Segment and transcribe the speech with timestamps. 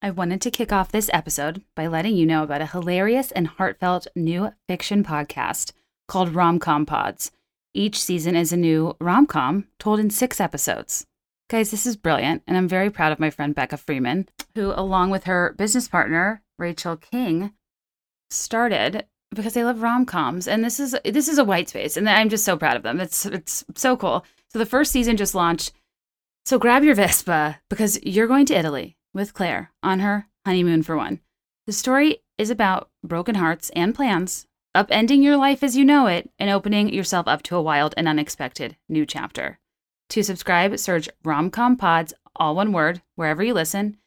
[0.00, 3.48] I wanted to kick off this episode by letting you know about a hilarious and
[3.48, 5.72] heartfelt new fiction podcast
[6.06, 7.32] called Romcom Pods.
[7.74, 11.04] Each season is a new rom com told in six episodes.
[11.50, 15.10] Guys, this is brilliant, and I'm very proud of my friend Becca Freeman, who, along
[15.10, 17.52] with her business partner Rachel King,
[18.30, 19.04] started
[19.34, 22.28] because they love rom coms, and this is this is a white space, and I'm
[22.28, 23.00] just so proud of them.
[23.00, 24.24] It's it's so cool.
[24.50, 25.72] So the first season just launched.
[26.46, 30.96] So grab your Vespa because you're going to Italy with Claire on her honeymoon for
[30.96, 31.20] one.
[31.66, 36.30] The story is about broken hearts and plans, upending your life as you know it,
[36.38, 39.58] and opening yourself up to a wild and unexpected new chapter.
[40.10, 43.98] To subscribe, search Romcom Pods, all one word, wherever you listen.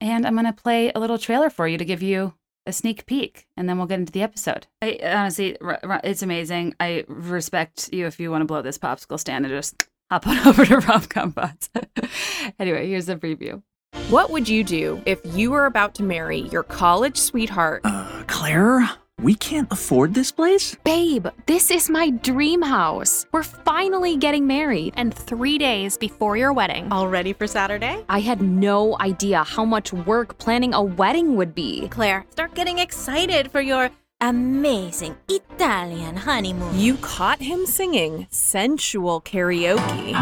[0.00, 2.34] And I'm going to play a little trailer for you to give you
[2.66, 4.66] a sneak peek, and then we'll get into the episode.
[4.82, 5.56] I honestly,
[6.04, 6.74] it's amazing.
[6.78, 10.38] I respect you if you want to blow this popsicle stand and just hop on
[10.46, 11.70] over to Romcom Pods.
[12.58, 13.62] anyway, here's the preview.
[14.08, 17.82] What would you do if you were about to marry your college sweetheart?
[17.84, 18.88] Uh, Claire,
[19.20, 20.76] we can't afford this place?
[20.82, 23.26] Babe, this is my dream house.
[23.32, 24.94] We're finally getting married.
[24.96, 26.90] And three days before your wedding.
[26.90, 28.02] All ready for Saturday?
[28.08, 31.88] I had no idea how much work planning a wedding would be.
[31.88, 33.90] Claire, start getting excited for your
[34.22, 36.78] amazing Italian honeymoon.
[36.78, 40.14] You caught him singing sensual karaoke.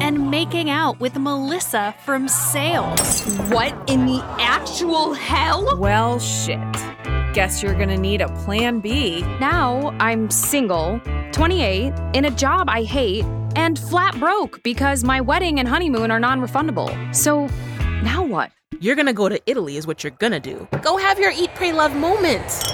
[0.00, 0.03] and
[0.34, 3.22] making out with Melissa from sales.
[3.52, 5.78] What in the actual hell?
[5.78, 6.58] Well, shit.
[7.34, 9.20] Guess you're gonna need a plan B.
[9.38, 15.60] Now I'm single, 28, in a job I hate, and flat broke because my wedding
[15.60, 16.90] and honeymoon are non refundable.
[17.14, 17.46] So
[18.02, 18.50] now what?
[18.80, 20.66] You're gonna go to Italy, is what you're gonna do.
[20.82, 22.64] Go have your eat, pray, love moments.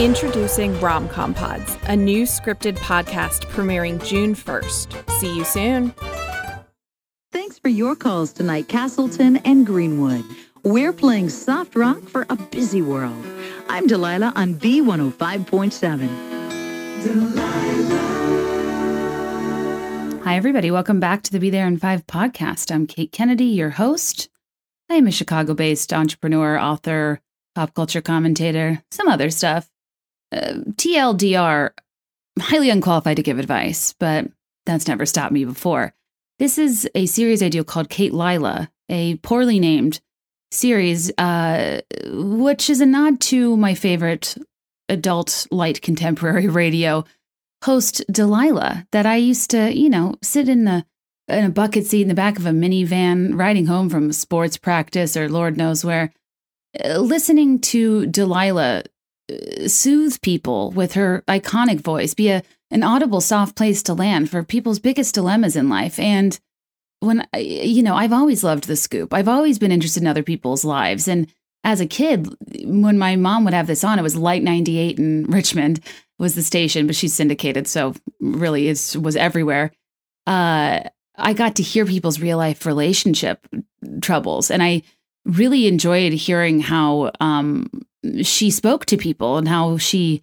[0.00, 5.10] Introducing Romcom Pods, a new scripted podcast premiering June 1st.
[5.20, 5.94] See you soon.
[7.32, 10.24] Thanks for your calls tonight, Castleton and Greenwood.
[10.64, 13.24] We're playing soft rock for a busy world.
[13.68, 16.08] I'm Delilah on B105.7.
[17.04, 17.40] Delilah.
[20.24, 20.72] Hi, everybody.
[20.72, 22.74] Welcome back to the Be There in Five podcast.
[22.74, 24.28] I'm Kate Kennedy, your host.
[24.90, 27.20] I am a Chicago based entrepreneur, author,
[27.54, 29.70] pop culture commentator, some other stuff.
[30.32, 31.70] Uh, TLDR,
[32.40, 34.26] highly unqualified to give advice, but
[34.66, 35.94] that's never stopped me before.
[36.40, 40.00] This is a series I do called Kate Lila, a poorly named
[40.50, 44.38] series, uh, which is a nod to my favorite
[44.88, 47.04] adult light contemporary radio
[47.62, 50.86] host, Delilah, that I used to, you know, sit in the
[51.28, 55.18] in a bucket seat in the back of a minivan riding home from sports practice
[55.18, 56.10] or Lord knows where,
[56.82, 58.84] uh, listening to Delilah
[59.66, 64.42] soothe people with her iconic voice, be a an audible, soft place to land for
[64.42, 65.98] people's biggest dilemmas in life.
[65.98, 66.38] And
[67.00, 69.12] when you know, I've always loved the scoop.
[69.12, 71.08] I've always been interested in other people's lives.
[71.08, 71.32] And
[71.64, 72.28] as a kid,
[72.64, 75.80] when my mom would have this on, it was Light 98 in Richmond
[76.18, 79.72] was the station, but she's syndicated, so really it was everywhere.
[80.26, 80.80] Uh,
[81.16, 83.46] I got to hear people's real life relationship
[84.02, 84.82] troubles, and I
[85.24, 87.70] really enjoyed hearing how um,
[88.22, 90.22] she spoke to people and how she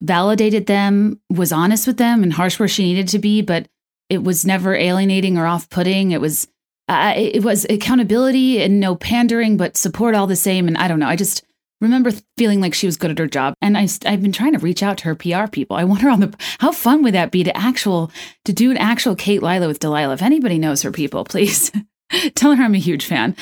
[0.00, 3.68] validated them, was honest with them, and harsh where she needed to be, but
[4.08, 6.12] it was never alienating or off-putting.
[6.12, 6.48] It was
[6.88, 10.66] uh, it was accountability and no pandering, but support all the same.
[10.68, 11.44] And I don't know, I just
[11.80, 13.54] remember feeling like she was good at her job.
[13.60, 15.76] And I, I've been trying to reach out to her PR people.
[15.76, 16.34] I want her on the.
[16.58, 18.10] How fun would that be to actual
[18.44, 20.14] to do an actual Kate Lila with Delilah?
[20.14, 21.70] If anybody knows her people, please
[22.34, 23.36] tell her I'm a huge fan.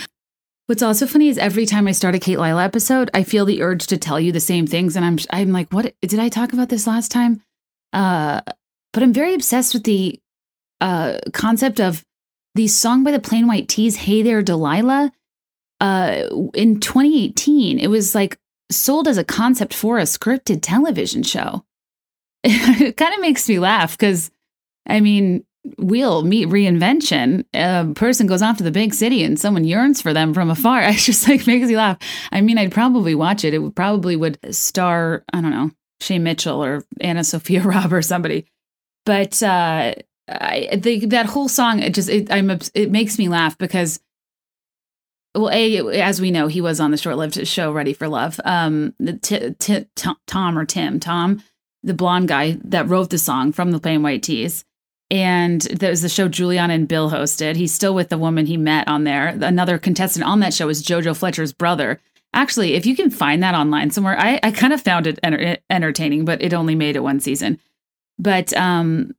[0.67, 3.63] What's also funny is every time I start a Kate Lila episode, I feel the
[3.63, 6.53] urge to tell you the same things, and I'm I'm like, what did I talk
[6.53, 7.41] about this last time?
[7.93, 8.41] Uh,
[8.93, 10.21] but I'm very obsessed with the
[10.81, 12.05] uh, concept of
[12.57, 15.13] the song by the Plain White T's, "Hey There, Delilah."
[15.81, 18.39] Uh, in 2018, it was like
[18.71, 21.65] sold as a concept for a scripted television show.
[22.45, 24.33] it kind of makes me laugh because,
[24.89, 25.45] I mean,
[25.79, 27.45] we'll meet reinvention.
[27.55, 30.81] A person goes off to the big city and someone yearns for them from afar.
[30.83, 31.99] I just like makes me laugh.
[32.33, 33.55] I mean, I'd probably watch it.
[33.55, 35.71] It would probably would star, I don't know,
[36.01, 38.47] Shay Mitchell or Anna Sophia Robb or somebody.
[39.05, 39.95] But uh,
[40.29, 44.01] I think that whole song, it just it, I'm it makes me laugh because.
[45.35, 48.41] Well, a as we know, he was on the short-lived show Ready for Love.
[48.43, 49.87] Um, t- t-
[50.27, 51.43] Tom or Tim, Tom,
[51.83, 54.65] the blonde guy that wrote the song from the Plain White T's
[55.11, 57.57] and there's the show Giuliana and Bill hosted.
[57.57, 59.29] He's still with the woman he met on there.
[59.29, 62.01] Another contestant on that show is JoJo Fletcher's brother.
[62.35, 65.59] Actually, if you can find that online somewhere, I, I kind of found it enter-
[65.71, 67.61] entertaining, but it only made it one season.
[68.19, 69.15] But um,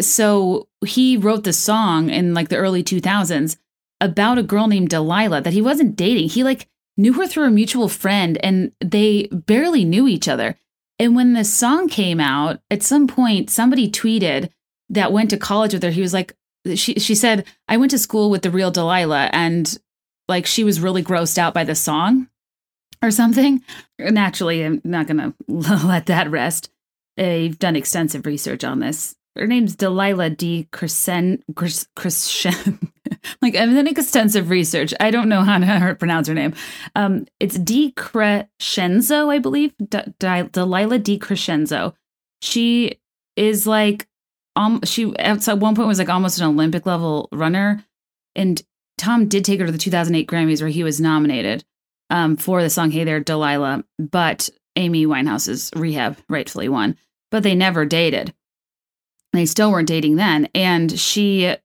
[0.00, 3.56] so he wrote the song in like the early 2000s
[4.00, 6.30] about a girl named Delilah that he wasn't dating.
[6.30, 10.58] He like knew her through a mutual friend and they barely knew each other.
[10.98, 14.50] And when the song came out, at some point somebody tweeted
[14.90, 15.90] that went to college with her.
[15.90, 16.34] He was like
[16.74, 19.78] she she said, "I went to school with the real Delilah and
[20.28, 22.28] like she was really grossed out by the song
[23.02, 23.62] or something."
[23.98, 26.70] Naturally, I'm not to let that rest.
[27.18, 29.14] I've done extensive research on this.
[29.36, 30.68] Her name's Delilah D.
[30.70, 32.92] Crescent, Crescent.
[33.42, 34.94] like I've done extensive research.
[35.00, 36.54] I don't know how to pronounce her name.
[36.94, 39.74] Um, it's DiCrescenzo, I believe.
[39.78, 41.94] D- D- Delilah DiCrescenzo.
[42.42, 43.00] She
[43.36, 44.06] is like,
[44.56, 47.84] um, she at one point was like almost an Olympic level runner,
[48.34, 48.62] and
[48.98, 51.64] Tom did take her to the 2008 Grammys where he was nominated
[52.10, 56.96] um, for the song "Hey There, Delilah," but Amy Winehouse's "Rehab" rightfully won.
[57.30, 58.32] But they never dated.
[59.32, 60.48] They still weren't dating then.
[60.54, 61.56] And she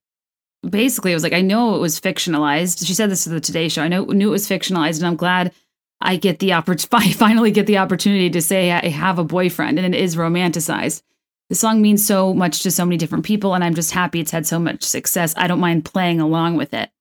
[0.68, 2.86] basically was like, I know it was fictionalized.
[2.86, 3.84] She said this to the Today Show.
[3.84, 5.54] I know knew it was fictionalized, and I'm glad
[6.02, 7.14] I get the opportunity.
[7.14, 11.04] finally get the opportunity to say I have a boyfriend, and it is romanticized.
[11.50, 14.32] The song means so much to so many different people, and I'm just happy it's
[14.32, 15.34] had so much success.
[15.36, 16.92] I don't mind playing along with it.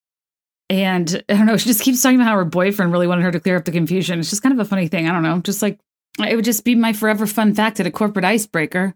[0.71, 3.33] And I don't know, she just keeps talking about how her boyfriend really wanted her
[3.33, 4.19] to clear up the confusion.
[4.19, 5.09] It's just kind of a funny thing.
[5.09, 5.79] I don't know, just like
[6.27, 8.95] it would just be my forever fun fact at a corporate icebreaker.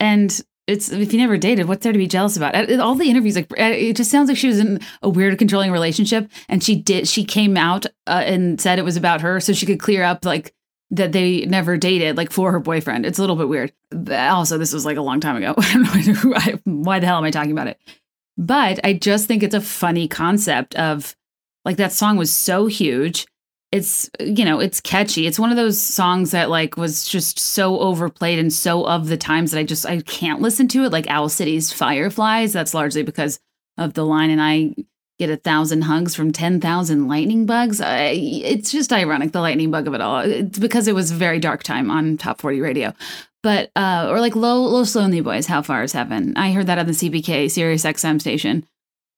[0.00, 2.70] And it's if you never dated, what's there to be jealous about?
[2.78, 6.30] All the interviews, like it just sounds like she was in a weird, controlling relationship,
[6.48, 7.08] and she did.
[7.08, 10.26] She came out uh, and said it was about her, so she could clear up
[10.26, 10.54] like
[10.90, 13.04] that they never dated, like for her boyfriend.
[13.04, 13.72] It's a little bit weird.
[14.10, 15.54] Also, this was like a long time ago.
[15.58, 17.78] I don't know why the hell am I talking about it,
[18.36, 21.14] but I just think it's a funny concept of
[21.64, 23.26] like that song was so huge
[23.70, 27.78] it's you know it's catchy it's one of those songs that like was just so
[27.80, 31.06] overplayed and so of the times that i just i can't listen to it like
[31.08, 33.38] owl city's fireflies that's largely because
[33.76, 34.74] of the line and i
[35.18, 39.86] get a thousand hugs from 10,000 lightning bugs I, it's just ironic the lightning bug
[39.86, 42.94] of it all it's because it was a very dark time on top 40 radio
[43.42, 46.86] but uh or like Los Lonely Boys how far is heaven i heard that on
[46.86, 48.66] the cbk sirius xm station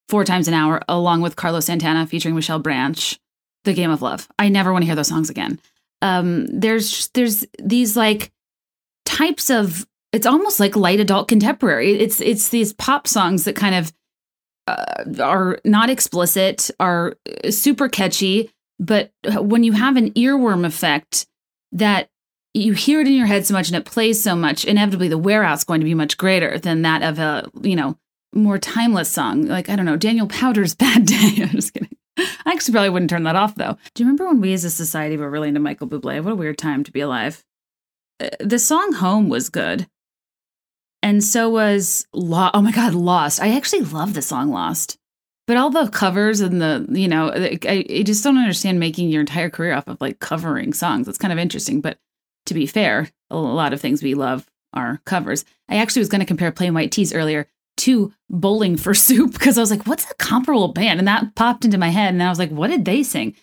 [0.09, 3.21] four times an hour along with carlos santana featuring michelle branch
[3.65, 4.29] the Game of Love.
[4.39, 5.61] I never want to hear those songs again.
[6.03, 8.33] Um, there's there's these like
[9.05, 11.93] types of it's almost like light adult contemporary.
[11.93, 13.93] It's it's these pop songs that kind of
[14.71, 17.17] uh, are not explicit, are
[17.49, 21.27] super catchy, but when you have an earworm effect
[21.73, 22.09] that
[22.55, 25.19] you hear it in your head so much and it plays so much, inevitably the
[25.19, 27.97] wear out's going to be much greater than that of a you know
[28.33, 29.47] more timeless song.
[29.47, 31.97] Like I don't know, Daniel Powter's "Bad Day." I'm just kidding.
[32.19, 33.77] I actually probably wouldn't turn that off though.
[33.95, 36.23] Do you remember when we as a society were really into Michael Bublé?
[36.23, 37.45] What a weird time to be alive.
[38.21, 39.87] Uh, the song Home was good.
[41.03, 42.55] And so was Lost.
[42.55, 43.41] Oh my God, Lost.
[43.41, 44.99] I actually love the song Lost.
[45.47, 49.21] But all the covers and the, you know, I, I just don't understand making your
[49.21, 51.09] entire career off of like covering songs.
[51.09, 51.81] It's kind of interesting.
[51.81, 51.99] But
[52.47, 55.45] to be fair, a lot of things we love are covers.
[55.69, 57.49] I actually was going to compare Plain White T's earlier
[57.79, 61.01] to Bowling for Soup because I was like, what's a comparable band?
[61.01, 62.15] And that popped into my head.
[62.15, 63.35] And I was like, what did they sing?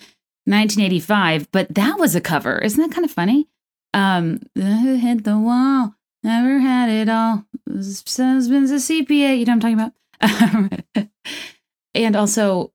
[0.46, 1.52] 1985.
[1.52, 2.58] But that was a cover.
[2.60, 3.50] Isn't that kind of funny?
[3.94, 5.96] Um, hit the wall,
[6.28, 7.46] never had it all.
[7.68, 9.40] Husband's a CPA.
[9.40, 9.92] You know what I'm
[10.22, 11.08] talking about?
[11.96, 12.72] and also,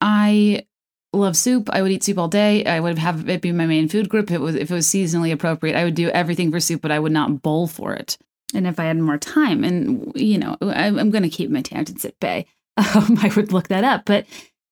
[0.00, 0.66] I
[1.12, 1.70] love soup.
[1.70, 2.64] I would eat soup all day.
[2.64, 4.30] I would have it be my main food group.
[4.30, 6.90] If it was if it was seasonally appropriate, I would do everything for soup, but
[6.90, 8.18] I would not bowl for it
[8.54, 12.04] and if I had more time, and you know, I'm going to keep my tangents
[12.04, 12.46] at bay,
[12.76, 14.04] um, I would look that up.
[14.04, 14.26] But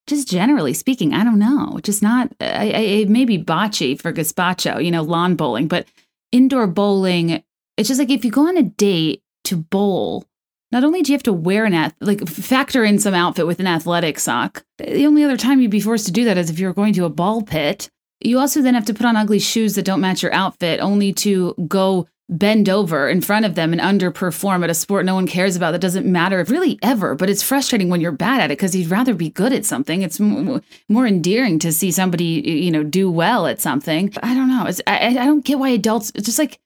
[0.06, 1.78] just generally speaking, I don't know.
[1.82, 2.32] Just not.
[2.40, 5.86] I, I maybe bocce for gazpacho, you know, lawn bowling, but
[6.32, 7.42] indoor bowling.
[7.80, 10.26] It's just like if you go on a date to bowl,
[10.70, 13.58] not only do you have to wear an ath- like factor in some outfit with
[13.58, 14.62] an athletic sock.
[14.76, 17.06] The only other time you'd be forced to do that is if you're going to
[17.06, 17.88] a ball pit.
[18.20, 21.14] You also then have to put on ugly shoes that don't match your outfit, only
[21.14, 25.26] to go bend over in front of them and underperform at a sport no one
[25.26, 28.56] cares about that doesn't matter really ever but it's frustrating when you're bad at it
[28.56, 32.70] because you'd rather be good at something it's m- more endearing to see somebody you
[32.70, 36.12] know do well at something i don't know it's, I, I don't get why adults
[36.14, 36.60] it's just like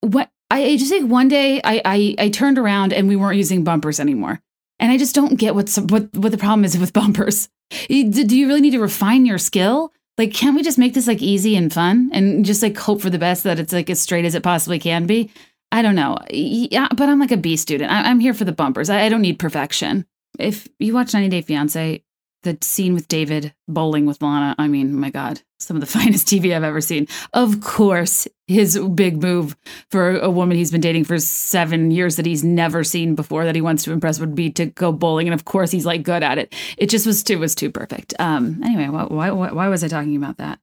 [0.00, 3.64] what i just think one day I, I i turned around and we weren't using
[3.64, 4.40] bumpers anymore
[4.78, 7.48] and i just don't get what's what what the problem is with bumpers
[7.88, 11.20] do you really need to refine your skill like, can't we just make this like
[11.20, 14.24] easy and fun and just like hope for the best that it's like as straight
[14.24, 15.30] as it possibly can be?
[15.72, 16.16] I don't know.
[16.30, 17.90] Yeah, but I'm like a B student.
[17.90, 18.88] I- am here for the bumpers.
[18.88, 20.06] I-, I don't need perfection.
[20.38, 22.02] If you watch 90 Day Fiance,
[22.46, 24.54] the scene with David bowling with Lana.
[24.58, 27.08] I mean, my God, some of the finest TV I've ever seen.
[27.32, 29.56] Of course, his big move
[29.90, 33.54] for a woman he's been dating for seven years that he's never seen before that
[33.54, 36.22] he wants to impress would be to go bowling, and of course he's like good
[36.22, 36.54] at it.
[36.78, 38.14] It just was too was too perfect.
[38.18, 38.62] Um.
[38.64, 40.58] Anyway, why why why was I talking about that?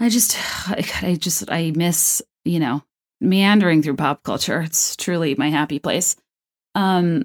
[0.00, 0.38] I just
[1.02, 2.82] I just I miss you know
[3.20, 4.62] meandering through pop culture.
[4.62, 6.16] It's truly my happy place.
[6.74, 7.24] Um,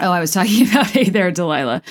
[0.00, 1.82] oh, I was talking about Hey There, Delilah.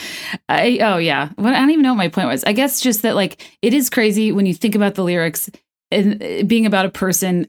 [0.49, 2.43] I oh yeah, well, I don't even know what my point was.
[2.43, 5.49] I guess just that like it is crazy when you think about the lyrics
[5.91, 7.47] and uh, being about a person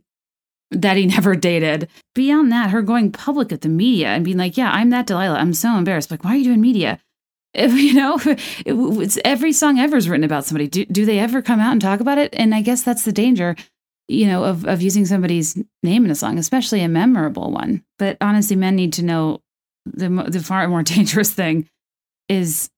[0.70, 1.88] that he never dated.
[2.14, 5.38] Beyond that, her going public at the media and being like, "Yeah, I'm that Delilah.
[5.38, 7.00] I'm so embarrassed." Like, why are you doing media?
[7.56, 10.66] If, you know, it, every song ever is written about somebody.
[10.66, 12.34] Do, do they ever come out and talk about it?
[12.36, 13.54] And I guess that's the danger
[14.08, 17.82] you know, of of using somebody's name in a song, especially a memorable one.
[17.98, 19.40] But honestly, men need to know
[19.84, 21.68] the the far more dangerous thing
[22.28, 22.70] is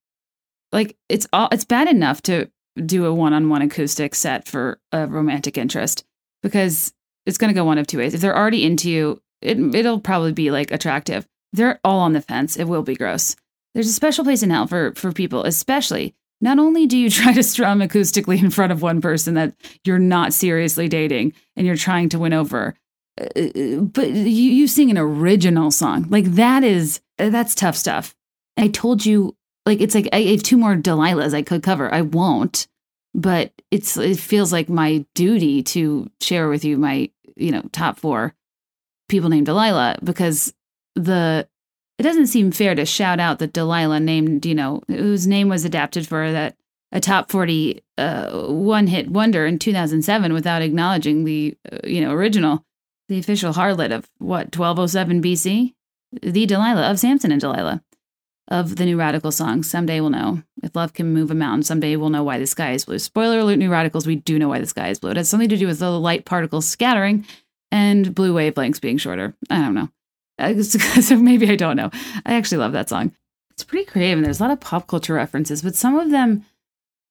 [0.71, 2.49] like it's all it's bad enough to
[2.85, 6.03] do a one on one acoustic set for a romantic interest
[6.43, 6.93] because
[7.25, 8.13] it's going to go one of two ways.
[8.13, 11.27] If they're already into you, it it'll probably be like attractive.
[11.53, 13.35] They're all on the fence, it will be gross.
[13.73, 17.33] There's a special place in hell for for people, especially not only do you try
[17.33, 21.75] to strum acoustically in front of one person that you're not seriously dating and you're
[21.75, 22.75] trying to win over,
[23.17, 26.07] but you, you sing an original song.
[26.09, 28.15] Like that is, that's tough stuff.
[28.57, 31.93] I told you, like, it's like I have two more Delilahs I could cover.
[31.93, 32.67] I won't,
[33.13, 37.99] but it's, it feels like my duty to share with you my, you know, top
[37.99, 38.33] four
[39.09, 40.53] people named Delilah because
[40.95, 41.47] the
[41.97, 45.65] it doesn't seem fair to shout out that Delilah named, you know, whose name was
[45.65, 46.55] adapted for that
[46.91, 52.11] a top 40 uh, one hit wonder in 2007 without acknowledging the, uh, you know,
[52.11, 52.63] original,
[53.07, 55.73] the official harlot of what, 1207 BC?
[56.21, 57.83] The Delilah of Samson and Delilah
[58.47, 59.63] of the New Radical song.
[59.63, 60.41] Someday we'll know.
[60.63, 62.99] If love can move a mountain, someday we'll know why the sky is blue.
[62.99, 65.11] Spoiler alert, New Radicals, we do know why the sky is blue.
[65.11, 67.25] It has something to do with the light particles scattering
[67.71, 69.35] and blue wavelengths being shorter.
[69.49, 69.89] I don't know.
[70.61, 71.91] so maybe I don't know.
[72.25, 73.11] I actually love that song.
[73.51, 76.45] It's pretty creative and there's a lot of pop culture references, but some of them,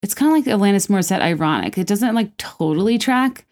[0.02, 1.76] it's kind of like Alanis Morissette ironic.
[1.76, 3.46] It doesn't like totally track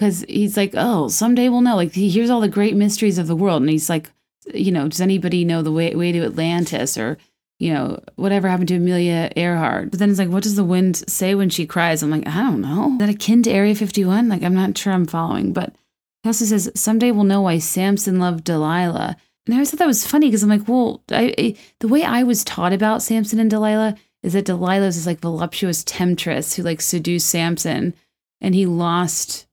[0.00, 1.76] because he's like, oh, someday we'll know.
[1.76, 3.60] Like, he hears all the great mysteries of the world.
[3.60, 4.10] And he's like,
[4.54, 7.18] you know, does anybody know the way, way to Atlantis or,
[7.58, 9.90] you know, whatever happened to Amelia Earhart?
[9.90, 12.02] But then it's like, what does the wind say when she cries?
[12.02, 12.92] I'm like, I don't know.
[12.92, 14.30] Is that akin to Area 51?
[14.30, 15.74] Like, I'm not sure I'm following, but
[16.22, 19.18] he also says, Someday we'll know why Samson loved Delilah.
[19.44, 22.04] And I always thought that was funny because I'm like, well, I, I, the way
[22.04, 26.54] I was taught about Samson and Delilah is that Delilah is this like voluptuous temptress
[26.54, 27.92] who like seduced Samson
[28.40, 29.46] and he lost,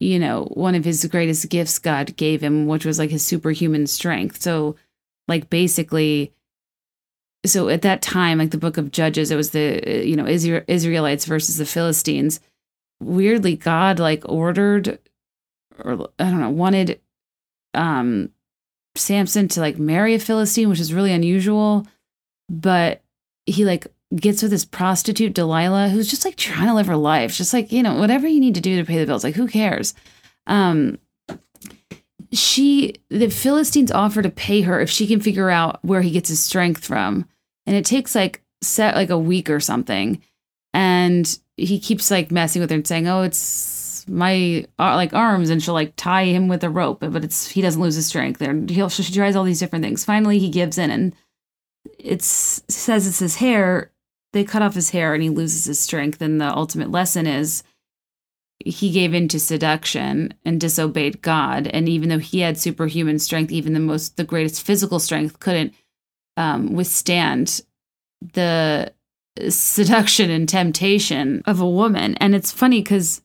[0.00, 3.86] you know, one of his greatest gifts God gave him, which was like his superhuman
[3.86, 4.40] strength.
[4.40, 4.76] So,
[5.28, 6.32] like, basically,
[7.44, 11.26] so at that time, like the book of Judges, it was the, you know, Israelites
[11.26, 12.40] versus the Philistines.
[13.00, 14.98] Weirdly, God like ordered
[15.78, 17.00] or I don't know, wanted
[17.72, 18.30] um
[18.94, 21.86] Samson to like marry a Philistine, which is really unusual.
[22.48, 23.02] But
[23.46, 27.34] he like gets with this prostitute Delilah, who's just like trying to live her life,
[27.34, 29.24] just like you know whatever you need to do to pay the bills.
[29.24, 29.94] Like who cares?
[30.46, 30.98] Um,
[32.32, 36.28] she the Philistines offer to pay her if she can figure out where he gets
[36.28, 37.26] his strength from,
[37.66, 40.22] and it takes like set like a week or something,
[40.74, 45.50] and he keeps like messing with her and saying, "Oh, it's my uh, like arms.
[45.50, 48.38] And she'll like tie him with a rope but it's he doesn't lose his strength.
[48.38, 50.04] There he'll she tries all these different things.
[50.04, 51.14] Finally he gives in and
[51.98, 53.90] it says it's his hair
[54.32, 56.20] they cut off his hair and he loses his strength.
[56.20, 57.62] And the ultimate lesson is
[58.64, 61.66] he gave in to seduction and disobeyed god.
[61.68, 65.74] And even though he had superhuman strength even the most the greatest physical strength couldn't
[66.36, 67.62] um, withstand
[68.34, 68.92] the
[69.48, 72.14] seduction and temptation of a woman.
[72.16, 73.22] And it's funny because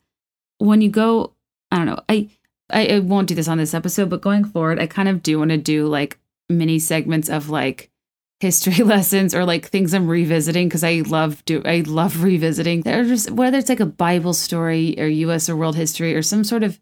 [0.58, 1.34] when you go,
[1.72, 2.30] I don't know, I,
[2.70, 5.40] I, I won't do this on this episode, but going forward, I kind of do
[5.40, 6.18] want to do like
[6.50, 7.92] mini segments of like
[8.40, 12.82] history lessons or like things I'm revisiting because I love do I love revisiting.
[12.82, 16.44] They're just whether it's like a Bible story or US or world history or some
[16.44, 16.80] sort of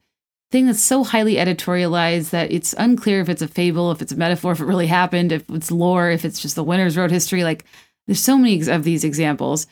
[0.52, 4.16] thing that's so highly editorialized that it's unclear if it's a fable, if it's a
[4.16, 7.44] metaphor, if it really happened, if it's lore, if it's just the winners wrote history.
[7.44, 7.66] Like
[8.08, 9.66] there's so many of these examples.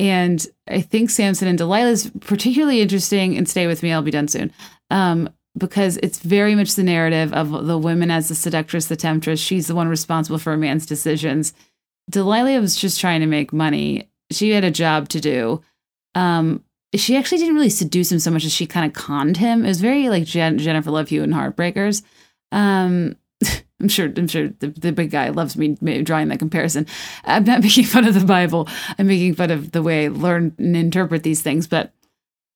[0.00, 3.36] And I think Samson and Delilah is particularly interesting.
[3.36, 4.52] And stay with me, I'll be done soon.
[4.90, 9.40] Um, because it's very much the narrative of the woman as the seductress, the temptress.
[9.40, 11.52] She's the one responsible for a man's decisions.
[12.10, 14.10] Delilah was just trying to make money.
[14.30, 15.62] She had a job to do.
[16.14, 19.64] Um, she actually didn't really seduce him so much as she kind of conned him.
[19.64, 22.02] It was very like Jen- Jennifer Love Hewitt and Heartbreakers.
[22.52, 23.16] Um,
[23.80, 24.12] I'm sure.
[24.16, 26.86] I'm sure the, the big guy loves me drawing that comparison.
[27.24, 28.68] I'm not making fun of the Bible.
[28.98, 31.66] I'm making fun of the way I learn and interpret these things.
[31.66, 31.92] But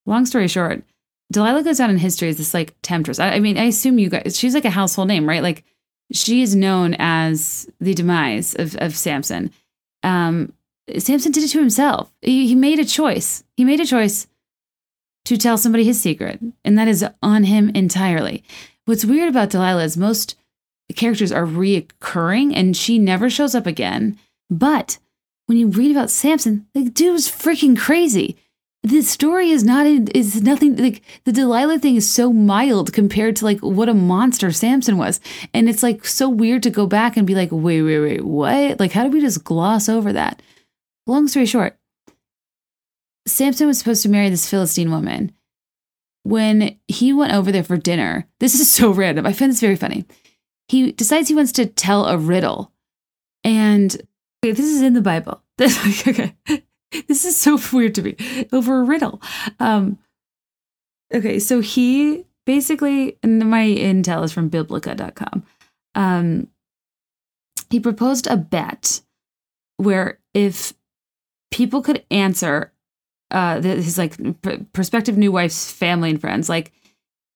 [0.05, 0.83] long story short,
[1.31, 3.19] Delilah goes down in history as this like temptress.
[3.19, 4.37] I, I mean, I assume you guys.
[4.37, 5.43] She's like a household name, right?
[5.43, 5.63] Like
[6.11, 9.51] she is known as the demise of of Samson.
[10.03, 10.53] Um,
[10.97, 12.11] Samson did it to himself.
[12.21, 13.43] He, he made a choice.
[13.55, 14.27] He made a choice
[15.25, 18.43] to tell somebody his secret, and that is on him entirely.
[18.85, 20.35] What's weird about Delilah is most
[20.95, 24.17] characters are reoccurring and she never shows up again.
[24.49, 24.97] But
[25.45, 28.37] when you read about Samson, the dude was freaking crazy.
[28.83, 33.45] The story is not is nothing like the Delilah thing is so mild compared to
[33.45, 35.19] like what a monster Samson was.
[35.53, 38.79] And it's like so weird to go back and be like, wait, wait, wait, what?
[38.79, 40.41] Like, how did we just gloss over that?
[41.07, 41.77] Long story short,
[43.27, 45.33] Samson was supposed to marry this Philistine woman.
[46.23, 49.25] When he went over there for dinner, this is so random.
[49.25, 50.05] I find this very funny
[50.69, 52.71] he decides he wants to tell a riddle.
[53.43, 53.93] And
[54.43, 55.43] okay, this is in the Bible.
[55.59, 56.33] This, okay.
[57.07, 58.15] This is so weird to me.
[58.51, 59.21] Over a riddle.
[59.59, 59.99] Um,
[61.13, 65.43] okay, so he basically, and my intel is from biblica.com.
[65.95, 66.47] Um,
[67.69, 69.01] he proposed a bet
[69.77, 70.73] where if
[71.51, 72.73] people could answer
[73.31, 74.15] uh, his like
[74.73, 76.71] prospective new wife's family and friends, like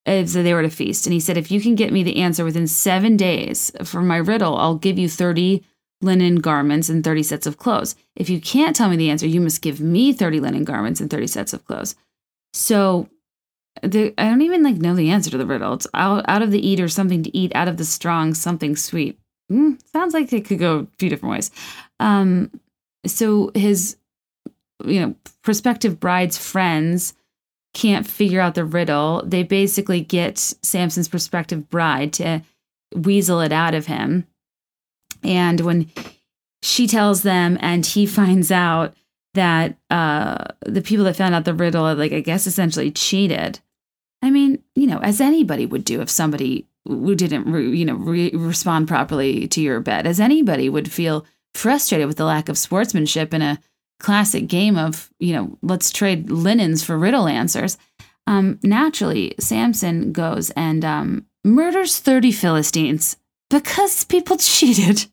[0.06, 1.06] if they were at a feast.
[1.06, 4.18] And he said, if you can get me the answer within seven days for my
[4.18, 5.64] riddle, I'll give you 30
[6.04, 7.96] linen garments and 30 sets of clothes.
[8.16, 11.10] If you can't tell me the answer, you must give me 30 linen garments and
[11.10, 11.96] 30 sets of clothes.
[12.54, 13.10] So
[13.82, 15.74] the, I don't even like know the answer to the riddle.
[15.74, 19.20] It's out, out of the eater, something to eat, out of the strong, something sweet.
[19.52, 21.52] Mm, sounds like it could go a few different ways.
[22.00, 22.52] Um,
[23.06, 23.98] so his,
[24.86, 27.14] you know, prospective bride's friends
[27.74, 32.42] can't figure out the riddle, they basically get Samson's prospective bride to
[32.96, 34.28] weasel it out of him.
[35.24, 35.92] And when
[36.62, 38.94] she tells them and he finds out
[39.34, 43.60] that uh, the people that found out the riddle, like, I guess essentially cheated.
[44.22, 47.96] I mean, you know, as anybody would do if somebody who didn't, re- you know,
[47.96, 51.26] re- respond properly to your bet, as anybody would feel
[51.56, 53.60] frustrated with the lack of sportsmanship in a
[54.00, 57.78] classic game of, you know, let's trade linens for riddle answers.
[58.28, 63.18] Um, naturally, Samson goes and um, murders 30 Philistines
[63.50, 65.06] because people cheated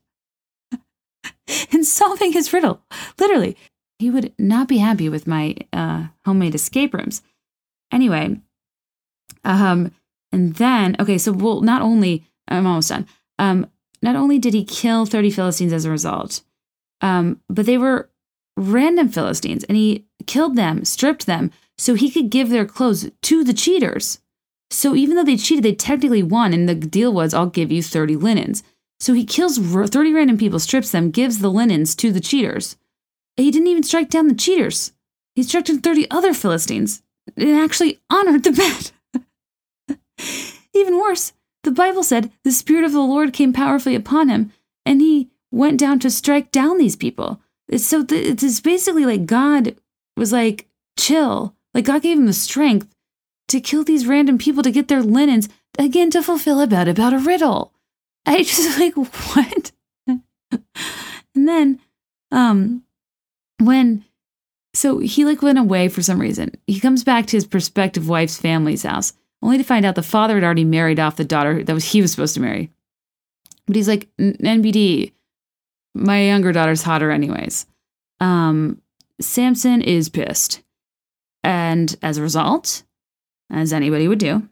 [1.70, 2.83] in solving his riddle.
[3.18, 3.56] Literally,
[3.98, 7.22] he would not be happy with my uh, homemade escape rooms.
[7.92, 8.40] Anyway,
[9.44, 9.92] um,
[10.33, 13.06] and then, okay, so well, not only, I'm almost done.
[13.38, 13.68] Um,
[14.02, 16.42] not only did he kill 30 Philistines as a result,
[17.00, 18.11] um, but they were
[18.56, 23.44] random Philistines and he killed them, stripped them, so he could give their clothes to
[23.44, 24.20] the cheaters.
[24.70, 27.83] So even though they cheated, they technically won, and the deal was, I'll give you
[27.83, 28.62] 30 linens.
[29.00, 32.76] So he kills 30 random people, strips them, gives the linens to the cheaters.
[33.36, 34.92] He didn't even strike down the cheaters.
[35.34, 37.02] He struck down 30 other Philistines
[37.36, 38.52] and actually honored the
[39.88, 39.98] bet.
[40.74, 41.32] even worse,
[41.62, 44.52] the Bible said the Spirit of the Lord came powerfully upon him,
[44.84, 47.40] and he went down to strike down these people.
[47.76, 49.76] So it's basically like God
[50.16, 51.54] was like, chill.
[51.72, 52.88] Like God gave him the strength
[53.48, 57.14] to kill these random people to get their linens again to fulfill a bet about
[57.14, 57.72] a riddle.
[58.26, 59.72] I just like what?
[60.06, 61.80] and then,
[62.30, 62.83] um,
[63.59, 64.04] when
[64.72, 66.52] so he like went away for some reason.
[66.66, 70.35] He comes back to his prospective wife's family's house, only to find out the father
[70.35, 72.70] had already married off the daughter that was he was supposed to marry.
[73.66, 75.12] But he's like, NBD,
[75.94, 77.66] my younger daughter's hotter anyways.
[78.20, 78.80] Um,
[79.20, 80.62] Samson is pissed.
[81.42, 82.83] And as a result,
[83.50, 84.48] as anybody would do,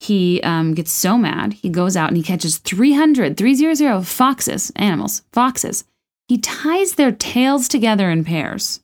[0.00, 5.22] he um, gets so mad, he goes out and he catches 300, 300 foxes, animals,
[5.32, 5.84] foxes.
[6.28, 8.80] He ties their tails together in pairs,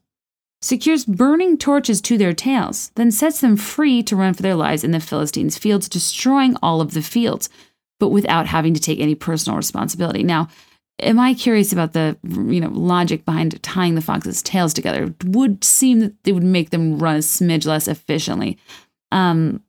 [0.60, 4.84] secures burning torches to their tails, then sets them free to run for their lives
[4.84, 7.50] in the Philistines' fields, destroying all of the fields,
[7.98, 10.22] but without having to take any personal responsibility.
[10.22, 10.48] Now,
[11.00, 15.04] am I curious about the you know logic behind tying the foxes' tails together?
[15.04, 18.56] It would seem that they would make them run a smidge less efficiently.
[19.10, 19.62] Um,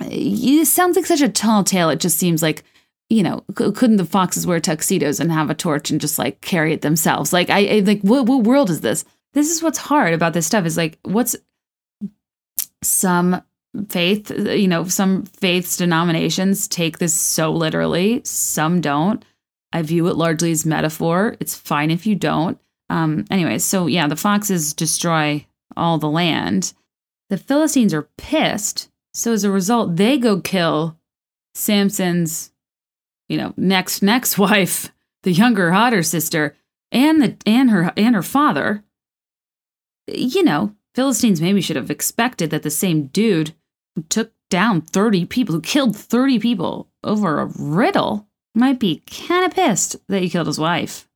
[0.00, 1.90] it sounds like such a tall tale.
[1.90, 2.64] It just seems like
[3.10, 6.72] you know, couldn't the foxes wear tuxedos and have a torch and just like carry
[6.72, 7.32] it themselves?
[7.32, 9.04] Like, I, I like what what world is this?
[9.34, 10.64] This is what's hard about this stuff.
[10.64, 11.36] Is like what's
[12.82, 13.42] some
[13.88, 19.24] faith, you know, some faiths denominations take this so literally, some don't.
[19.72, 21.36] I view it largely as metaphor.
[21.40, 22.58] It's fine if you don't.
[22.88, 26.74] Um, anyways, so yeah, the foxes destroy all the land.
[27.28, 28.89] The Philistines are pissed.
[29.12, 30.98] So as a result, they go kill
[31.54, 32.50] Samson's
[33.30, 34.92] you know, next next wife,
[35.22, 36.56] the younger, hotter sister,
[36.92, 38.84] and the and her and her father.
[40.06, 43.54] You know, Philistines maybe should have expected that the same dude
[43.94, 49.44] who took down 30 people, who killed 30 people over a riddle, might be kind
[49.44, 51.08] of pissed that he killed his wife.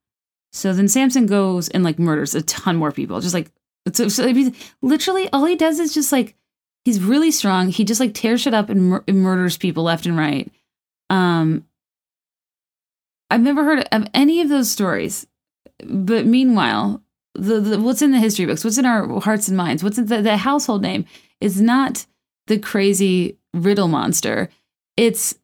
[0.53, 3.19] So then Samson goes and like murders a ton more people.
[3.19, 3.51] Just like,
[3.93, 4.31] so, so,
[4.81, 6.37] literally all he does is just like,
[6.85, 7.69] he's really strong.
[7.69, 10.49] He just like tears shit up and, mur- and murders people left and right.
[11.09, 11.65] Um,
[13.29, 15.27] I've never heard of any of those stories.
[15.83, 17.01] But meanwhile,
[17.33, 20.05] the, the what's in the history books, what's in our hearts and minds, what's in
[20.05, 21.05] the, the household name
[21.41, 22.05] is not
[22.47, 24.49] the crazy riddle monster.
[24.95, 25.35] It's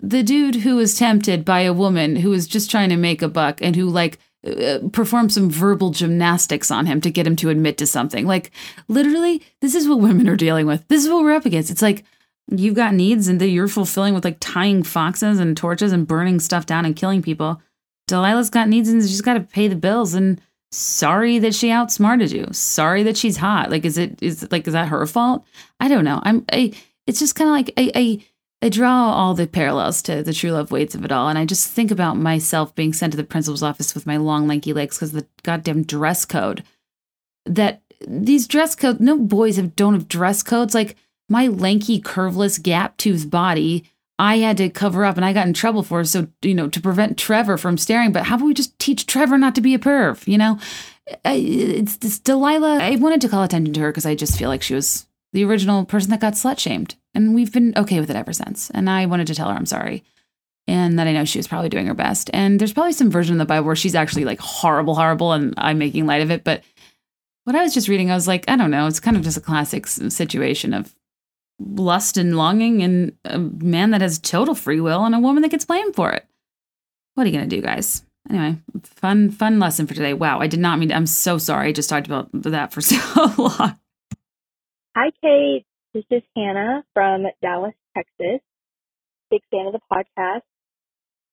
[0.00, 3.28] the dude who was tempted by a woman who was just trying to make a
[3.28, 7.50] buck and who like uh, performed some verbal gymnastics on him to get him to
[7.50, 8.26] admit to something.
[8.26, 8.50] Like
[8.88, 10.86] literally, this is what women are dealing with.
[10.88, 11.70] This is what we're up against.
[11.70, 12.04] It's like
[12.50, 16.40] you've got needs and that you're fulfilling with like tying foxes and torches and burning
[16.40, 17.60] stuff down and killing people.
[18.08, 20.40] Delilah's got needs and she's got to pay the bills and
[20.72, 22.46] sorry that she outsmarted you.
[22.52, 23.70] Sorry that she's hot.
[23.70, 25.44] Like, is it is like is that her fault?
[25.78, 26.20] I don't know.
[26.24, 26.44] I'm.
[26.52, 26.72] I.
[27.06, 28.24] It's just kind of like I, I.
[28.62, 31.44] I draw all the parallels to the true love waits of it all, and I
[31.46, 34.96] just think about myself being sent to the principal's office with my long lanky legs
[34.96, 36.62] because the goddamn dress code.
[37.46, 40.74] That these dress codes, no boys have don't have dress codes.
[40.74, 40.96] Like
[41.28, 43.84] my lanky, curveless, gap toothed body
[44.20, 46.04] I had to cover up and I got in trouble for.
[46.04, 49.38] So, you know, to prevent Trevor from staring, but how about we just teach Trevor
[49.38, 50.58] not to be a perv, you know?
[51.24, 52.80] It's this Delilah.
[52.82, 55.44] I wanted to call attention to her because I just feel like she was the
[55.44, 56.96] original person that got slut shamed.
[57.14, 58.70] And we've been okay with it ever since.
[58.70, 60.02] And I wanted to tell her I'm sorry.
[60.66, 62.30] And that I know she was probably doing her best.
[62.32, 65.54] And there's probably some version of the Bible where she's actually like horrible, horrible, and
[65.56, 66.44] I'm making light of it.
[66.44, 66.62] But
[67.44, 68.86] what I was just reading, I was like, I don't know.
[68.86, 70.94] It's kind of just a classic situation of
[71.58, 75.50] lust and longing and a man that has total free will and a woman that
[75.50, 76.26] gets blamed for it.
[77.14, 78.04] What are you going to do, guys?
[78.28, 80.14] Anyway, fun, fun lesson for today.
[80.14, 81.68] Wow, I did not mean to, I'm so sorry.
[81.68, 82.96] I just talked about that for so
[83.36, 83.78] long.
[85.00, 85.64] Hi, Kate.
[85.94, 88.42] This is Hannah from Dallas, Texas.
[89.30, 90.42] Big fan of the podcast.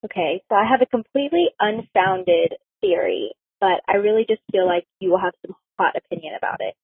[0.06, 5.10] Okay, so I have a completely unfounded theory, but I really just feel like you
[5.10, 6.76] will have some hot opinion about it.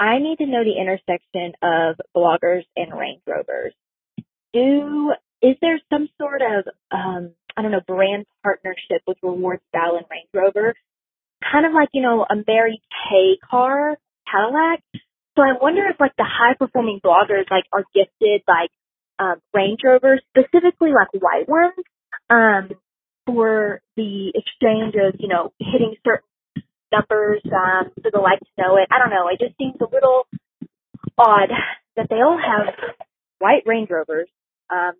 [0.00, 3.74] I need to know the intersection of bloggers and Range Rovers.
[4.54, 9.96] Do is there some sort of um, I don't know brand partnership with Reward Style
[9.98, 10.72] and Range Rover,
[11.52, 14.80] kind of like you know a Mary Kay car Cadillac.
[15.36, 18.70] So I wonder if like the high performing bloggers like are gifted like
[19.18, 21.74] um, Range Rovers, specifically like white ones,
[22.30, 22.70] um,
[23.26, 26.28] for the exchange of you know hitting certain
[26.92, 28.88] numbers um, for the like to know it.
[28.90, 29.28] I don't know.
[29.28, 30.26] It just seems a little
[31.18, 31.50] odd
[31.96, 32.74] that they all have
[33.38, 34.28] white Range Rovers.
[34.70, 34.92] Um,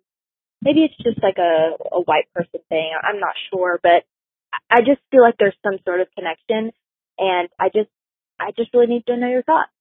[0.61, 2.91] maybe it's just like a, a white person thing.
[3.01, 4.03] I'm not sure, but
[4.69, 6.71] I just feel like there's some sort of connection,
[7.17, 7.89] and I just
[8.39, 9.71] I just really need to know your thoughts.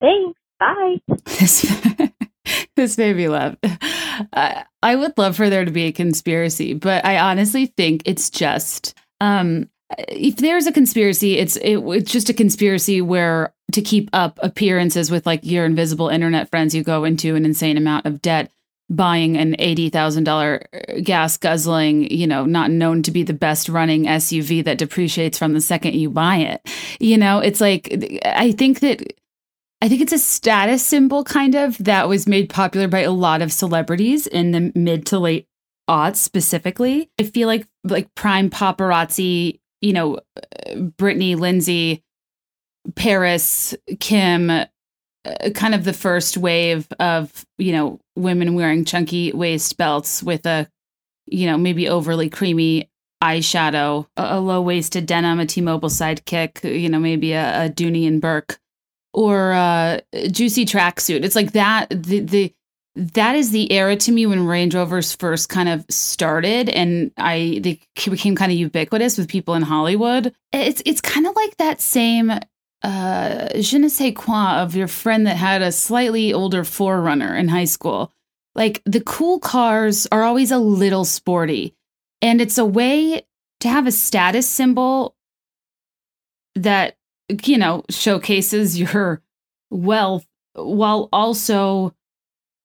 [0.00, 0.38] Thanks.
[0.58, 0.96] Bye.
[2.76, 3.56] this made me laugh.
[4.32, 8.30] I, I would love for there to be a conspiracy, but I honestly think it's
[8.30, 14.10] just um, if there's a conspiracy, it's it, it's just a conspiracy where to keep
[14.12, 18.20] up appearances with like your invisible internet friends, you go into an insane amount of
[18.20, 18.50] debt
[18.90, 23.32] buying an eighty thousand dollar uh, gas guzzling, you know, not known to be the
[23.32, 26.60] best running SUV that depreciates from the second you buy it.
[27.00, 29.02] You know, it's like I think that
[29.80, 33.42] I think it's a status symbol kind of that was made popular by a lot
[33.42, 35.46] of celebrities in the mid to late
[35.88, 37.10] aughts specifically.
[37.18, 40.18] I feel like like prime paparazzi you know,
[40.96, 42.02] Brittany, Lindsay,
[42.96, 44.64] Paris, Kim, uh,
[45.54, 50.68] kind of the first wave of, you know, women wearing chunky waist belts with a,
[51.26, 52.90] you know, maybe overly creamy
[53.22, 57.68] eyeshadow, a, a low waisted denim, a T Mobile sidekick, you know, maybe a, a
[57.68, 58.58] Dooney and Bourke
[59.18, 60.00] or a
[60.30, 61.24] juicy tracksuit.
[61.24, 62.54] It's like that, the, the,
[62.94, 67.60] that is the era to me when Range Rovers first kind of started and I
[67.62, 70.34] they became kind of ubiquitous with people in Hollywood.
[70.52, 72.32] It's it's kind of like that same
[72.82, 77.46] uh je ne sais quoi of your friend that had a slightly older 4Runner in
[77.46, 78.12] high school.
[78.56, 81.76] Like the cool cars are always a little sporty
[82.20, 83.22] and it's a way
[83.60, 85.14] to have a status symbol
[86.56, 86.97] that
[87.44, 89.22] you know showcases your
[89.70, 91.94] wealth while also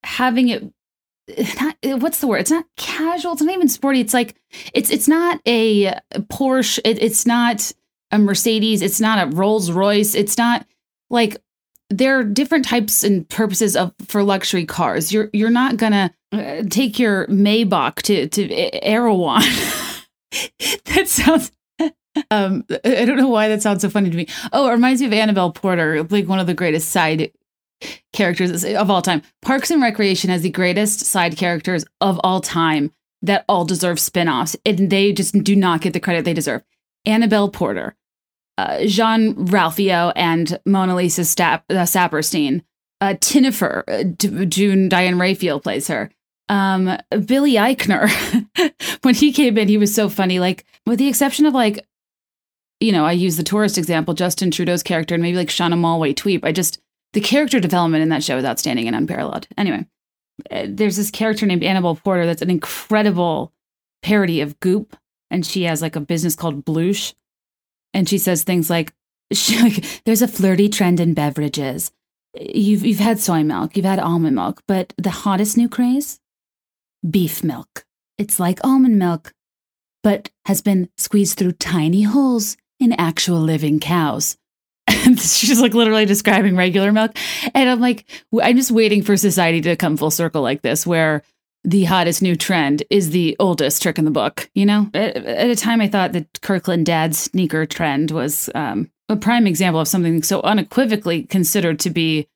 [0.04, 0.64] having it
[1.60, 4.36] not what's the word it's not casual it's not even sporty it's like
[4.74, 5.94] it's it's not a
[6.32, 7.72] porsche it, it's not
[8.12, 10.66] a mercedes it's not a rolls royce it's not
[11.10, 11.38] like
[11.90, 16.64] there are different types and purposes of for luxury cars you're you're not gonna uh,
[16.70, 19.44] take your Maybach to to Erewhon.
[20.86, 21.52] that sounds.
[22.32, 24.28] Um, I don't know why that sounds so funny to me.
[24.52, 27.32] Oh, it reminds me of Annabelle Porter, like one of the greatest side
[28.12, 29.22] characters of all time.
[29.42, 34.56] Parks and Recreation has the greatest side characters of all time that all deserve spin-offs,
[34.66, 36.62] and they just do not get the credit they deserve.
[37.06, 37.96] Annabelle Porter,
[38.58, 42.64] uh, Jean Ralphio, and Mona Lisa Stap- uh, Saperstein.
[43.02, 46.10] Uh, Tynnyfer, uh, June Diane Raphael plays her.
[46.48, 48.10] Um, Billy Eichner,
[49.02, 50.40] when he came in, he was so funny.
[50.40, 51.86] Like, with the exception of like,
[52.84, 56.44] you know, I use the tourist example, Justin Theroux's character, and maybe like Shauna Malwae-Tweep.
[56.44, 56.80] I just
[57.14, 59.48] the character development in that show is outstanding and unparalleled.
[59.58, 59.86] Anyway,
[60.52, 63.54] uh, there's this character named Annabelle Porter that's an incredible
[64.02, 64.98] parody of Goop,
[65.32, 67.14] and she has like a business called Bloosh,
[67.94, 68.94] and she says things like,
[69.32, 71.92] she, like "There's a flirty trend in beverages.
[72.38, 76.20] You've you've had soy milk, you've had almond milk, but the hottest new craze,
[77.10, 77.86] beef milk.
[78.18, 79.34] It's like almond milk,
[80.04, 84.38] but has been squeezed through tiny holes in actual living cows."
[84.88, 87.18] And she's like literally describing regular milk.
[87.54, 88.06] And I'm like,
[88.42, 91.24] I'm just waiting for society to come full circle like this, where
[91.64, 94.50] the hottest new trend is the oldest trick in the book.
[94.54, 98.92] You know, at, at a time I thought that Kirkland dad sneaker trend was um,
[99.10, 102.28] a prime example of something so unequivocally considered to be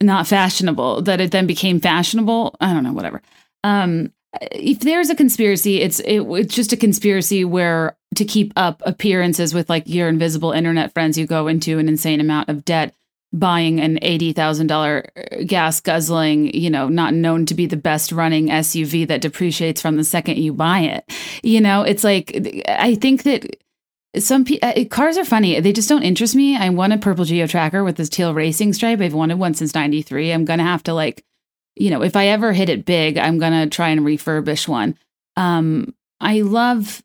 [0.00, 2.56] not fashionable that it then became fashionable.
[2.60, 3.20] I don't know, whatever.
[3.64, 4.12] Um,
[4.52, 9.54] if there's a conspiracy, it's it, it's just a conspiracy where to keep up appearances
[9.54, 12.94] with like your invisible internet friends, you go into an insane amount of debt
[13.32, 17.76] buying an eighty thousand dollar uh, gas guzzling, you know, not known to be the
[17.76, 21.04] best running SUV that depreciates from the second you buy it.
[21.42, 23.56] You know, it's like I think that
[24.16, 25.60] some pe- uh, cars are funny.
[25.60, 26.56] They just don't interest me.
[26.56, 29.00] I want a purple Geo Tracker with this teal racing stripe.
[29.00, 30.32] I've wanted one since '93.
[30.32, 31.24] I'm gonna have to like
[31.76, 34.98] you know, if I ever hit it big, I'm gonna try and refurbish one.
[35.36, 37.02] Um, I love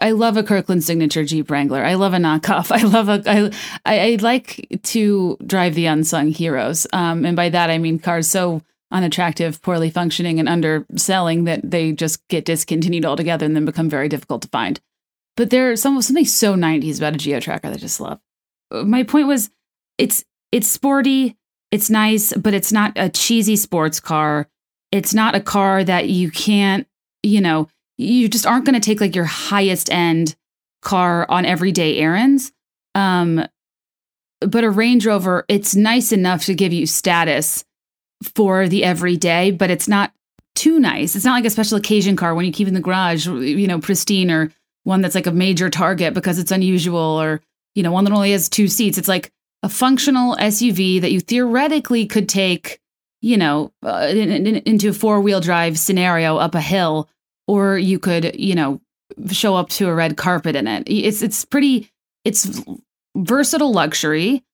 [0.00, 1.84] I love a Kirkland signature Jeep Wrangler.
[1.84, 2.72] I love a knockoff.
[2.76, 3.50] I love a I
[3.84, 6.86] I, I like to drive the unsung heroes.
[6.92, 11.92] Um, and by that I mean cars so unattractive, poorly functioning, and underselling that they
[11.92, 14.80] just get discontinued altogether and then become very difficult to find.
[15.36, 18.18] But there's some, something so 90s about a Geo Tracker that I just love.
[18.72, 19.50] My point was
[19.98, 21.36] it's it's sporty,
[21.70, 24.48] it's nice, but it's not a cheesy sports car.
[24.90, 26.86] It's not a car that you can't,
[27.22, 27.68] you know,
[28.00, 30.34] you just aren't going to take like your highest end
[30.82, 32.52] car on everyday errands.
[32.94, 33.44] Um,
[34.40, 37.64] but a Range Rover, it's nice enough to give you status
[38.34, 40.12] for the everyday, but it's not
[40.54, 41.14] too nice.
[41.14, 43.80] It's not like a special occasion car when you keep in the garage, you know,
[43.80, 44.50] pristine or
[44.84, 47.42] one that's like a major target because it's unusual or,
[47.74, 48.96] you know, one that only has two seats.
[48.96, 49.30] It's like
[49.62, 52.80] a functional SUV that you theoretically could take,
[53.20, 57.08] you know, uh, in, in, into a four wheel drive scenario up a hill,
[57.50, 58.80] or you could, you know,
[59.32, 60.84] show up to a red carpet in it.
[60.86, 61.90] It's it's pretty.
[62.24, 62.62] It's
[63.16, 64.44] versatile luxury,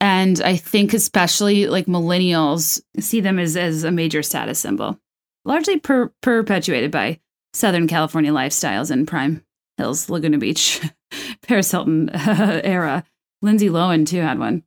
[0.00, 4.98] and I think especially like millennials see them as as a major status symbol,
[5.44, 7.20] largely per, perpetuated by
[7.54, 9.44] Southern California lifestyles and Prime
[9.76, 10.80] Hills, Laguna Beach,
[11.42, 13.04] Paris Hilton era.
[13.40, 14.64] Lindsay Lohan too had one.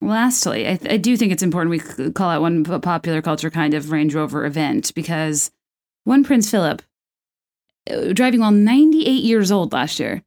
[0.00, 3.74] Lastly, I, th- I do think it's important we call out one popular culture kind
[3.74, 5.50] of Range Rover event because
[6.04, 6.82] one Prince Philip,
[7.90, 10.22] Uh, driving while 98 years old last year,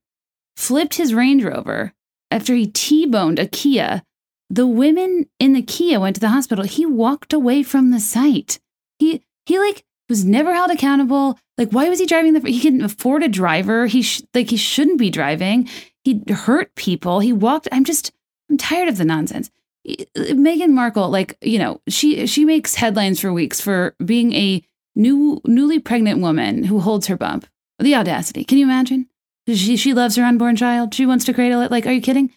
[0.58, 1.94] flipped his Range Rover
[2.32, 4.04] after he T-boned a Kia.
[4.50, 6.65] The women in the Kia went to the hospital.
[6.65, 8.60] He walked away from the site.
[9.00, 11.39] He he like was never held accountable.
[11.58, 12.41] Like why was he driving the?
[12.41, 13.88] He couldn't afford a driver.
[13.88, 15.70] He sh- like he shouldn't be driving.
[16.04, 17.20] He hurt people.
[17.20, 17.68] He walked.
[17.72, 18.12] I'm just,
[18.50, 19.50] I'm tired of the nonsense.
[19.88, 24.63] Meghan Markle, like, you know, she she makes headlines for weeks for being a
[24.95, 27.47] new newly pregnant woman who holds her bump.
[27.79, 28.43] The audacity.
[28.43, 29.08] Can you imagine?
[29.47, 30.93] She she loves her unborn child.
[30.93, 31.71] She wants to cradle it.
[31.71, 32.31] Like, are you kidding?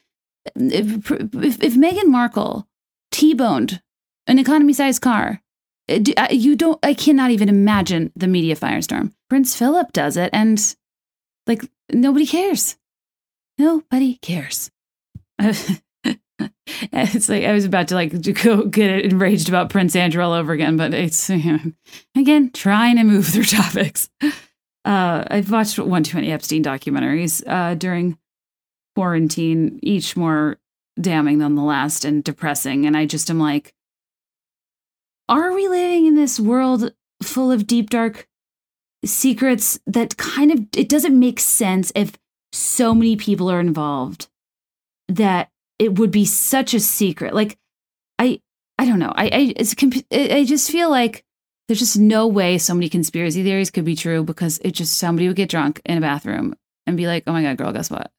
[0.57, 2.67] If if, if Meghan Markle
[3.11, 3.81] T-boned
[4.27, 5.41] an economy-sized car,
[5.89, 6.79] eh, you don't.
[6.83, 9.13] I cannot even imagine the media firestorm.
[9.31, 10.77] Prince Philip does it, and
[11.47, 12.77] like nobody cares.
[13.57, 14.71] Nobody cares.
[16.93, 20.53] it's like I was about to like go get enraged about Prince Andrew all over
[20.53, 21.31] again, but it's
[22.17, 24.11] again trying to move through topics.
[24.85, 28.19] Uh, I've watched one too many Epstein documentaries uh, during
[28.95, 30.59] quarantine, each more
[31.01, 32.87] damning than the last and depressing.
[32.87, 33.75] And I just am like,
[35.29, 38.27] are we living in this world full of deep, dark
[39.05, 42.19] secrets that kind of it doesn't make sense if
[42.53, 44.29] so many people are involved
[45.09, 47.35] that it would be such a secret.
[47.35, 47.59] Like
[48.19, 48.41] I
[48.79, 49.13] I don't know.
[49.15, 49.75] I I it's
[50.13, 51.25] I just feel like
[51.67, 55.29] there's just no way so many conspiracy theories could be true because it just somebody
[55.29, 56.55] would get drunk in a bathroom
[56.87, 58.11] and be like, "Oh my god, girl, guess what?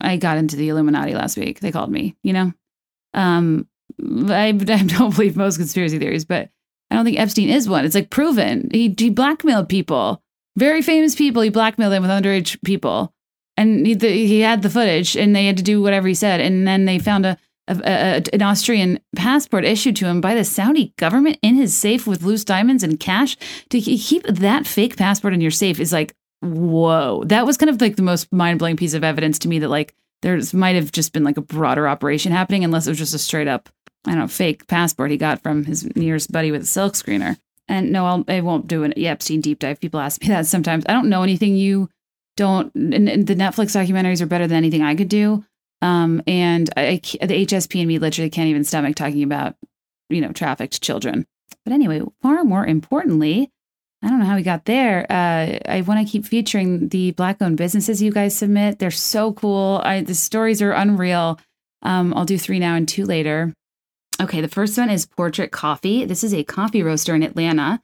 [0.00, 1.60] I got into the Illuminati last week.
[1.60, 2.52] They called me." You know,
[3.12, 3.68] um,
[4.00, 6.50] I, I don't believe most conspiracy theories, but
[6.90, 7.84] I don't think Epstein is one.
[7.84, 8.70] It's like proven.
[8.72, 10.22] He he blackmailed people,
[10.56, 11.42] very famous people.
[11.42, 13.13] He blackmailed them with underage people,
[13.56, 16.40] and he, the, he had the footage, and they had to do whatever he said,
[16.40, 17.36] and then they found a,
[17.68, 22.06] a, a an Austrian passport issued to him by the Saudi government in his safe
[22.06, 23.36] with loose diamonds and cash.
[23.70, 26.14] To keep that fake passport in your safe is like
[26.44, 27.24] whoa.
[27.24, 29.68] That was kind of like the most mind blowing piece of evidence to me that
[29.68, 33.14] like there's might have just been like a broader operation happening, unless it was just
[33.14, 33.68] a straight up
[34.06, 37.38] I don't know, fake passport he got from his nearest buddy with a silk screener.
[37.68, 39.80] And no, I'll, I won't do an Epstein deep dive.
[39.80, 40.84] People ask me that sometimes.
[40.86, 41.88] I don't know anything you
[42.36, 42.74] don't.
[42.74, 45.44] And, and the Netflix documentaries are better than anything I could do.
[45.82, 49.56] Um, and I, I, the HSP and me literally can't even stomach talking about,
[50.08, 51.26] you know, trafficked children.
[51.64, 53.50] But anyway, far more importantly,
[54.02, 55.06] I don't know how we got there.
[55.10, 58.78] Uh, I want to keep featuring the black owned businesses you guys submit.
[58.78, 59.80] They're so cool.
[59.82, 61.40] I, the stories are unreal.
[61.82, 63.54] Um, I'll do three now and two later.
[64.20, 66.04] Okay, the first one is Portrait Coffee.
[66.04, 67.80] This is a coffee roaster in Atlanta.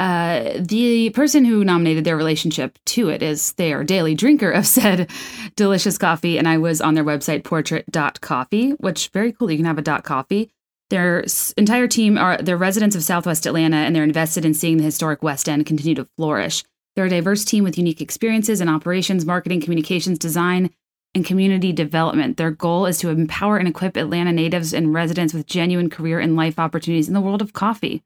[0.00, 5.08] Uh, the person who nominated their relationship to it is their daily drinker of said
[5.56, 9.50] delicious coffee, and I was on their website portrait.coffee, which very cool.
[9.50, 10.50] You can have a dot coffee.
[10.90, 11.24] Their
[11.56, 15.22] entire team are they're residents of Southwest Atlanta, and they're invested in seeing the historic
[15.22, 16.64] West End continue to flourish.
[16.96, 20.70] They're a diverse team with unique experiences in operations, marketing, communications, design,
[21.14, 22.36] and community development.
[22.36, 26.36] Their goal is to empower and equip Atlanta natives and residents with genuine career and
[26.36, 28.02] life opportunities in the world of coffee.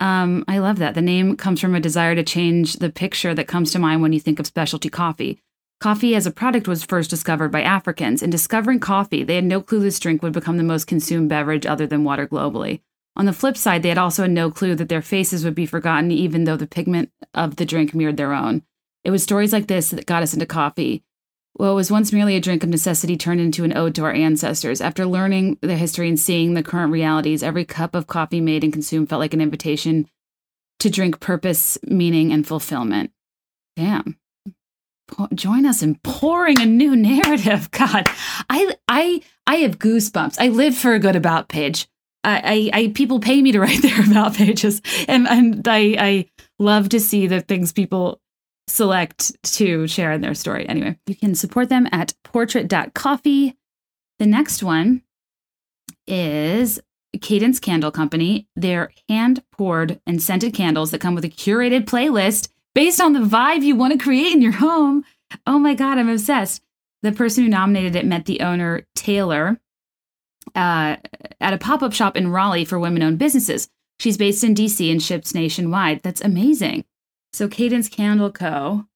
[0.00, 0.94] Um, I love that.
[0.94, 4.12] The name comes from a desire to change the picture that comes to mind when
[4.12, 5.40] you think of specialty coffee.
[5.78, 8.22] Coffee as a product was first discovered by Africans.
[8.22, 11.64] In discovering coffee, they had no clue this drink would become the most consumed beverage
[11.66, 12.80] other than water globally.
[13.16, 16.10] On the flip side, they had also no clue that their faces would be forgotten
[16.10, 18.62] even though the pigment of the drink mirrored their own.
[19.04, 21.02] It was stories like this that got us into coffee.
[21.60, 24.80] What was once merely a drink of necessity turned into an ode to our ancestors.
[24.80, 28.72] After learning the history and seeing the current realities, every cup of coffee made and
[28.72, 30.08] consumed felt like an invitation
[30.78, 33.12] to drink purpose, meaning, and fulfillment.
[33.76, 34.16] Damn.
[35.34, 37.70] Join us in pouring a new narrative.
[37.72, 38.06] God,
[38.48, 40.36] I I I have goosebumps.
[40.40, 41.88] I live for a good about page.
[42.24, 46.30] I, I, I people pay me to write their about pages, and and I I
[46.58, 48.18] love to see the things people
[48.68, 50.68] select to share in their story.
[50.68, 53.56] Anyway, you can support them at portrait.coffee.
[54.18, 55.02] The next one
[56.06, 56.80] is
[57.20, 58.46] Cadence Candle Company.
[58.54, 63.20] They're hand poured and scented candles that come with a curated playlist based on the
[63.20, 65.04] vibe you want to create in your home.
[65.46, 66.62] Oh my God, I'm obsessed.
[67.02, 69.58] The person who nominated it met the owner, Taylor,
[70.54, 70.96] uh,
[71.40, 73.68] at a pop up shop in Raleigh for women owned businesses.
[73.98, 76.02] She's based in DC and ships nationwide.
[76.02, 76.84] That's amazing.
[77.32, 78.86] So Cadence Candle Co.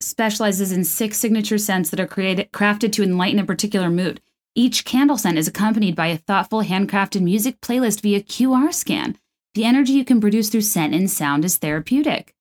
[0.00, 4.20] specializes in six signature scents that are created crafted to enlighten a particular mood.
[4.56, 9.18] Each candle scent is accompanied by a thoughtful handcrafted music playlist via QR scan.
[9.54, 12.34] The energy you can produce through scent and sound is therapeutic.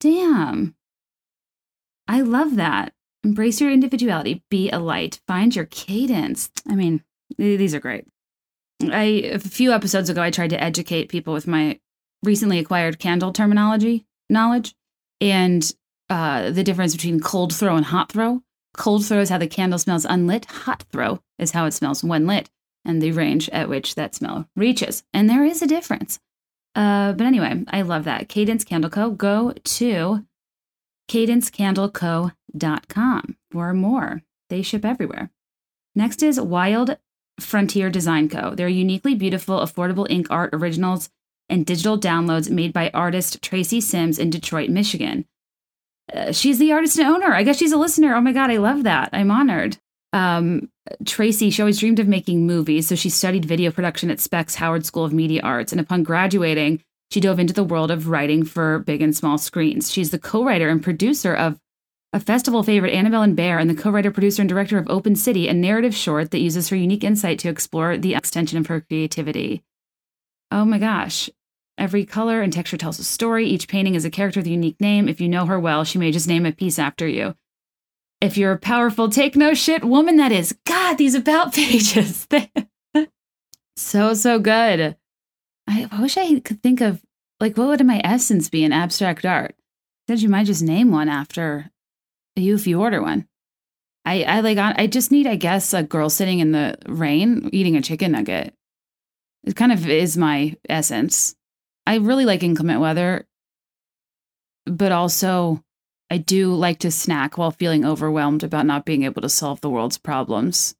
[0.00, 0.74] Damn.
[2.08, 2.92] I love that.
[3.24, 6.50] Embrace your individuality, be a light, find your cadence.
[6.68, 7.02] I mean,
[7.36, 8.06] these are great.
[8.82, 11.80] I a few episodes ago I tried to educate people with my
[12.22, 14.74] recently acquired candle terminology knowledge
[15.20, 15.72] and
[16.08, 18.42] uh, the difference between cold throw and hot throw.
[18.76, 20.44] Cold throw is how the candle smells unlit.
[20.46, 22.50] Hot throw is how it smells when lit,
[22.84, 25.02] and the range at which that smell reaches.
[25.12, 26.20] And there is a difference.
[26.74, 28.28] Uh, but anyway, I love that.
[28.28, 29.10] Cadence Candle Co.
[29.10, 30.26] Go to
[31.08, 34.22] cadencecandleco.com for more.
[34.50, 35.30] They ship everywhere.
[35.94, 36.98] Next is Wild
[37.40, 38.54] Frontier Design Co.
[38.54, 41.08] They're uniquely beautiful, affordable ink art originals
[41.48, 45.24] and digital downloads made by artist Tracy Sims in Detroit, Michigan.
[46.12, 47.34] Uh, she's the artist and owner.
[47.34, 48.14] I guess she's a listener.
[48.14, 49.10] Oh my God, I love that.
[49.12, 49.78] I'm honored.
[50.12, 50.70] Um,
[51.04, 54.86] Tracy, she always dreamed of making movies, so she studied video production at Specs Howard
[54.86, 55.72] School of Media Arts.
[55.72, 59.92] And upon graduating, she dove into the world of writing for big and small screens.
[59.92, 61.58] She's the co writer and producer of
[62.12, 65.16] a festival favorite, Annabelle and Bear, and the co writer, producer, and director of Open
[65.16, 68.80] City, a narrative short that uses her unique insight to explore the extension of her
[68.80, 69.62] creativity.
[70.50, 71.30] Oh my gosh.
[71.78, 73.46] Every color and texture tells a story.
[73.46, 75.08] Each painting is a character with a unique name.
[75.08, 77.34] If you know her well, she may just name a piece after you.
[78.20, 80.56] If you're a powerful, take no shit woman, that is.
[80.64, 82.26] God, these about pages.
[83.76, 84.96] so, so good.
[85.68, 87.02] I, wish I could think of,
[87.40, 89.54] like, what would my essence be in abstract art?
[90.08, 91.70] Said you might just name one after
[92.36, 93.26] you if you order one.
[94.04, 97.76] I, I like, I just need, I guess, a girl sitting in the rain eating
[97.76, 98.54] a chicken nugget.
[99.46, 101.34] It kind of is my essence.
[101.86, 103.26] I really like inclement weather,
[104.66, 105.62] but also
[106.10, 109.70] I do like to snack while feeling overwhelmed about not being able to solve the
[109.70, 110.74] world's problems.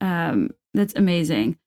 [0.00, 1.58] Um, that's amazing.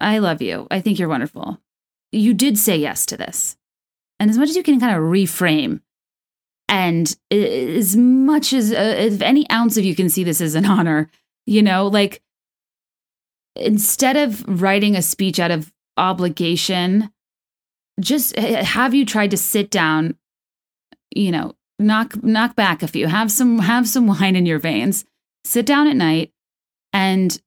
[0.00, 0.66] I love you.
[0.70, 1.60] I think you're wonderful.
[2.12, 3.56] You did say yes to this.
[4.18, 5.80] And as much as you can kind of reframe,
[6.68, 10.66] and as much as uh, if any ounce of you can see this as an
[10.66, 11.10] honor,
[11.46, 12.22] you know, like
[13.60, 17.10] instead of writing a speech out of obligation,
[18.00, 20.16] just have you tried to sit down,
[21.14, 25.04] you know, knock knock back a few, have some have some wine in your veins
[25.44, 26.32] sit down at night
[26.92, 27.40] and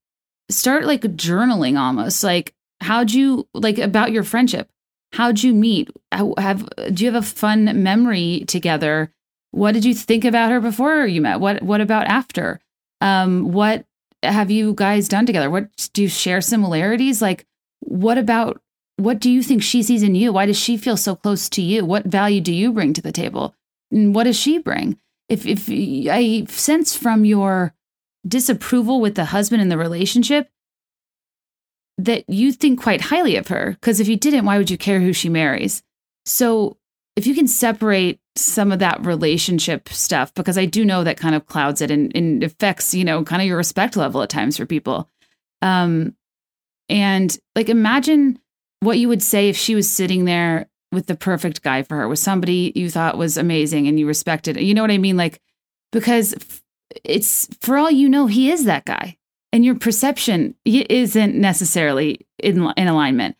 [0.49, 4.69] start like journaling almost like how'd you like about your friendship?
[5.13, 5.89] How'd you meet?
[6.11, 9.11] Have do you have a fun memory together?
[9.51, 11.39] What did you think about her before you met?
[11.39, 12.59] What what about after?
[13.01, 13.85] Um what
[14.23, 15.49] have you guys done together?
[15.49, 17.21] What do you share similarities?
[17.21, 17.45] Like
[17.79, 18.61] what about
[18.97, 20.31] what do you think she sees in you?
[20.31, 21.83] Why does she feel so close to you?
[21.83, 23.55] What value do you bring to the table?
[23.91, 24.97] And what does she bring?
[25.29, 27.73] If if i sense from your
[28.27, 30.49] disapproval with the husband in the relationship
[31.97, 33.71] that you think quite highly of her.
[33.79, 35.83] Because if you didn't, why would you care who she marries?
[36.25, 36.77] So
[37.15, 41.35] if you can separate some of that relationship stuff, because I do know that kind
[41.35, 44.57] of clouds it and, and affects, you know, kind of your respect level at times
[44.57, 45.09] for people.
[45.61, 46.15] Um,
[46.89, 48.39] and like imagine
[48.79, 52.07] what you would say if she was sitting there with the perfect guy for her,
[52.07, 54.57] with somebody you thought was amazing and you respected.
[54.57, 55.17] You know what I mean?
[55.17, 55.39] Like,
[55.91, 56.35] because
[57.03, 59.17] it's for all you know, he is that guy.
[59.51, 63.37] And your perception isn't necessarily in, in alignment.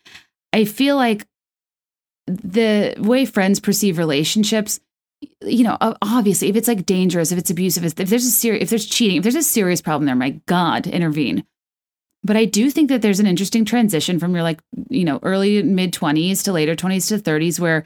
[0.52, 1.26] I feel like
[2.26, 4.80] the way friends perceive relationships,
[5.42, 8.70] you know, obviously, if it's like dangerous, if it's abusive, if there's a serious, if
[8.70, 11.44] there's cheating, if there's a serious problem there, my God, intervene.
[12.22, 15.62] But I do think that there's an interesting transition from your like, you know, early
[15.62, 17.84] mid 20s to later 20s to 30s, where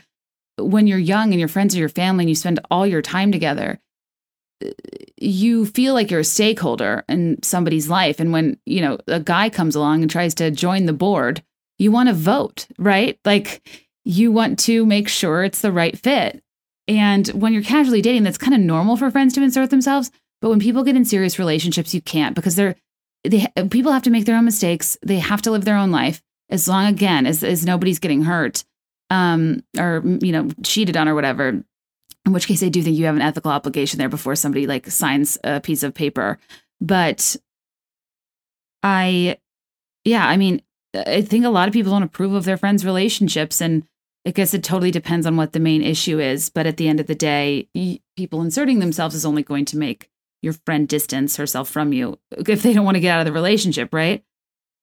[0.57, 3.33] when you're young and your friends are your family and you spend all your time
[3.33, 3.81] together,
[5.21, 9.49] you feel like you're a stakeholder in somebody's life and when you know a guy
[9.49, 11.43] comes along and tries to join the board
[11.79, 16.43] you want to vote right like you want to make sure it's the right fit
[16.87, 20.49] and when you're casually dating that's kind of normal for friends to insert themselves but
[20.49, 22.75] when people get in serious relationships you can't because they're
[23.25, 26.23] they people have to make their own mistakes they have to live their own life
[26.51, 28.65] as long again as, as nobody's getting hurt
[29.11, 31.63] um or you know cheated on or whatever
[32.29, 34.87] in which case I do think you have an ethical obligation there before somebody like
[34.91, 36.39] signs a piece of paper.
[36.81, 37.37] But
[38.83, 39.39] I,
[40.05, 40.63] yeah, I mean,
[40.95, 43.61] I think a lot of people don't approve of their friends' relationships.
[43.61, 43.85] And
[44.27, 46.51] I guess it totally depends on what the main issue is.
[46.51, 47.69] But at the end of the day,
[48.17, 50.11] people inserting themselves is only going to make
[50.43, 53.33] your friend distance herself from you if they don't want to get out of the
[53.33, 54.25] relationship, right?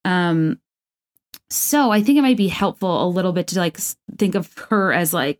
[0.03, 0.59] Um,
[1.49, 3.77] so I think it might be helpful a little bit to like
[4.17, 5.39] think of her as like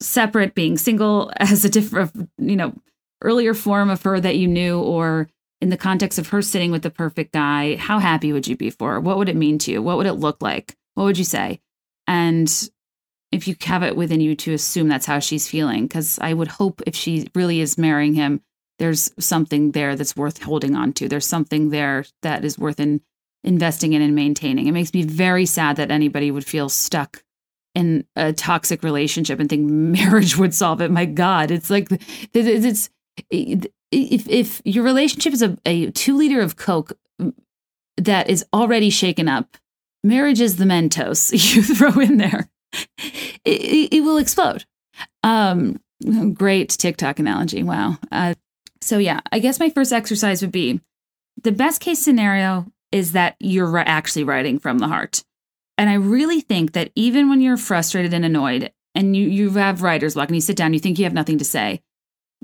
[0.00, 2.74] separate being single as a different you know
[3.22, 5.28] earlier form of her that you knew or
[5.60, 8.68] in the context of her sitting with the perfect guy, how happy would you be
[8.68, 9.00] for her?
[9.00, 9.80] What would it mean to you?
[9.80, 10.76] What would it look like?
[10.94, 11.60] What would you say?
[12.08, 12.52] And
[13.32, 16.48] if you have it within you to assume that's how she's feeling, because I would
[16.48, 18.42] hope if she really is marrying him,
[18.78, 21.08] there's something there that's worth holding on to.
[21.08, 23.00] There's something there that is worth in,
[23.42, 24.66] investing in and maintaining.
[24.66, 27.22] It makes me very sad that anybody would feel stuck
[27.74, 30.90] in a toxic relationship and think marriage would solve it.
[30.90, 31.88] My God, it's like
[32.34, 32.90] it's
[33.30, 37.32] if if your relationship is a, a two liter of Coke mm,
[37.96, 39.56] that is already shaken up,
[40.02, 42.48] marriage is the Mentos you throw in there.
[43.44, 44.64] It, it will explode.
[45.24, 45.80] Um,
[46.32, 47.64] great TikTok analogy.
[47.64, 47.98] Wow.
[48.12, 48.34] Uh,
[48.80, 50.80] so yeah, I guess my first exercise would be
[51.42, 55.24] the best case scenario is that you're actually writing from the heart.
[55.76, 59.82] And I really think that even when you're frustrated and annoyed and you, you have
[59.82, 61.82] writer's block and you sit down, you think you have nothing to say,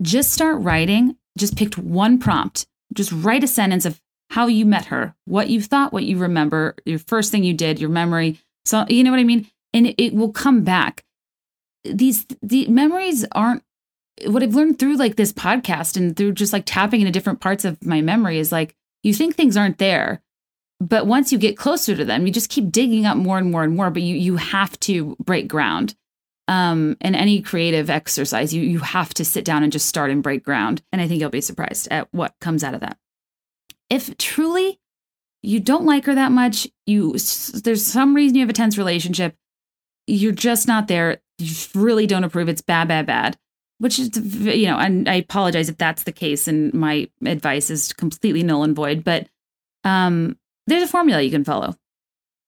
[0.00, 1.16] just start writing.
[1.36, 2.66] Just picked one prompt.
[2.92, 4.00] Just write a sentence of
[4.30, 7.78] how you met her, what you thought, what you remember, your first thing you did,
[7.78, 8.40] your memory.
[8.64, 9.46] So, you know what I mean?
[9.74, 11.04] And it, will come back.
[11.84, 13.62] These the memories aren't
[14.26, 17.64] what I've learned through like this podcast and through just like tapping into different parts
[17.64, 20.22] of my memory is like you think things aren't there
[20.80, 23.62] but once you get closer to them you just keep digging up more and more
[23.62, 25.94] and more but you you have to break ground.
[26.48, 30.22] Um in any creative exercise you you have to sit down and just start and
[30.22, 30.82] break ground.
[30.92, 32.98] And i think you'll be surprised at what comes out of that.
[33.88, 34.80] If truly
[35.42, 39.36] you don't like her that much you there's some reason you have a tense relationship
[40.08, 43.36] you're just not there you really don't approve it's bad bad bad
[43.78, 47.92] which is you know and i apologize if that's the case and my advice is
[47.92, 49.28] completely null and void but
[49.84, 50.36] um
[50.68, 51.74] there's a formula you can follow.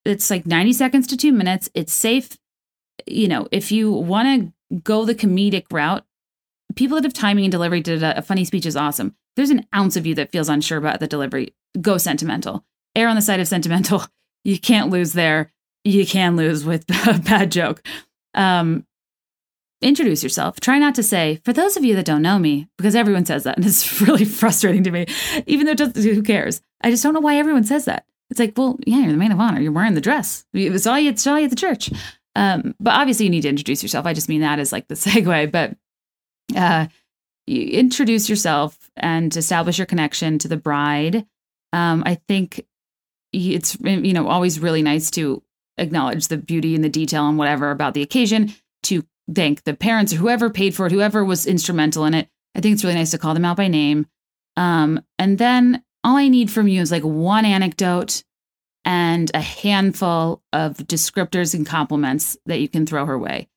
[0.04, 1.70] It's like 90 seconds to two minutes.
[1.74, 2.36] It's safe.
[3.06, 6.04] You know, if you want to go the comedic route,
[6.76, 9.08] people that have timing and delivery did a, a funny speech is awesome.
[9.08, 11.54] If there's an ounce of you that feels unsure about the delivery.
[11.80, 12.64] Go sentimental.
[12.94, 14.04] Err on the side of sentimental.
[14.42, 15.52] You can't lose there.
[15.84, 17.82] You can lose with a bad joke.
[18.34, 18.86] Um,
[19.80, 20.60] introduce yourself.
[20.60, 23.44] Try not to say, for those of you that don't know me, because everyone says
[23.44, 23.56] that.
[23.56, 25.06] And it's really frustrating to me,
[25.46, 26.60] even though who cares?
[26.82, 28.06] I just don't know why everyone says that.
[28.30, 29.60] It's like, well, yeah, you're the maid of honor.
[29.60, 30.44] You're wearing the dress.
[30.54, 31.90] It's all you, it's all you at the church.
[32.36, 34.06] Um, but obviously, you need to introduce yourself.
[34.06, 35.50] I just mean that as like the segue.
[35.50, 35.76] But
[36.56, 36.86] uh,
[37.46, 41.26] you introduce yourself and establish your connection to the bride.
[41.72, 42.66] Um, I think
[43.32, 45.42] it's you know always really nice to
[45.80, 48.54] acknowledge the beauty and the detail and whatever about the occasion.
[48.84, 49.04] To
[49.34, 52.28] thank the parents or whoever paid for it, whoever was instrumental in it.
[52.54, 54.06] I think it's really nice to call them out by name.
[54.56, 58.24] Um, and then all I need from you is like one anecdote
[58.84, 63.48] and a handful of descriptors and compliments that you can throw her way.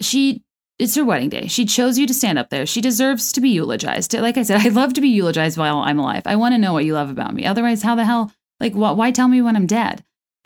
[0.00, 0.42] She
[0.78, 1.46] it's her wedding day.
[1.46, 2.66] She chose you to stand up there.
[2.66, 4.12] She deserves to be eulogized.
[4.12, 6.22] Like I said, I love to be eulogized while I'm alive.
[6.26, 7.46] I want to know what you love about me.
[7.46, 10.04] Otherwise, how the hell like what why tell me when I'm dead?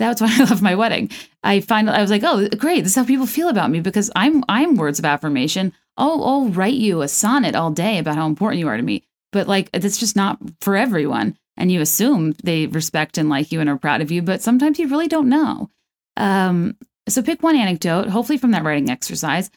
[0.09, 1.11] That's why I love my wedding.
[1.42, 4.11] I find I was like, oh, great, this is how people feel about me because
[4.16, 5.72] I'm I'm words of affirmation.
[5.96, 9.05] I'll I'll write you a sonnet all day about how important you are to me
[9.32, 11.36] but like that's just not for everyone.
[11.57, 14.78] And you assume they respect and like you and are proud of you, but sometimes
[14.78, 15.70] you really don't know.
[16.16, 16.76] Um,
[17.09, 19.51] so pick one anecdote, hopefully from that writing exercise.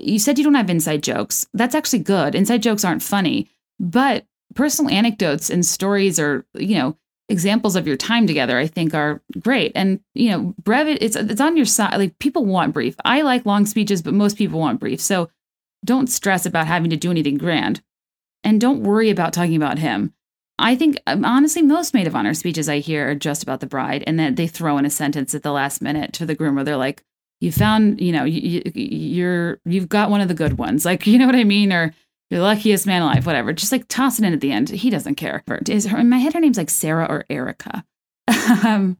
[0.00, 1.46] You said you don't have inside jokes.
[1.52, 2.34] That's actually good.
[2.34, 3.48] Inside jokes aren't funny,
[3.80, 6.96] but personal anecdotes and stories are, you know,
[7.30, 9.72] examples of your time together, I think are great.
[9.74, 11.96] And, you know, brevity, it's, it's on your side.
[11.96, 12.96] Like people want brief.
[13.04, 15.00] I like long speeches, but most people want brief.
[15.00, 15.30] So
[15.84, 17.82] don't stress about having to do anything grand
[18.44, 20.12] and don't worry about talking about him.
[20.58, 23.66] I think um, honestly, most maid of honor speeches I hear are just about the
[23.66, 26.54] bride, and then they throw in a sentence at the last minute to the groom
[26.54, 27.02] where they're like,
[27.40, 31.18] "You found, you know, you, you're you've got one of the good ones," like you
[31.18, 31.94] know what I mean, or
[32.30, 33.52] "You're the luckiest man alive," whatever.
[33.52, 34.68] Just like toss it in at the end.
[34.70, 35.42] He doesn't care.
[35.68, 36.34] Is her in my head?
[36.34, 37.84] Her name's like Sarah or Erica.
[38.64, 38.96] um,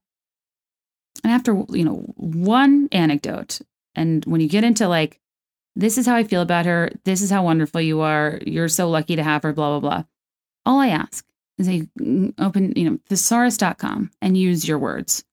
[1.23, 3.61] and after you know one anecdote,
[3.95, 5.21] and when you get into like
[5.77, 6.91] this is how I feel about her.
[7.05, 8.39] This is how wonderful you are.
[8.45, 10.05] You're so lucky to have her, blah, blah, blah.
[10.67, 11.25] All I ask
[11.59, 15.25] is you mm, open, you know, thesaurus.com and use your words.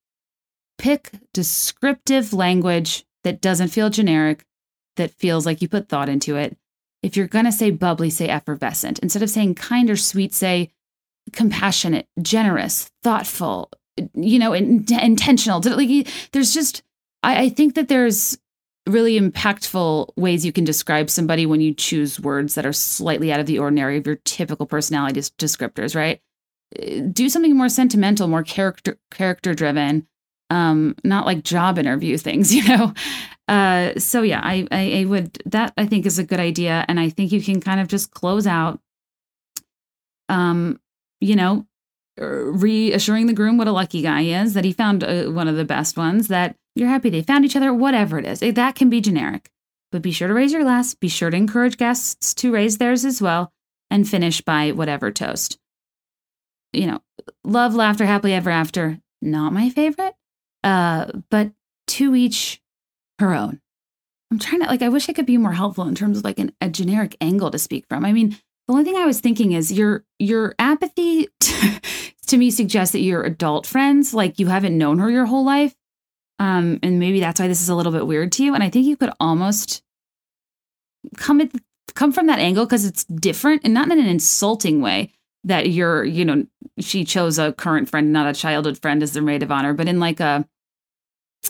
[0.78, 4.46] Pick descriptive language that doesn't feel generic,
[4.96, 6.58] that feels like you put thought into it.
[7.08, 9.00] If you're going to say bubbly, say effervescent.
[9.00, 10.72] Instead of saying kind or sweet, say
[11.32, 13.72] compassionate, generous, thoughtful,
[14.14, 15.62] you know, in, intentional.
[15.62, 16.84] Like, there's just,
[17.24, 18.38] I, I think that there's
[18.90, 23.40] really impactful ways you can describe somebody when you choose words that are slightly out
[23.40, 26.20] of the ordinary of your typical personality descriptors, right?
[26.78, 30.06] Uh, do something more sentimental, more character character driven,
[30.50, 32.94] um, not like job interview things, you know.
[33.48, 37.00] Uh, so yeah, I, I I would that I think is a good idea, and
[37.00, 38.80] I think you can kind of just close out.
[40.30, 40.80] Um,
[41.22, 41.66] you know,
[42.18, 45.56] reassuring the groom what a lucky guy he is, that he found uh, one of
[45.56, 48.40] the best ones, that you're happy they found each other, whatever it is.
[48.40, 49.50] That can be generic.
[49.92, 53.06] But be sure to raise your glass, be sure to encourage guests to raise theirs
[53.06, 53.54] as well,
[53.90, 55.58] and finish by whatever toast.
[56.74, 57.00] You know,
[57.46, 60.14] love, laughter, happily ever after, not my favorite,
[60.68, 61.52] uh, but
[61.88, 62.62] to each
[63.20, 63.62] her own.
[64.30, 66.40] I'm trying to, like, I wish I could be more helpful in terms of like
[66.40, 68.04] an, a generic angle to speak from.
[68.04, 71.82] I mean, the only thing I was thinking is your your apathy to,
[72.28, 75.74] to me suggests that you're adult friends, like you haven't known her your whole life.
[76.40, 78.54] Um, and maybe that's why this is a little bit weird to you.
[78.54, 79.82] And I think you could almost
[81.16, 81.50] come at,
[81.96, 85.14] come from that angle because it's different and not in an insulting way
[85.46, 86.46] that you're, you know,
[86.80, 89.88] she chose a current friend, not a childhood friend as their maid of honor, but
[89.88, 90.46] in like a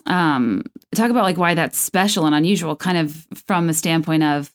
[0.06, 0.64] um
[0.96, 4.54] talk about like why that's special and unusual, kind of from the standpoint of,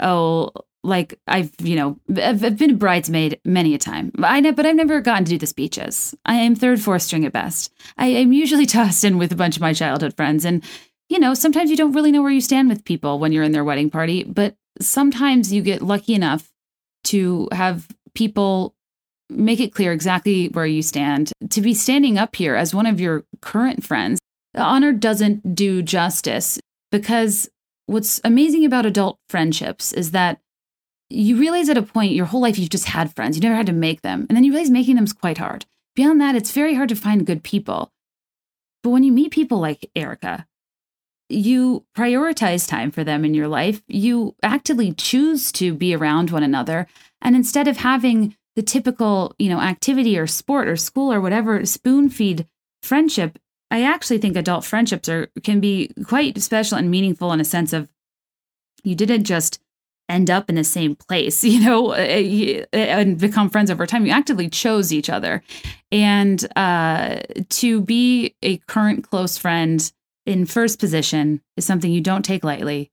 [0.00, 0.50] oh,
[0.82, 4.10] like I've, you know, I've, I've been a bridesmaid many a time.
[4.14, 6.14] But I've never gotten to do the speeches.
[6.24, 7.72] I am third, fourth string at best.
[7.98, 10.64] I am usually tossed in with a bunch of my childhood friends, and
[11.08, 13.52] you know, sometimes you don't really know where you stand with people when you're in
[13.52, 16.50] their wedding party, but sometimes you get lucky enough
[17.04, 18.76] to have people
[19.28, 21.32] make it clear exactly where you stand.
[21.50, 24.20] To be standing up here as one of your current friends,
[24.54, 26.58] the honor doesn't do justice
[26.90, 27.48] because
[27.86, 30.40] what's amazing about adult friendships is that
[31.08, 33.36] you realize at a point your whole life you've just had friends.
[33.36, 34.26] You never had to make them.
[34.28, 35.66] And then you realize making them is quite hard.
[35.96, 37.92] Beyond that, it's very hard to find good people.
[38.82, 40.46] But when you meet people like Erica,
[41.28, 43.82] you prioritize time for them in your life.
[43.88, 46.86] You actively choose to be around one another.
[47.20, 51.64] And instead of having the typical, you know, activity or sport or school or whatever
[51.64, 52.46] spoon feed
[52.82, 53.38] friendship,
[53.70, 57.72] I actually think adult friendships are can be quite special and meaningful in a sense
[57.72, 57.88] of
[58.82, 59.60] you didn't just
[60.10, 64.04] end up in the same place, you know, eh, eh, and become friends over time.
[64.04, 65.42] You actively chose each other.
[65.92, 69.90] And uh, to be a current close friend
[70.26, 72.90] in first position is something you don't take lightly.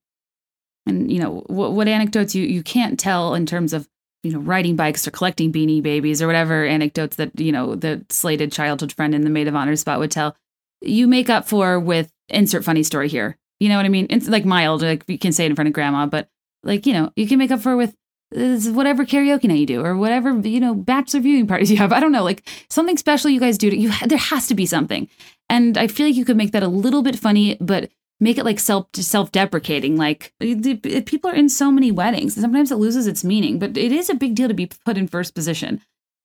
[0.86, 3.90] And, you know, what, what anecdotes you, you can't tell in terms of,
[4.24, 8.06] you know, riding bikes or collecting beanie babies or whatever anecdotes that, you know, the
[8.10, 10.36] slated childhood friend in the maid of honor spot would tell,
[10.82, 13.38] you make up for with insert funny story here.
[13.60, 14.08] You know what I mean?
[14.10, 16.30] It's like mild, like you can say it in front of grandma, but
[16.64, 17.96] like, you know, you can make up for with
[18.32, 21.94] whatever karaoke night you do or whatever, you know, bachelor viewing parties you have.
[21.94, 23.70] I don't know, like something special you guys do.
[23.70, 25.08] To, you there has to be something.
[25.50, 28.46] And I feel like you could make that a little bit funny, but make it
[28.46, 29.96] like self self deprecating.
[29.96, 33.60] Like people are in so many weddings, sometimes it loses its meaning.
[33.60, 35.82] But it is a big deal to be put in first position.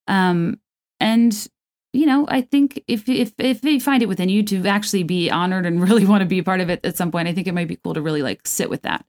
[0.09, 0.59] Um,
[0.99, 1.49] and
[1.93, 5.31] you know, I think if if if they find it within you to actually be
[5.31, 7.47] honored and really want to be a part of it at some point, I think
[7.47, 9.05] it might be cool to really like sit with that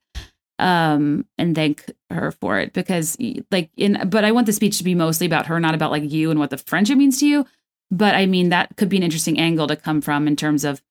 [0.60, 3.18] um and thank her for it because
[3.52, 6.12] like in but i want the speech to be mostly about her not about like
[6.12, 7.46] you and what the friendship means to you.
[7.90, 10.82] But i mean that could be an interesting angle to come from in terms of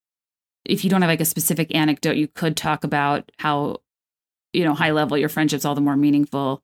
[0.65, 3.79] if you don't have like a specific anecdote you could talk about how
[4.53, 6.63] you know high level your friendship's all the more meaningful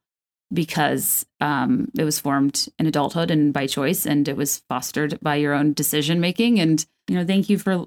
[0.52, 5.36] because um it was formed in adulthood and by choice and it was fostered by
[5.36, 7.86] your own decision making and you know thank you for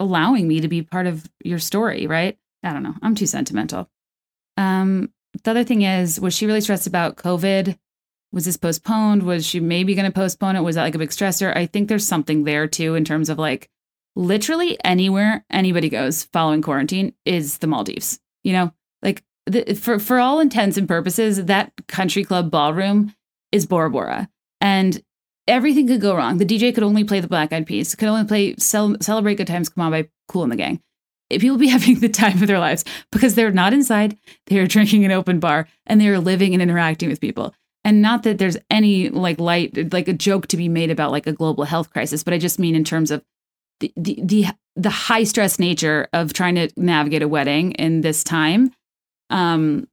[0.00, 3.88] allowing me to be part of your story right i don't know i'm too sentimental
[4.56, 5.10] um,
[5.42, 7.76] the other thing is, was she really stressed about COVID?
[8.32, 9.22] Was this postponed?
[9.22, 10.62] Was she maybe going to postpone it?
[10.62, 11.56] Was that like a big stressor?
[11.56, 13.70] I think there's something there too in terms of like
[14.16, 18.20] literally anywhere anybody goes following quarantine is the Maldives.
[18.42, 18.72] You know,
[19.46, 23.14] the, for for all intents and purposes, that country club ballroom
[23.52, 24.28] is Bora Bora,
[24.60, 25.02] and
[25.46, 26.38] everything could go wrong.
[26.38, 29.46] The DJ could only play the Black Eyed Peas, could only play Cel- "Celebrate Good
[29.46, 30.80] Times Come On" by Kool and the Gang
[31.30, 34.16] people be having the time of their lives because they're not inside,
[34.46, 37.54] they're drinking an open bar, and they're living and interacting with people.
[37.84, 41.26] And not that there's any like light, like a joke to be made about like
[41.26, 43.22] a global health crisis, but I just mean in terms of
[43.80, 48.24] the the the, the high stress nature of trying to navigate a wedding in this
[48.24, 48.72] time.
[49.30, 49.88] Um,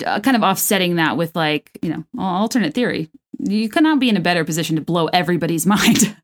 [0.00, 4.20] kind of offsetting that with like you know alternate theory you cannot be in a
[4.20, 6.16] better position to blow everybody's mind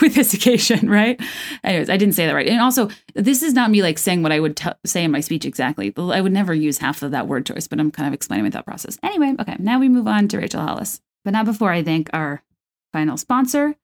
[0.00, 1.20] with this occasion, right?
[1.64, 2.46] Anyways, I didn't say that right.
[2.46, 5.20] And also, this is not me like saying what I would t- say in my
[5.20, 5.92] speech exactly.
[5.96, 8.50] I would never use half of that word choice, but I'm kind of explaining my
[8.50, 8.98] thought process.
[9.02, 11.00] Anyway, okay, now we move on to Rachel Hollis.
[11.24, 12.42] But not before I thank our
[12.92, 13.74] final sponsor.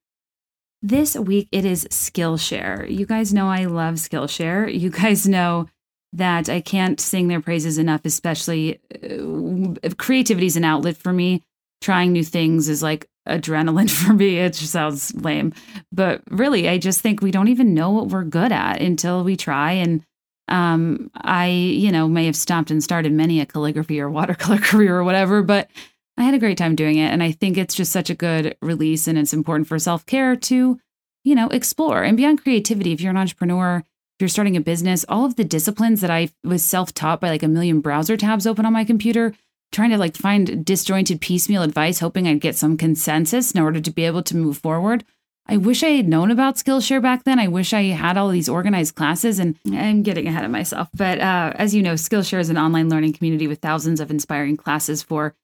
[0.83, 2.89] This week it is Skillshare.
[2.89, 4.73] You guys know I love Skillshare.
[4.73, 5.69] You guys know
[6.17, 11.43] that I can't sing their praises enough, especially uh, creativity is an outlet for me.
[11.83, 14.39] Trying new things is like adrenaline for me.
[14.39, 15.53] It just sounds lame.
[15.93, 19.37] But really, I just think we don't even know what we're good at until we
[19.37, 19.73] try.
[19.73, 20.03] And
[20.49, 24.97] um, I, you know, may have stopped and started many a calligraphy or watercolor career
[24.97, 25.69] or whatever, but
[26.17, 27.13] I had a great time doing it.
[27.13, 30.35] And I think it's just such a good release and it's important for self care
[30.37, 30.79] to,
[31.25, 32.93] you know, explore and beyond creativity.
[32.93, 33.85] If you're an entrepreneur,
[34.17, 37.29] if you're starting a business, all of the disciplines that I was self taught by
[37.29, 39.35] like a million browser tabs open on my computer,
[39.73, 43.91] trying to like find disjointed piecemeal advice, hoping I'd get some consensus in order to
[43.91, 45.05] be able to move forward.
[45.47, 47.39] I wish I had known about Skillshare back then.
[47.39, 50.89] I wish I had all these organized classes, and I'm getting ahead of myself.
[50.95, 54.57] But uh, as you know, Skillshare is an online learning community with thousands of inspiring
[54.57, 55.35] classes for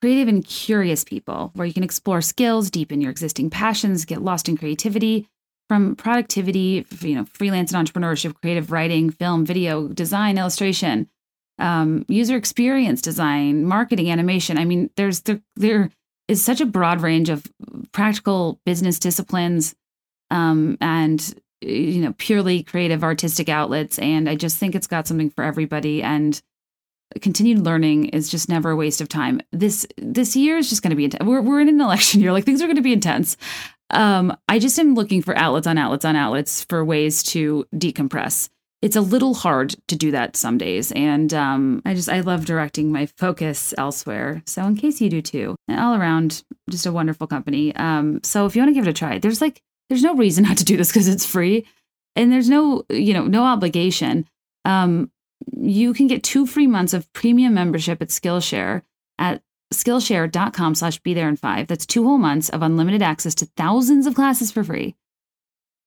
[0.00, 4.48] creative and curious people, where you can explore skills, deepen your existing passions, get lost
[4.48, 5.28] in creativity,
[5.68, 11.08] from productivity, you know, freelance and entrepreneurship, creative writing, film, video, design, illustration,
[11.58, 14.58] um, user experience design, marketing, animation.
[14.58, 15.90] I mean, there's there there
[16.28, 17.46] is such a broad range of
[17.92, 19.74] practical business disciplines
[20.30, 25.28] um, and you know purely creative artistic outlets and i just think it's got something
[25.28, 26.40] for everybody and
[27.20, 30.90] continued learning is just never a waste of time this this year is just going
[30.90, 32.92] to be intense we're, we're in an election year like things are going to be
[32.92, 33.36] intense
[33.90, 38.48] um, i just am looking for outlets on outlets on outlets for ways to decompress.
[38.80, 42.44] It's a little hard to do that some days and um, i just i love
[42.44, 44.42] directing my focus elsewhere.
[44.46, 47.74] So in case you do too all around just a wonderful company.
[47.76, 50.44] Um, so if you want to give it a try there's like there's no reason
[50.48, 51.66] not to do this because it's free
[52.16, 54.26] and there's no you know no obligation.
[54.64, 55.10] Um,
[55.56, 58.82] you can get two free months of premium membership at skillshare
[59.18, 63.46] at skillshare.com slash be there in five that's two whole months of unlimited access to
[63.56, 64.94] thousands of classes for free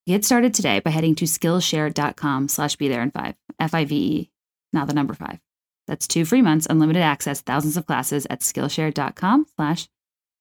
[0.08, 3.96] Get started today by heading to Skillshare.com slash be there in five, F I V
[3.96, 4.32] E,
[4.74, 5.40] not the number five.
[5.86, 9.88] That's two free months, unlimited access, thousands of classes at Skillshare.com slash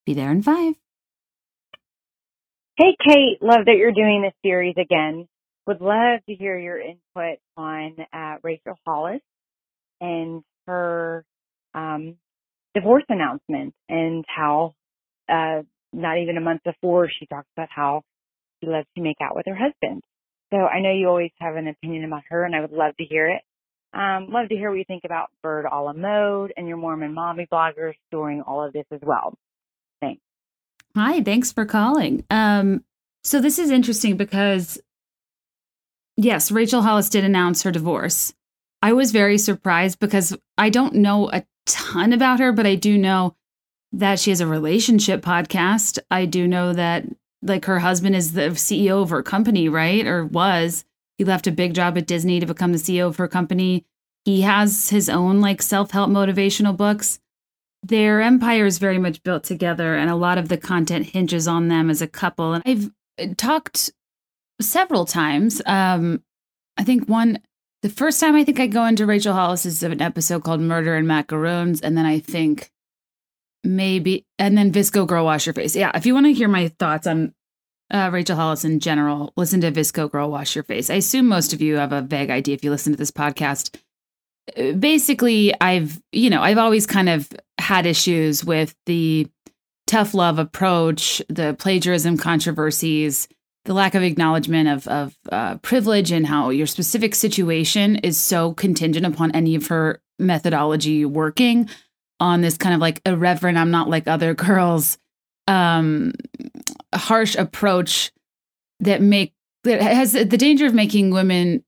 [0.05, 0.73] be there in five.
[2.75, 5.27] Hey, Kate, love that you're doing this series again.
[5.67, 9.21] Would love to hear your input on uh, Rachel Hollis
[9.99, 11.23] and her
[11.75, 12.15] um,
[12.73, 14.73] divorce announcement and how
[15.29, 15.61] uh,
[15.93, 18.03] not even a month before she talks about how
[18.59, 20.03] she loves to make out with her husband.
[20.51, 23.05] So I know you always have an opinion about her, and I would love to
[23.05, 23.41] hear it.
[23.93, 27.13] Um, love to hear what you think about Bird a la mode and your Mormon
[27.13, 29.37] mommy bloggers during all of this as well.
[30.01, 30.21] Thanks.
[30.95, 32.23] Hi, thanks for calling.
[32.29, 32.83] Um,
[33.23, 34.79] so this is interesting because,
[36.17, 38.33] yes, Rachel Hollis did announce her divorce.
[38.81, 42.97] I was very surprised because I don't know a ton about her, but I do
[42.97, 43.35] know
[43.91, 45.99] that she has a relationship podcast.
[46.09, 47.05] I do know that
[47.41, 50.05] like her husband is the CEO of her company, right?
[50.05, 50.85] Or was.
[51.17, 53.85] He left a big job at Disney to become the CEO of her company.
[54.25, 57.19] He has his own like self-help motivational books.
[57.83, 61.67] Their empire is very much built together and a lot of the content hinges on
[61.67, 62.53] them as a couple.
[62.53, 63.91] And I've uh, talked
[64.61, 65.61] several times.
[65.65, 66.23] Um
[66.77, 67.39] I think one
[67.81, 70.95] the first time I think I go into Rachel Hollis's is an episode called Murder
[70.95, 72.71] and Macaroons and then I think
[73.63, 75.75] maybe and then VSCO Girl Wash Your Face.
[75.75, 77.33] Yeah, if you want to hear my thoughts on
[77.91, 80.89] uh, Rachel Hollis in general, listen to VSCO Girl Wash Your Face.
[80.89, 83.75] I assume most of you have a vague idea if you listen to this podcast.
[84.57, 89.27] Uh, basically, I've you know I've always kind of had issues with the
[89.87, 93.27] tough love approach, the plagiarism controversies,
[93.65, 98.53] the lack of acknowledgement of of uh, privilege, and how your specific situation is so
[98.53, 101.69] contingent upon any of her methodology working
[102.19, 104.97] on this kind of like irreverent, I'm not like other girls,
[105.47, 106.13] um,
[106.93, 108.11] harsh approach
[108.79, 109.33] that make
[109.63, 111.63] that has the danger of making women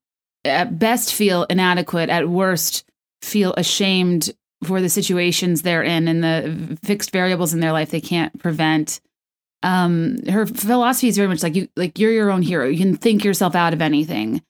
[0.45, 2.85] at best feel inadequate, at worst
[3.21, 4.33] feel ashamed
[4.63, 8.99] for the situations they're in and the fixed variables in their life they can't prevent.
[9.63, 12.67] Um, her philosophy is very much like you, like you're your own hero.
[12.67, 14.41] You can think yourself out of anything.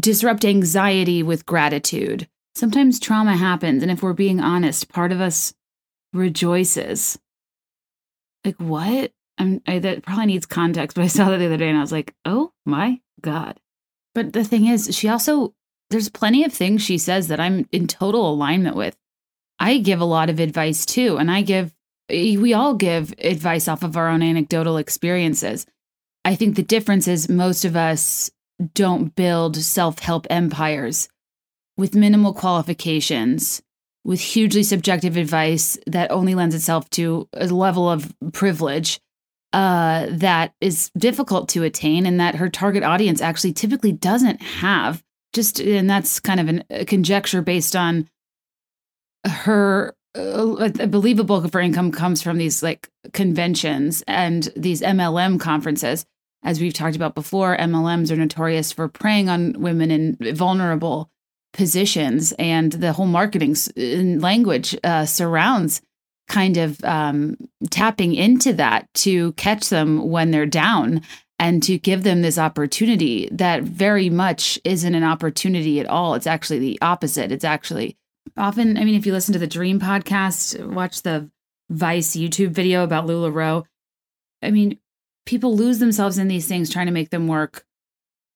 [0.00, 3.82] Disrupt anxiety with gratitude sometimes trauma happens.
[3.82, 5.54] And if we're being honest, part of us
[6.12, 7.18] rejoices.
[8.44, 9.12] Like, what?
[9.38, 11.82] I'm, I, that probably needs context, but I saw that the other day and I
[11.82, 13.58] was like, oh my God.
[14.14, 15.54] But the thing is, she also,
[15.90, 18.96] there's plenty of things she says that I'm in total alignment with.
[19.58, 21.72] I give a lot of advice too, and I give,
[22.12, 25.66] we all give advice off of our own anecdotal experiences.
[26.24, 28.30] I think the difference is most of us
[28.74, 31.08] don't build self help empires
[31.76, 33.62] with minimal qualifications,
[34.04, 39.00] with hugely subjective advice that only lends itself to a level of privilege
[39.52, 45.02] uh, that is difficult to attain and that her target audience actually typically doesn't have.
[45.32, 48.08] Just, and that's kind of an, a conjecture based on
[49.26, 55.40] her uh, a believable of her income comes from these like conventions and these MLM
[55.40, 56.04] conferences.
[56.44, 61.10] As we've talked about before, MLMs are notorious for preying on women in vulnerable
[61.52, 65.82] positions and the whole marketing language uh, surrounds
[66.28, 67.36] kind of um,
[67.70, 71.02] tapping into that to catch them when they're down
[71.38, 76.14] and to give them this opportunity that very much isn't an opportunity at all.
[76.14, 77.32] It's actually the opposite.
[77.32, 77.96] It's actually
[78.36, 81.30] often, I mean, if you listen to the Dream podcast, watch the
[81.70, 83.64] Vice YouTube video about Lula LuLaRoe,
[84.42, 84.78] I mean,
[85.26, 87.64] people lose themselves in these things trying to make them work.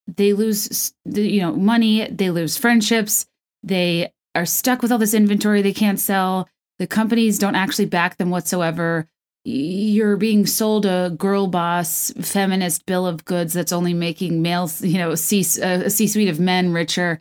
[0.06, 3.26] They lose, you know, money, they lose friendships,
[3.62, 8.16] they are stuck with all this inventory they can't sell the companies don't actually back
[8.16, 9.08] them whatsoever.
[9.44, 14.98] You're being sold a girl boss feminist bill of goods that's only making males, you
[14.98, 17.20] know, a C suite of men richer.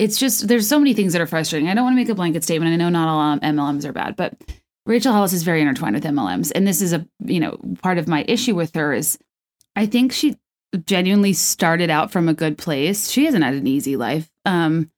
[0.00, 1.68] It's just, there's so many things that are frustrating.
[1.68, 2.72] I don't want to make a blanket statement.
[2.72, 4.32] I know not all MLMs are bad, but
[4.86, 6.50] Rachel Hollis is very intertwined with MLMs.
[6.54, 9.18] And this is a, you know, part of my issue with her is
[9.76, 10.38] I think she
[10.86, 13.10] genuinely started out from a good place.
[13.10, 14.30] She hasn't had an easy life.
[14.46, 14.90] Um,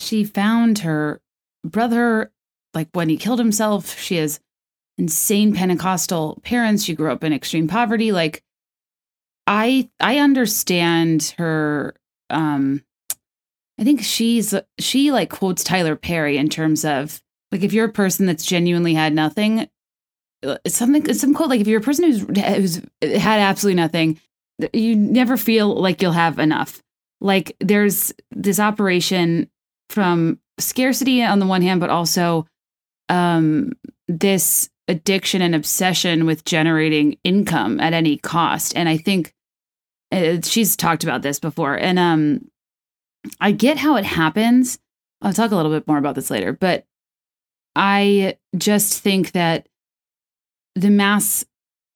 [0.00, 1.22] she found her
[1.64, 2.30] brother
[2.74, 3.98] like when he killed himself.
[3.98, 4.38] She has
[4.98, 6.84] insane Pentecostal parents.
[6.84, 8.12] She grew up in extreme poverty.
[8.12, 8.42] Like
[9.46, 11.94] I I understand her
[12.30, 12.82] um
[13.82, 17.20] I think she's she like quotes Tyler Perry in terms of
[17.50, 19.68] like if you're a person that's genuinely had nothing
[20.46, 24.20] uh, something some quote like if you're a person who's who's had absolutely nothing
[24.72, 26.80] you never feel like you'll have enough
[27.20, 29.50] like there's this operation
[29.90, 32.46] from scarcity on the one hand but also
[33.08, 33.72] um,
[34.06, 38.76] this addiction and obsession with generating income at any cost.
[38.76, 39.34] And I think
[40.12, 41.74] uh, she's talked about this before.
[41.74, 42.51] And um,
[43.40, 44.78] I get how it happens.
[45.20, 46.84] I'll talk a little bit more about this later, but
[47.76, 49.68] I just think that
[50.74, 51.44] the mass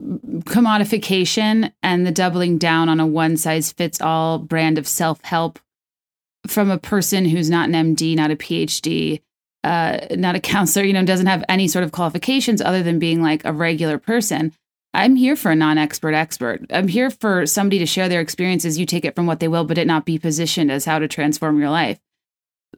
[0.02, 5.58] commodification and the doubling down on a one size fits all brand of self help
[6.46, 9.20] from a person who's not an MD, not a PhD,
[9.64, 13.22] uh, not a counselor, you know, doesn't have any sort of qualifications other than being
[13.22, 14.52] like a regular person.
[14.96, 16.64] I'm here for a non expert expert.
[16.70, 18.78] I'm here for somebody to share their experiences.
[18.78, 21.06] You take it from what they will, but it not be positioned as how to
[21.06, 22.00] transform your life.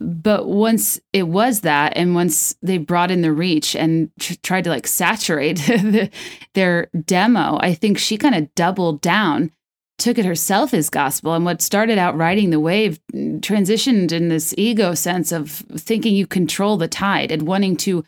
[0.01, 4.65] But once it was that, and once they brought in the reach and tr- tried
[4.65, 6.11] to like saturate the,
[6.55, 9.53] their demo, I think she kind of doubled down
[9.99, 14.55] took it herself as gospel and what started out riding the wave transitioned in this
[14.57, 18.05] ego sense of thinking you control the tide and wanting to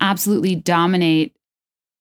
[0.00, 1.36] absolutely dominate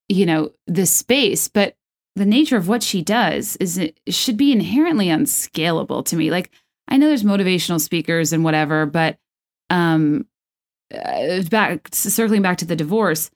[0.09, 1.75] you know this space but
[2.15, 6.51] the nature of what she does is it should be inherently unscalable to me like
[6.87, 9.17] i know there's motivational speakers and whatever but
[9.69, 10.25] um
[10.93, 13.31] uh, back circling back to the divorce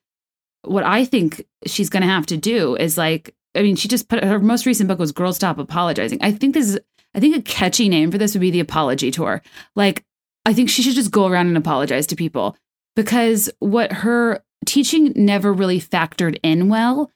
[0.64, 4.08] what i think she's going to have to do is like I mean, she just
[4.08, 6.20] put her most recent book was Girl Stop Apologizing.
[6.22, 6.80] I think this is,
[7.16, 9.42] I think a catchy name for this would be the Apology Tour.
[9.76, 10.06] Like,
[10.46, 12.56] I think she should just go around and apologize to people
[12.96, 17.12] because what her teaching never really factored in well.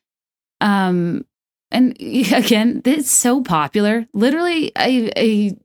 [0.59, 1.25] Um,
[1.71, 4.07] and again, it's so popular.
[4.13, 5.57] Literally, I, I,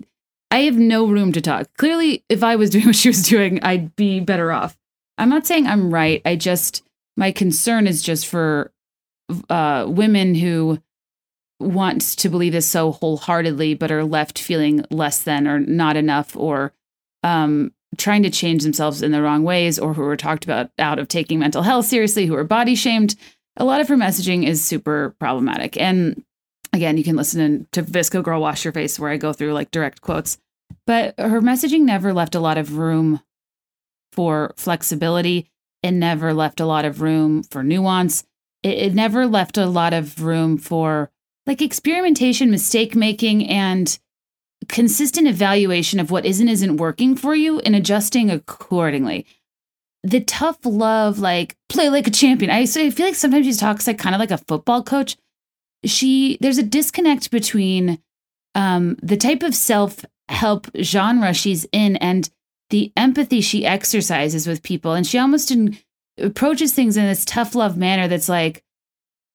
[0.50, 1.68] I have no room to talk.
[1.76, 4.76] Clearly, if I was doing what she was doing, I'd be better off.
[5.18, 6.20] I'm not saying I'm right.
[6.24, 6.82] I just,
[7.16, 8.72] my concern is just for
[9.48, 10.78] uh, women who
[11.58, 16.36] want to believe this so wholeheartedly, but are left feeling less than or not enough,
[16.36, 16.72] or
[17.22, 20.98] um, trying to change themselves in the wrong ways, or who are talked about out
[20.98, 23.16] of taking mental health seriously, who are body shamed.
[23.56, 25.76] A lot of her messaging is super problematic.
[25.80, 26.22] And
[26.72, 29.70] again, you can listen to VSCO Girl Wash Your Face, where I go through like
[29.70, 30.38] direct quotes.
[30.86, 33.20] But her messaging never left a lot of room
[34.12, 35.50] for flexibility.
[35.82, 38.24] It never left a lot of room for nuance
[38.66, 41.10] it, it never left a lot of room for
[41.46, 43.98] like experimentation, mistake making, and
[44.68, 49.26] consistent evaluation of what isn't isn't working for you and adjusting accordingly.
[50.02, 52.50] The tough love, like play like a champion.
[52.50, 55.16] I, so I feel like sometimes she talks like kind of like a football coach.
[55.84, 58.00] She there's a disconnect between
[58.54, 62.28] um, the type of self help genre she's in and
[62.70, 65.78] the empathy she exercises with people, and she almost in,
[66.18, 68.62] approaches things in this tough love manner that's like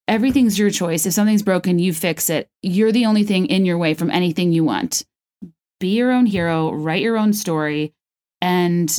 [0.08, 1.06] everything's your choice.
[1.06, 2.50] If something's broken, you fix it.
[2.62, 5.04] You're the only thing in your way from anything you want.
[5.82, 7.94] Be your own hero, write your own story,
[8.40, 8.98] and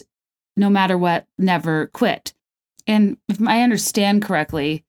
[0.57, 2.35] no matter what, never quit.
[2.87, 4.85] And if I understand correctly,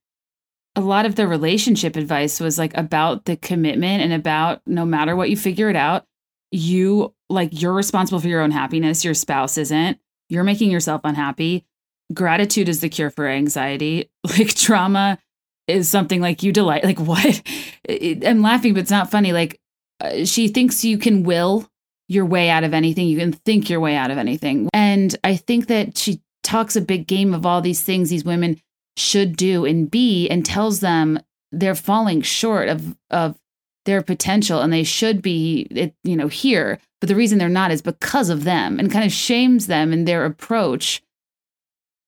[0.75, 5.15] a lot of the relationship advice was like about the commitment and about no matter
[5.15, 6.05] what you figure it out,
[6.51, 9.97] you like you're responsible for your own happiness, your spouse isn't.
[10.27, 11.65] You're making yourself unhappy
[12.13, 14.09] gratitude is the cure for anxiety.
[14.25, 15.19] Like trauma
[15.67, 16.85] is something like you delight.
[16.85, 17.41] Like what?
[17.89, 19.33] I'm laughing, but it's not funny.
[19.33, 19.59] Like
[19.99, 21.69] uh, she thinks you can will
[22.07, 23.07] your way out of anything.
[23.07, 24.69] You can think your way out of anything.
[24.73, 28.09] And I think that she talks a big game of all these things.
[28.09, 28.61] These women
[28.97, 31.19] should do and be and tells them
[31.51, 33.37] they're falling short of of
[33.85, 37.81] their potential and they should be you know here but the reason they're not is
[37.81, 41.01] because of them and kind of shames them in their approach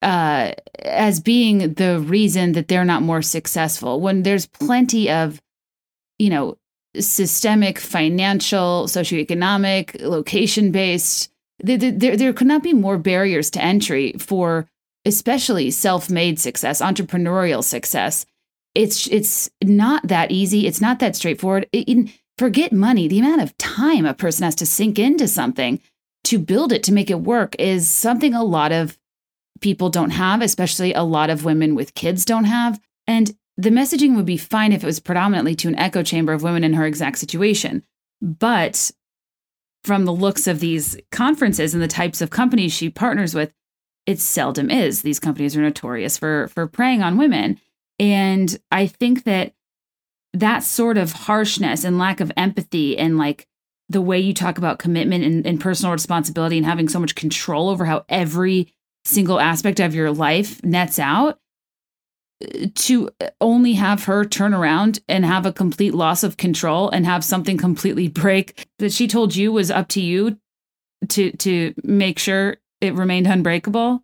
[0.01, 0.51] uh,
[0.83, 5.41] as being the reason that they're not more successful when there's plenty of
[6.19, 6.57] you know
[7.01, 14.13] systemic financial socioeconomic location based there, there, there could not be more barriers to entry
[14.19, 14.67] for
[15.05, 18.25] especially self-made success entrepreneurial success.
[18.73, 20.67] It's it's not that easy.
[20.67, 21.67] It's not that straightforward.
[21.71, 23.07] It, forget money.
[23.07, 25.79] The amount of time a person has to sink into something
[26.25, 28.97] to build it to make it work is something a lot of
[29.61, 32.81] people don't have especially a lot of women with kids don't have.
[33.07, 36.43] And the messaging would be fine if it was predominantly to an echo chamber of
[36.43, 37.83] women in her exact situation.
[38.21, 38.91] But
[39.83, 43.53] from the looks of these conferences and the types of companies she partners with
[44.05, 45.01] it seldom is.
[45.01, 47.59] These companies are notorious for for preying on women.
[47.99, 49.53] And i think that
[50.33, 53.47] that sort of harshness and lack of empathy and like
[53.87, 57.69] the way you talk about commitment and, and, personal responsibility and having so much control
[57.69, 58.73] over how every
[59.05, 61.39] single aspect of your life nets out
[62.75, 63.09] to
[63.39, 67.57] only have her turn around and have a complete loss of control and have something
[67.57, 70.37] completely break that she told you was up to you
[71.09, 74.03] to to make sure it remained unbreakable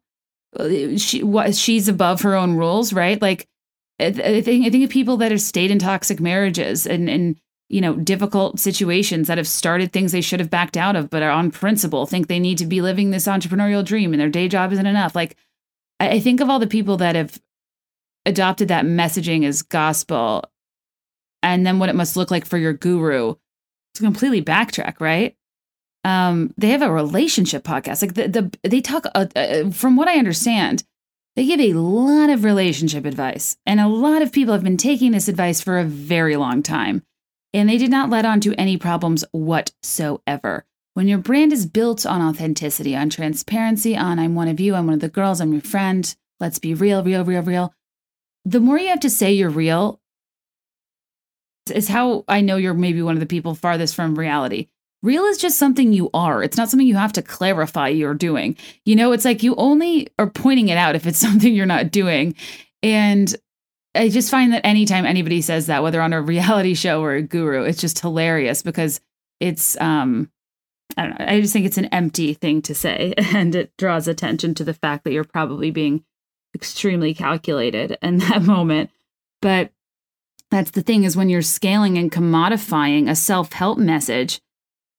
[0.98, 3.48] she what she's above her own rules right like
[4.02, 7.38] I think I think of people that have stayed in toxic marriages and and
[7.70, 11.24] you know difficult situations that have started things they should have backed out of, but
[11.24, 14.48] are on principle think they need to be living this entrepreneurial dream and their day
[14.48, 15.16] job isn't enough.
[15.16, 15.38] Like
[16.00, 17.40] I think of all the people that have
[18.26, 20.44] adopted that messaging as gospel,
[21.44, 23.36] and then what it must look like for your guru
[23.96, 25.36] to completely backtrack, right?
[26.04, 28.02] Um, they have a relationship podcast.
[28.02, 30.84] Like the, the they talk uh, uh, from what I understand
[31.36, 35.12] they give a lot of relationship advice, and a lot of people have been taking
[35.12, 37.04] this advice for a very long time,
[37.54, 40.66] and they did not let on to any problems whatsoever.
[40.94, 44.88] When your brand is built on authenticity, on transparency, on I'm one of you, I'm
[44.88, 47.74] one of the girls, I'm your friend, let's be real, real, real, real,
[48.46, 50.00] the more you have to say you're real
[51.74, 54.68] is how I know you're maybe one of the people farthest from reality.
[55.04, 56.44] Real is just something you are.
[56.44, 58.56] It's not something you have to clarify you're doing.
[58.86, 61.92] You know, it's like you only are pointing it out if it's something you're not
[61.92, 62.36] doing.
[62.84, 63.34] And
[63.94, 67.22] I just find that anytime anybody says that, whether on a reality show or a
[67.22, 69.02] guru, it's just hilarious because
[69.40, 70.30] it's um
[70.98, 74.08] I don't know, I just think it's an empty thing to say and it draws
[74.08, 76.04] attention to the fact that you're probably being
[76.56, 78.90] extremely calculated in that moment.
[79.42, 79.72] But
[80.50, 84.42] that's the thing is when you're scaling and commodifying a self-help message,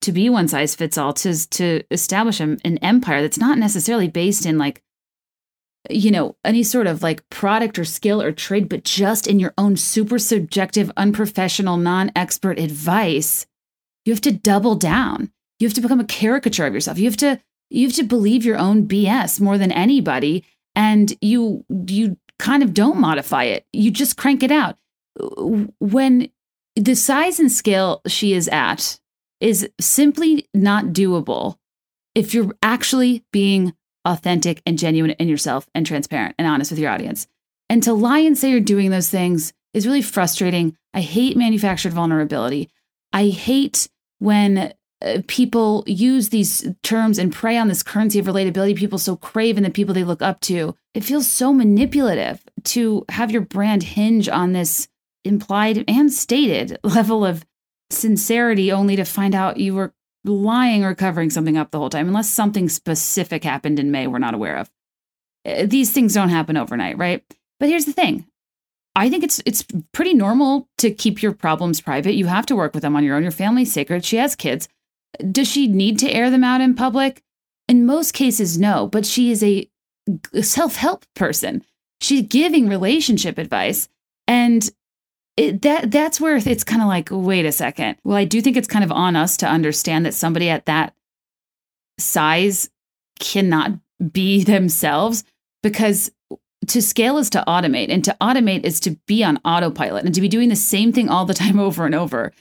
[0.03, 4.09] to be one size fits all to to establish a, an empire that's not necessarily
[4.09, 4.82] based in like
[5.88, 9.55] you know any sort of like product or skill or trade but just in your
[9.57, 13.46] own super subjective unprofessional non-expert advice
[14.05, 17.16] you have to double down you have to become a caricature of yourself you have
[17.16, 17.40] to
[17.70, 20.44] you have to believe your own bs more than anybody
[20.74, 24.76] and you you kind of don't modify it you just crank it out
[25.80, 26.28] when
[26.76, 28.98] the size and scale she is at
[29.40, 31.56] is simply not doable
[32.14, 36.90] if you're actually being authentic and genuine in yourself and transparent and honest with your
[36.90, 37.26] audience.
[37.68, 40.76] And to lie and say you're doing those things is really frustrating.
[40.92, 42.68] I hate manufactured vulnerability.
[43.12, 44.72] I hate when
[45.26, 49.62] people use these terms and prey on this currency of relatability people so crave in
[49.62, 50.76] the people they look up to.
[50.94, 54.88] It feels so manipulative to have your brand hinge on this
[55.24, 57.44] implied and stated level of
[57.90, 59.92] sincerity only to find out you were
[60.24, 64.18] lying or covering something up the whole time, unless something specific happened in May we're
[64.18, 64.70] not aware of.
[65.44, 67.24] Uh, these things don't happen overnight, right?
[67.59, 68.26] But here's the thing.
[68.94, 72.14] I think it's it's pretty normal to keep your problems private.
[72.14, 73.22] You have to work with them on your own.
[73.22, 74.05] Your family's sacred.
[74.05, 74.68] She has kids.
[75.30, 77.22] Does she need to air them out in public?
[77.68, 78.86] In most cases, no.
[78.86, 79.68] But she is a
[80.40, 81.62] self help person.
[82.00, 83.88] She's giving relationship advice,
[84.26, 84.68] and
[85.36, 88.56] it, that that's where it's kind of like wait a second well i do think
[88.56, 90.94] it's kind of on us to understand that somebody at that
[91.98, 92.68] size
[93.18, 93.72] cannot
[94.12, 95.24] be themselves
[95.62, 96.10] because
[96.66, 100.20] to scale is to automate and to automate is to be on autopilot and to
[100.20, 102.32] be doing the same thing all the time over and over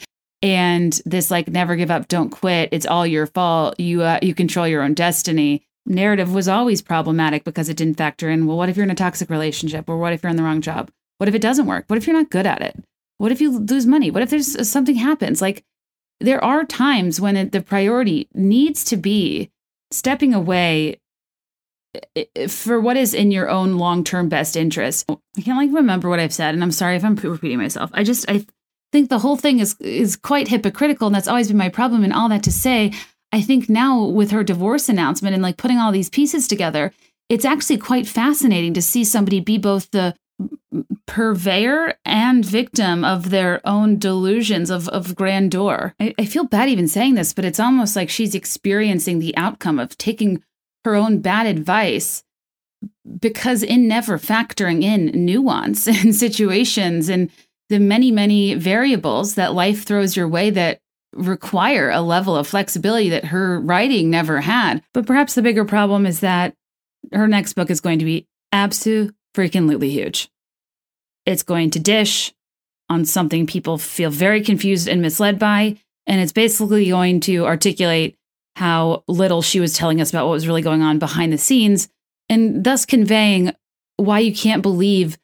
[0.42, 4.34] and this like never give up don't quit it's all your fault you uh, you
[4.34, 8.70] control your own destiny narrative was always problematic because it didn't factor in well what
[8.70, 10.90] if you're in a toxic relationship or what if you're in the wrong job
[11.22, 11.86] what if it doesn't work?
[11.86, 12.84] What if you're not good at it?
[13.20, 14.10] What if you lose money?
[14.10, 15.40] What if there's uh, something happens?
[15.40, 15.64] Like
[16.20, 19.52] there are times when it, the priority needs to be
[19.92, 21.00] stepping away
[22.48, 25.06] for what is in your own long-term best interest.
[25.38, 27.92] I can't like remember what I've said, and I'm sorry if I'm repeating myself.
[27.94, 28.44] I just I
[28.92, 32.04] think the whole thing is is quite hypocritical, and that's always been my problem.
[32.04, 32.94] And all that to say,
[33.32, 36.92] I think now with her divorce announcement and like putting all these pieces together,
[37.30, 40.16] it's actually quite fascinating to see somebody be both the
[41.06, 45.94] purveyor and victim of their own delusions of, of grandeur.
[46.00, 49.80] I, I feel bad even saying this, but it's almost like she's experiencing the outcome
[49.80, 50.44] of taking
[50.86, 52.24] her own bad advice
[53.20, 57.30] because in never factoring in nuance and situations and
[57.72, 60.80] the many, many variables that life throws your way that
[61.14, 64.84] require a level of flexibility that her writing never had.
[64.94, 66.54] But perhaps the bigger problem is that
[67.12, 70.30] her next book is going to be absolutely freaking huge.
[71.26, 72.34] It's going to dish
[72.90, 75.78] on something people feel very confused and misled by.
[76.06, 78.18] And it's basically going to articulate
[78.58, 81.88] how little she was telling us about what was really going on behind the scenes,
[82.28, 83.54] and thus conveying
[83.96, 85.18] why you can't believe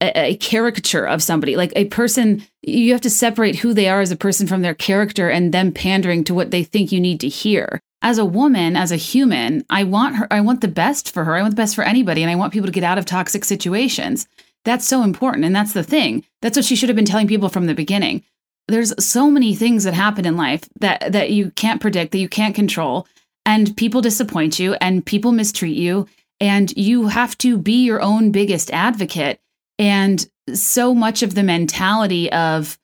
[0.00, 1.56] a, a, caricature of somebody.
[1.56, 4.74] Like a person, you have to separate who they are as a person from their
[4.74, 7.80] character and them pandering to what they think you need to hear.
[8.00, 11.34] As a woman, as a human, I want her, I want the best for her.
[11.34, 13.44] I want the best for anybody, and I want people to get out of toxic
[13.44, 14.28] situations.
[14.64, 15.44] That's so important.
[15.44, 16.24] And that's the thing.
[16.42, 18.22] That's what she should have been telling people from the beginning.
[18.68, 22.28] There's so many things that happen in life that that you can't predict, that you
[22.28, 23.06] can't control,
[23.48, 26.06] and people disappoint you and people mistreat you
[26.40, 29.40] and you have to be your own biggest advocate.
[29.78, 32.78] And so much of the mentality of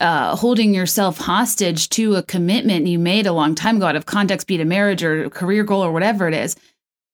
[0.00, 4.06] uh, holding yourself hostage to a commitment you made a long time ago out of
[4.06, 6.56] context, be it a marriage or a career goal or whatever it is,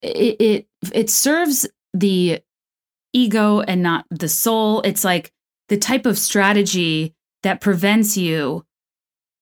[0.01, 2.41] it, it it serves the
[3.11, 4.81] ego and not the soul.
[4.81, 5.33] It's like
[5.67, 7.13] the type of strategy
[7.43, 8.65] that prevents you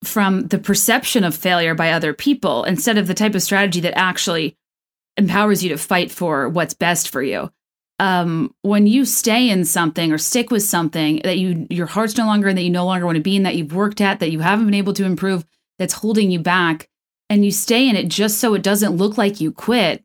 [0.04, 3.98] from the perception of failure by other people instead of the type of strategy that
[3.98, 4.58] actually
[5.18, 7.52] empowers you to fight for what's best for you.
[8.00, 12.26] Um, when you stay in something or stick with something that you your heart's no
[12.26, 14.32] longer in, that you no longer want to be in, that you've worked at, that
[14.32, 15.46] you haven't been able to improve,
[15.80, 16.90] that's holding you back,
[17.30, 20.04] and you stay in it just so it doesn't look like you quit,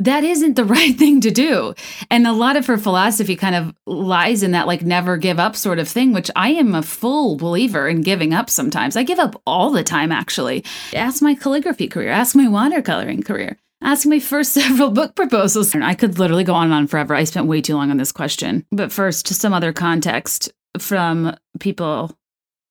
[0.00, 1.74] that isn't the right thing to do.
[2.10, 5.56] And a lot of her philosophy kind of lies in that like never give up
[5.56, 8.96] sort of thing, which I am a full believer in giving up sometimes.
[8.96, 10.64] I give up all the time, actually.
[10.94, 15.74] Ask my calligraphy career, ask my watercoloring career, ask my first several book proposals.
[15.74, 17.14] I could literally go on and on forever.
[17.14, 18.66] I spent way too long on this question.
[18.70, 22.16] But first, some other context from people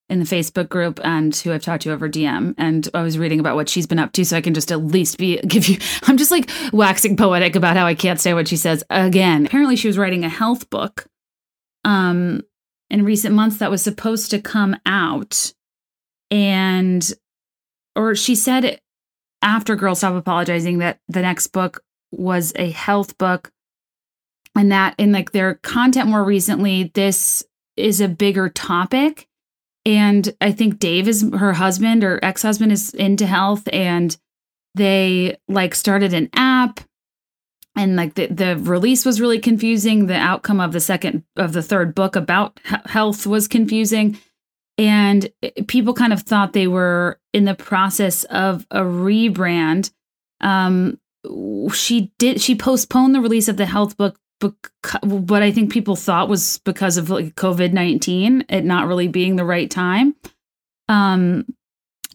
[0.10, 2.56] in the Facebook group and who I've talked to over DM.
[2.58, 4.84] And I was reading about what she's been up to, so I can just at
[4.84, 5.78] least be give you.
[6.04, 9.46] I'm just like waxing poetic about how I can't say what she says again.
[9.46, 11.08] Apparently, she was writing a health book.
[11.84, 12.42] Um,
[12.90, 15.54] in recent months, that was supposed to come out,
[16.32, 17.14] and
[17.96, 18.80] or she said
[19.42, 23.52] after Girls Stop Apologizing that the next book was a health book,
[24.56, 27.44] and that in like their content more recently, this
[27.76, 29.28] is a bigger topic
[29.88, 34.16] and I think Dave is her husband or ex husband is into health, and
[34.76, 36.82] they like started an app.
[37.74, 40.08] And like the, the release was really confusing.
[40.08, 44.18] The outcome of the second of the third book about health was confusing.
[44.78, 45.30] And
[45.68, 49.92] people kind of thought they were in the process of a rebrand.
[50.42, 51.00] Um,
[51.74, 54.20] she did she postponed the release of the health book
[55.04, 59.36] what I think people thought was because of like COVID 19, it not really being
[59.36, 60.16] the right time.
[60.90, 61.46] Um,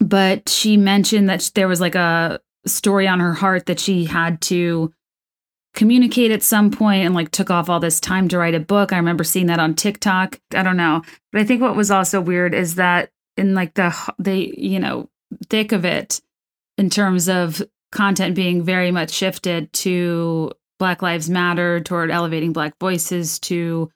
[0.01, 4.41] but she mentioned that there was like a story on her heart that she had
[4.43, 4.93] to
[5.75, 8.93] communicate at some point and like took off all this time to write a book.
[8.93, 10.39] I remember seeing that on TikTok.
[10.55, 11.03] I don't know.
[11.33, 15.09] But I think what was also weird is that in like the the you know
[15.49, 16.21] thick of it
[16.77, 22.75] in terms of content being very much shifted to Black Lives Matter, toward elevating Black
[22.81, 23.91] voices, to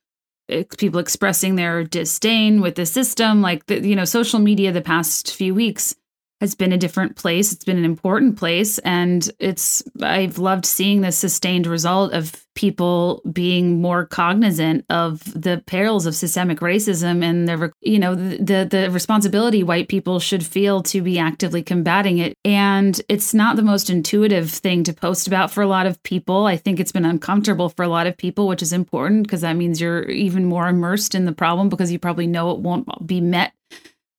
[0.48, 3.42] eh, people expressing their disdain with the system.
[3.42, 5.96] Like, the, you know, social media the past few weeks
[6.40, 7.52] has been a different place.
[7.52, 8.78] It's been an important place.
[8.78, 15.62] And it's, I've loved seeing the sustained result of people being more cognizant of the
[15.66, 20.82] perils of systemic racism and the, you know, the, the responsibility white people should feel
[20.82, 22.34] to be actively combating it.
[22.44, 26.46] And it's not the most intuitive thing to post about for a lot of people.
[26.46, 29.56] I think it's been uncomfortable for a lot of people, which is important because that
[29.56, 33.20] means you're even more immersed in the problem because you probably know it won't be
[33.20, 33.52] met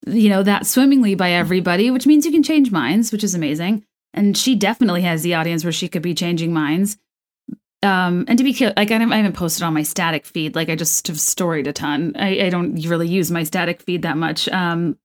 [0.06, 3.86] you know, that swimmingly by everybody, which means you can change minds, which is amazing.
[4.14, 6.98] And she definitely has the audience where she could be changing minds.
[7.84, 10.56] Um, and to be clear, like, I haven't posted on my static feed.
[10.56, 12.14] Like, I just have storied a ton.
[12.18, 14.50] I, I don't really use my static feed that much.
[14.50, 14.98] Um,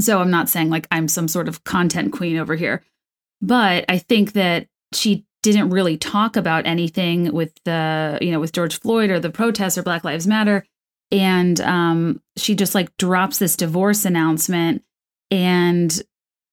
[0.00, 2.82] so I'm not saying like I'm some sort of content queen over here,
[3.40, 8.52] but I think that she didn't really talk about anything with the, you know, with
[8.52, 10.64] George Floyd or the protests or Black Lives Matter.
[11.10, 14.82] And um, she just like drops this divorce announcement
[15.30, 16.02] and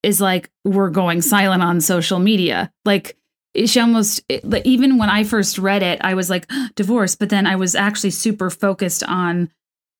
[0.03, 2.71] is like, we're going silent on social media.
[2.85, 3.17] Like,
[3.65, 7.55] she almost even when I first read it, I was like divorce, but then I
[7.55, 9.49] was actually super focused on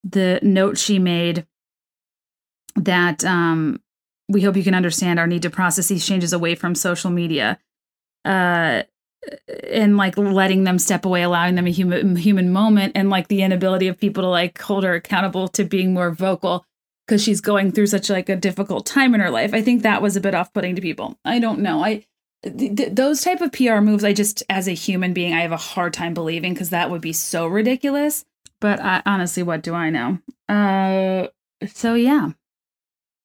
[0.04, 1.48] the note she made
[2.76, 3.82] that um,
[4.28, 7.58] we hope you can understand our need to process these changes away from social media,
[8.26, 8.84] uh,
[9.70, 13.42] and like letting them step away, allowing them a human human moment, and like the
[13.42, 16.66] inability of people to like hold her accountable to being more vocal
[17.06, 19.54] because she's going through such like a difficult time in her life.
[19.54, 21.18] I think that was a bit off putting to people.
[21.24, 21.84] I don't know.
[21.84, 22.06] I
[22.44, 25.52] th- th- those type of PR moves, I just as a human being, I have
[25.52, 28.26] a hard time believing because that would be so ridiculous.
[28.62, 30.20] But I, honestly, what do I know?
[30.48, 31.28] Uh,
[31.68, 32.30] so yeah,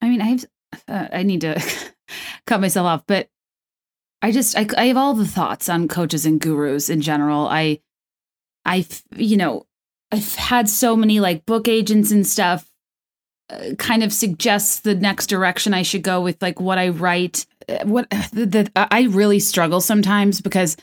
[0.03, 0.45] I mean, I have
[0.89, 1.63] uh, I need to
[2.47, 3.29] cut myself off, but
[4.23, 7.47] I just I, I have all the thoughts on coaches and gurus in general.
[7.47, 7.81] I
[8.65, 8.87] I
[9.17, 9.67] you know
[10.13, 12.71] I've had so many like book agents and stuff
[13.51, 17.47] uh, kind of suggests the next direction I should go with like what I write.
[17.69, 20.77] Uh, what the, the I really struggle sometimes because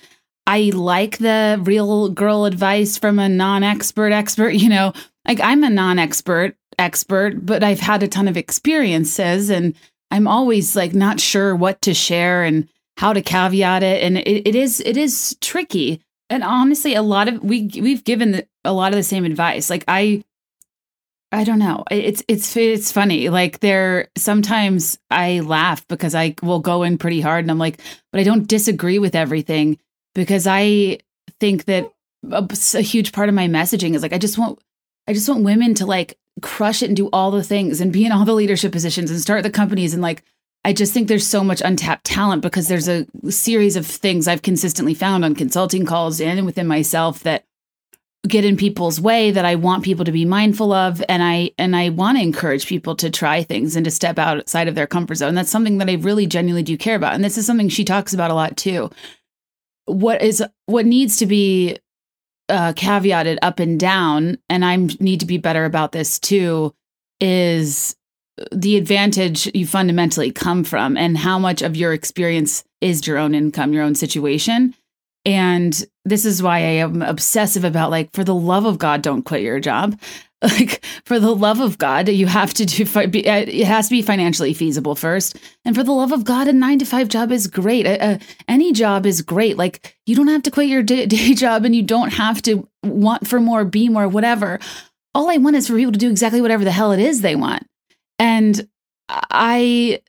[0.47, 4.93] I like the real girl advice from a non-expert expert, you know.
[5.27, 9.75] Like I'm a non-expert expert, but I've had a ton of experiences and
[10.09, 14.47] I'm always like not sure what to share and how to caveat it and it,
[14.47, 16.01] it is it is tricky.
[16.29, 19.69] And honestly, a lot of we we've given a lot of the same advice.
[19.69, 20.23] Like I
[21.31, 21.83] I don't know.
[21.91, 23.29] It's it's it's funny.
[23.29, 27.79] Like there sometimes I laugh because I will go in pretty hard and I'm like,
[28.11, 29.77] but I don't disagree with everything
[30.15, 30.99] because I
[31.39, 31.91] think that
[32.31, 34.59] a, a huge part of my messaging is like I just want
[35.07, 38.05] I just want women to like crush it and do all the things and be
[38.05, 40.23] in all the leadership positions and start the companies and like
[40.67, 44.41] I just think there's so much untapped talent because there's a series of things I've
[44.41, 47.45] consistently found on consulting calls and within myself that
[48.27, 51.73] get in people's way that I want people to be mindful of and I and
[51.73, 55.15] I want to encourage people to try things and to step outside of their comfort
[55.15, 55.35] zone.
[55.35, 57.13] That's something that I really genuinely do care about.
[57.13, 58.89] And this is something she talks about a lot too.
[59.85, 61.77] What is what needs to be
[62.49, 66.75] uh, caveated up and down, and I need to be better about this too,
[67.21, 67.95] is
[68.51, 73.33] the advantage you fundamentally come from and how much of your experience is your own
[73.33, 74.75] income, your own situation.
[75.25, 79.23] And this is why I am obsessive about like, for the love of God, don't
[79.23, 79.99] quit your job.
[80.43, 84.03] Like, for the love of God, you have to do, uh, it has to be
[84.03, 85.35] financially feasible first.
[85.65, 87.87] And for the love of God, a nine to five job is great.
[88.47, 89.57] Any job is great.
[89.57, 92.69] Like, you don't have to quit your day, day job and you don't have to
[92.83, 94.59] want for more, be more, whatever.
[95.15, 97.35] All I want is for people to do exactly whatever the hell it is they
[97.35, 97.65] want.
[98.19, 98.67] And
[99.09, 100.01] I,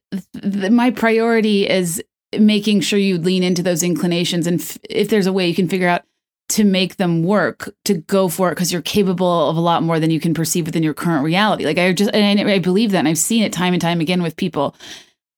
[0.43, 2.03] th- my priority is
[2.39, 5.69] making sure you lean into those inclinations and f- if there's a way you can
[5.69, 6.03] figure out
[6.51, 10.01] to make them work to go for it because you're capable of a lot more
[10.01, 11.65] than you can perceive within your current reality.
[11.65, 14.23] Like i just and i believe that and i've seen it time and time again
[14.23, 14.75] with people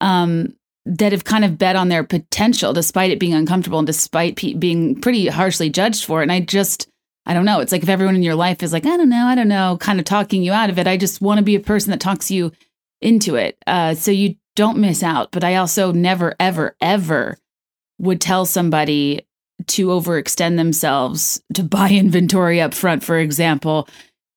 [0.00, 0.54] um,
[0.86, 4.54] that have kind of bet on their potential despite it being uncomfortable and despite pe-
[4.54, 6.24] being pretty harshly judged for it.
[6.24, 6.88] And i just
[7.26, 9.26] i don't know it's like if everyone in your life is like i don't know
[9.26, 11.54] i don't know kind of talking you out of it i just want to be
[11.54, 12.52] a person that talks you
[13.00, 15.30] into it uh, so you don't miss out.
[15.30, 17.38] But I also never, ever, ever
[17.98, 19.26] would tell somebody
[19.68, 23.88] to overextend themselves, to buy inventory up front, for example,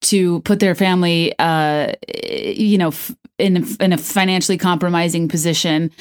[0.03, 1.93] to put their family, uh,
[2.25, 2.93] you know,
[3.37, 5.91] in in a financially compromising position.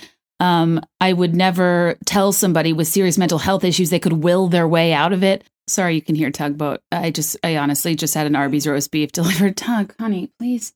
[0.40, 4.66] Um, I would never tell somebody with serious mental health issues they could will their
[4.66, 5.44] way out of it.
[5.68, 6.80] Sorry, you can hear tugboat.
[6.90, 9.56] I just, I honestly just had an Arby's roast beef delivered.
[9.56, 10.72] Tug, honey, please.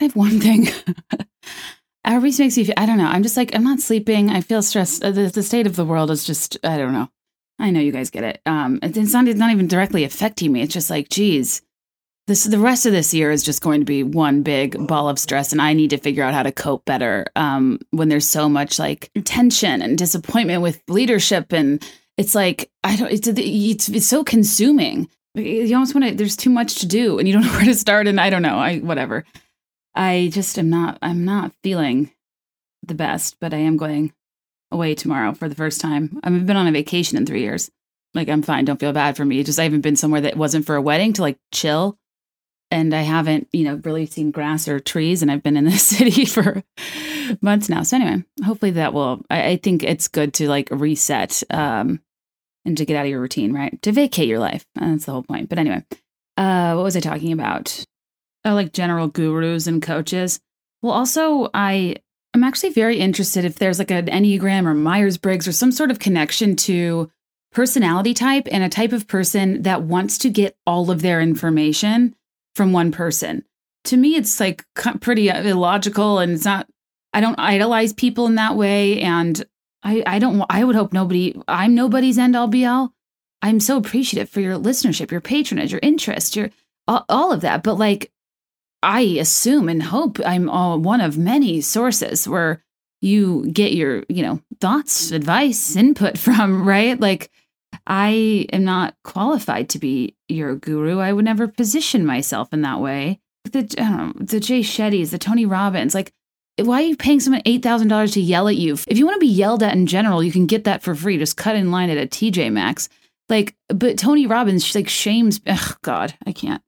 [0.00, 0.68] I have one thing.
[2.04, 3.08] Arby's makes me feel, I don't know.
[3.08, 4.30] I'm just like, I'm not sleeping.
[4.30, 5.04] I feel stressed.
[5.04, 7.08] Uh, the, the state of the world is just, I don't know.
[7.58, 8.40] I know you guys get it.
[8.46, 10.62] Um, it's not, it's not even directly affecting me.
[10.62, 11.60] It's just like, geez,
[12.28, 15.18] this, the rest of this year is just going to be one big ball of
[15.18, 15.50] stress.
[15.50, 18.78] And I need to figure out how to cope better um, when there's so much
[18.78, 21.52] like tension and disappointment with leadership.
[21.52, 21.84] And
[22.18, 25.08] it's like, I don't, it's, it's, it's so consuming.
[25.34, 27.74] You almost want to, there's too much to do and you don't know where to
[27.74, 28.06] start.
[28.06, 29.24] And I don't know, I, whatever.
[29.98, 32.12] I just am not I'm not feeling
[32.86, 34.12] the best, but I am going
[34.70, 36.20] away tomorrow for the first time.
[36.22, 37.70] I've been on a vacation in 3 years.
[38.14, 39.42] Like I'm fine, don't feel bad for me.
[39.42, 41.98] Just I haven't been somewhere that wasn't for a wedding to like chill.
[42.70, 45.72] And I haven't, you know, really seen grass or trees and I've been in the
[45.78, 46.62] city for
[47.40, 47.82] months now.
[47.82, 52.00] So anyway, hopefully that will I, I think it's good to like reset um
[52.68, 53.80] and to get out of your routine, right?
[53.82, 54.64] To vacate your life.
[54.76, 55.48] That's the whole point.
[55.48, 55.84] But anyway,
[56.36, 57.84] uh what was I talking about?
[58.44, 60.40] oh, like general gurus and coaches.
[60.82, 61.96] Well, also, I
[62.34, 65.90] am actually very interested if there's like an Enneagram or Myers Briggs or some sort
[65.90, 67.10] of connection to
[67.52, 72.14] personality type and a type of person that wants to get all of their information
[72.54, 73.44] from one person.
[73.84, 74.64] To me, it's like
[75.00, 76.68] pretty illogical and it's not,
[77.12, 79.00] I don't idolize people in that way.
[79.00, 79.44] And
[79.88, 82.92] I, I don't, I would hope nobody, I'm nobody's end all be all.
[83.40, 86.50] I'm so appreciative for your listenership, your patronage, your interest, your
[86.86, 87.62] all, all of that.
[87.62, 88.12] But like,
[88.82, 92.62] I assume and hope I'm all one of many sources where
[93.00, 97.00] you get your, you know, thoughts, advice, input from, right?
[97.00, 97.30] Like,
[97.86, 100.98] I am not qualified to be your guru.
[100.98, 103.20] I would never position myself in that way.
[103.44, 106.12] The, know, the Jay Shetty's, the Tony Robbins, like,
[106.58, 108.74] why are you paying someone $8,000 to yell at you?
[108.86, 111.18] If you want to be yelled at in general, you can get that for free.
[111.18, 112.88] Just cut in line at a TJ Maxx.
[113.28, 116.62] Like, but Tony Robbins, like, shames, oh, God, I can't.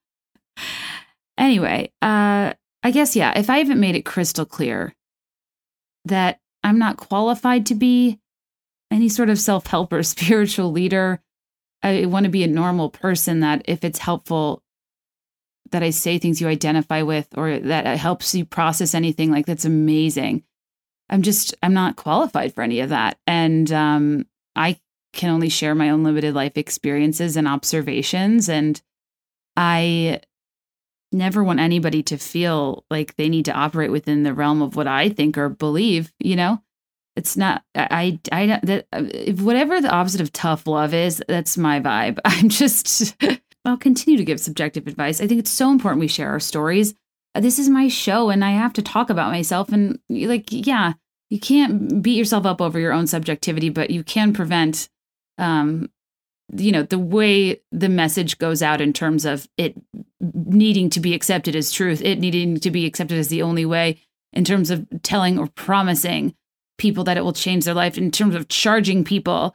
[1.38, 2.52] Anyway, uh,
[2.82, 4.94] I guess, yeah, if I haven't made it crystal clear
[6.04, 8.18] that I'm not qualified to be
[8.90, 11.20] any sort of self help or spiritual leader.
[11.82, 14.62] I want to be a normal person that if it's helpful,
[15.70, 19.64] that I say things you identify with or that helps you process anything, like that's
[19.64, 20.44] amazing.
[21.08, 23.18] I'm just, I'm not qualified for any of that.
[23.26, 24.78] And um, I
[25.12, 28.48] can only share my own limited life experiences and observations.
[28.48, 28.80] And
[29.56, 30.20] I
[31.12, 34.86] never want anybody to feel like they need to operate within the realm of what
[34.86, 36.62] I think or believe, you know?
[37.16, 38.86] it's not i i, that
[39.40, 43.16] whatever the opposite of tough love is that's my vibe i'm just
[43.64, 45.20] i'll continue to give subjective advice.
[45.20, 46.94] I think it's so important we share our stories.
[47.34, 50.94] This is my show and i have to talk about myself and like yeah
[51.30, 54.88] you can't beat yourself up over your own subjectivity but you can prevent
[55.38, 55.88] um
[56.56, 59.80] you know the way the message goes out in terms of it
[60.20, 64.00] needing to be accepted as truth it needing to be accepted as the only way
[64.32, 66.34] in terms of telling or promising
[66.78, 69.54] people that it will change their life in terms of charging people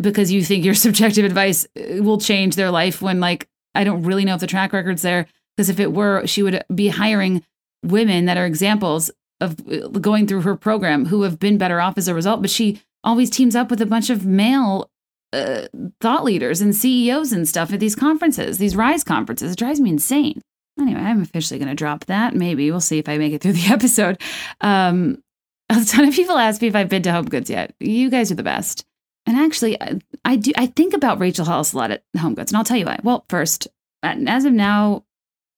[0.00, 4.02] because you think your subjective advice uh, will change their life when like I don't
[4.02, 5.26] really know if the track record's there.
[5.56, 7.44] Because if it were she would be hiring
[7.84, 9.10] women that are examples
[9.40, 12.40] of uh, going through her program who have been better off as a result.
[12.40, 14.90] But she always teams up with a bunch of male
[15.32, 15.66] uh,
[16.00, 19.52] thought leaders and CEOs and stuff at these conferences these rise conferences.
[19.52, 20.40] It drives me insane.
[20.80, 22.34] Anyway i'm officially going to drop that.
[22.34, 22.70] Maybe.
[22.70, 24.20] We'll see if i make it through the episode.
[24.60, 25.22] Um,
[25.68, 27.74] a ton of people ask me if I've been to Home Goods yet.
[27.80, 28.84] You guys are the best.
[29.26, 30.52] And actually, I, I do.
[30.56, 32.98] I think about Rachel Hollis a lot at Home Goods, and I'll tell you why.
[33.02, 33.68] Well, first,
[34.02, 35.04] as of now,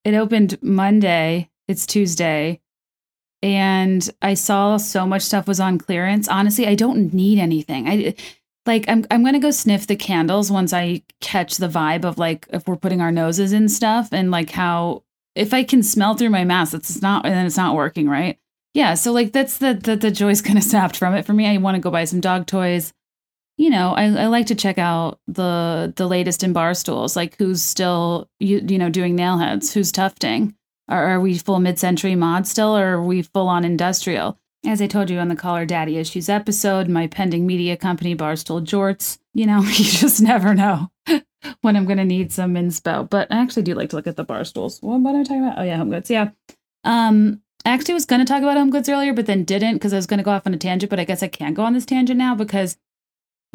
[0.04, 1.50] it opened Monday.
[1.66, 2.60] It's Tuesday,
[3.42, 6.28] and I saw so much stuff was on clearance.
[6.28, 7.88] Honestly, I don't need anything.
[7.88, 8.14] I
[8.66, 8.84] like.
[8.88, 12.68] I'm I'm gonna go sniff the candles once I catch the vibe of like if
[12.68, 15.04] we're putting our noses in stuff and like how
[15.34, 18.38] if I can smell through my mask, it's not and it's not working right
[18.74, 21.24] yeah, so like that's the the, the joy's kind of sapped from it.
[21.24, 22.92] For me, I want to go buy some dog toys.
[23.56, 27.36] You know, I, I like to check out the the latest in bar stools, like
[27.38, 30.54] who's still you you know doing nail heads, who's tufting.
[30.88, 34.38] Are, are we full mid century mod still, or are we full on industrial?
[34.66, 38.16] As I told you on the Call Her Daddy Issues episode, my pending media company,
[38.16, 40.90] Barstool Jorts, you know, you just never know
[41.60, 43.08] when I'm going to need some inspo.
[43.08, 44.80] But I actually do like to look at the bar stools.
[44.80, 45.58] What, what am I talking about?
[45.58, 46.10] Oh, yeah, home goods.
[46.10, 46.30] Yeah.
[46.82, 49.92] Um, I actually was going to talk about home goods earlier, but then didn't because
[49.92, 50.90] I was going to go off on a tangent.
[50.90, 52.76] But I guess I can't go on this tangent now because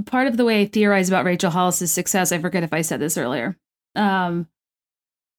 [0.06, 3.00] part of the way I theorize about Rachel Hollis's success, I forget if I said
[3.00, 3.58] this earlier,
[3.96, 4.48] um,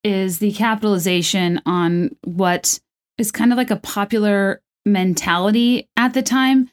[0.04, 2.80] is the capitalization on what
[3.18, 6.70] is kind of like a popular mentality at the time.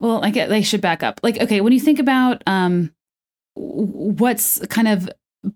[0.00, 1.20] Well, like I should back up.
[1.22, 2.94] Like, okay, when you think about um,
[3.54, 5.08] what's kind of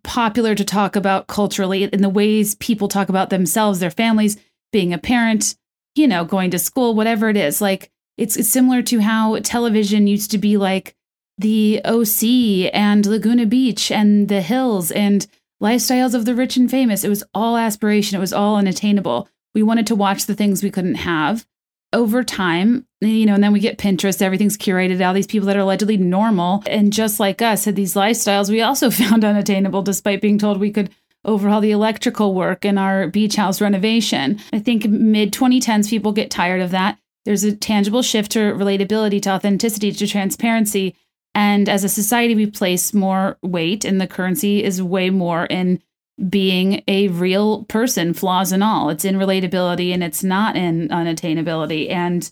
[0.03, 4.37] popular to talk about culturally in the ways people talk about themselves, their families,
[4.73, 5.57] being a parent,
[5.95, 7.61] you know, going to school, whatever it is.
[7.61, 10.97] Like it's, it's similar to how television used to be like
[11.39, 15.27] the OC and Laguna Beach and the hills and
[15.63, 17.05] lifestyles of the rich and famous.
[17.05, 19.29] It was all aspiration, it was all unattainable.
[19.55, 21.47] We wanted to watch the things we couldn't have.
[21.95, 25.07] Over time, you know, and then we get Pinterest, everything's curated.
[25.07, 28.63] All these people that are allegedly normal and just like us had these lifestyles we
[28.63, 30.91] also found unattainable despite being told we could
[31.25, 34.41] overhaul the electrical work in our beach house renovation.
[34.53, 36.99] I think mid 2010s, people get tired of that.
[37.25, 40.97] There's a tangible shift to relatability, to authenticity, to transparency.
[41.35, 45.83] And as a society, we place more weight, and the currency is way more in
[46.29, 48.91] being a real person, flaws and all.
[48.91, 51.91] It's in relatability and it's not in unattainability.
[51.91, 52.31] And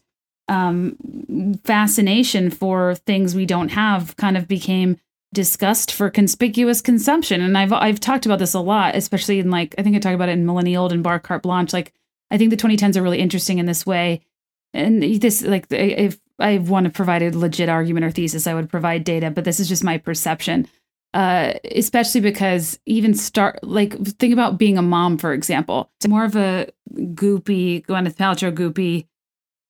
[0.49, 4.99] um, fascination for things we don't have kind of became
[5.33, 7.41] discussed for conspicuous consumption.
[7.41, 10.15] And I've I've talked about this a lot, especially in like I think I talked
[10.15, 11.73] about it in Millennial and Bar Carte Blanche.
[11.73, 11.95] Like
[12.31, 14.23] I think the 2010s are really interesting in this way.
[14.75, 18.69] And this like if I want to provide a legit argument or thesis, I would
[18.69, 20.67] provide data, but this is just my perception.
[21.13, 25.91] uh, especially because even start like think about being a mom, for example.
[25.99, 29.07] It's more of a goopy Gwyneth Paltrow goopy,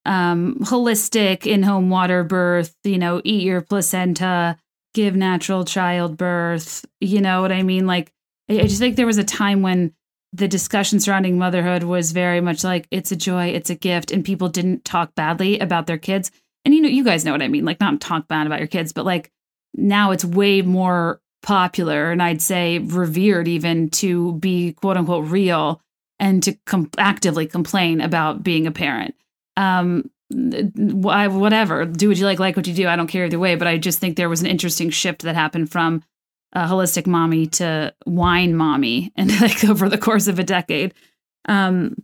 [0.04, 2.76] um, holistic in-home water birth.
[2.84, 4.58] You know, eat your placenta,
[4.92, 6.84] give natural childbirth.
[7.00, 7.86] You know what I mean?
[7.86, 8.12] Like,
[8.50, 9.94] I, I just think there was a time when
[10.32, 14.24] the discussion surrounding motherhood was very much like it's a joy, it's a gift, and
[14.24, 16.30] people didn't talk badly about their kids.
[16.64, 17.64] And you know, you guys know what I mean.
[17.64, 19.30] Like, not talk bad about your kids, but like
[19.74, 25.80] now it's way more popular and I'd say revered even to be quote unquote real
[26.18, 29.14] and to com- actively complain about being a parent.
[29.56, 32.86] Um, whatever, do what you like, like what you do.
[32.86, 33.56] I don't care either way.
[33.56, 36.02] But I just think there was an interesting shift that happened from
[36.52, 40.94] a holistic mommy to wine mommy, and like over the course of a decade.
[41.46, 41.96] Um,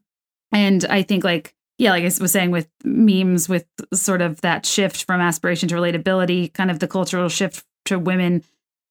[0.53, 4.65] and I think like yeah, like I was saying with memes, with sort of that
[4.65, 8.43] shift from aspiration to relatability, kind of the cultural shift to women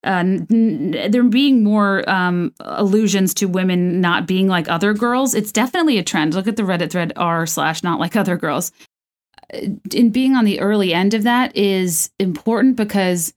[0.05, 5.33] uh, there being more um, allusions to women not being like other girls.
[5.33, 6.35] It's definitely a trend.
[6.35, 8.71] Look at the Reddit thread r slash not like other girls.
[9.51, 13.33] Uh, in being on the early end of that is important because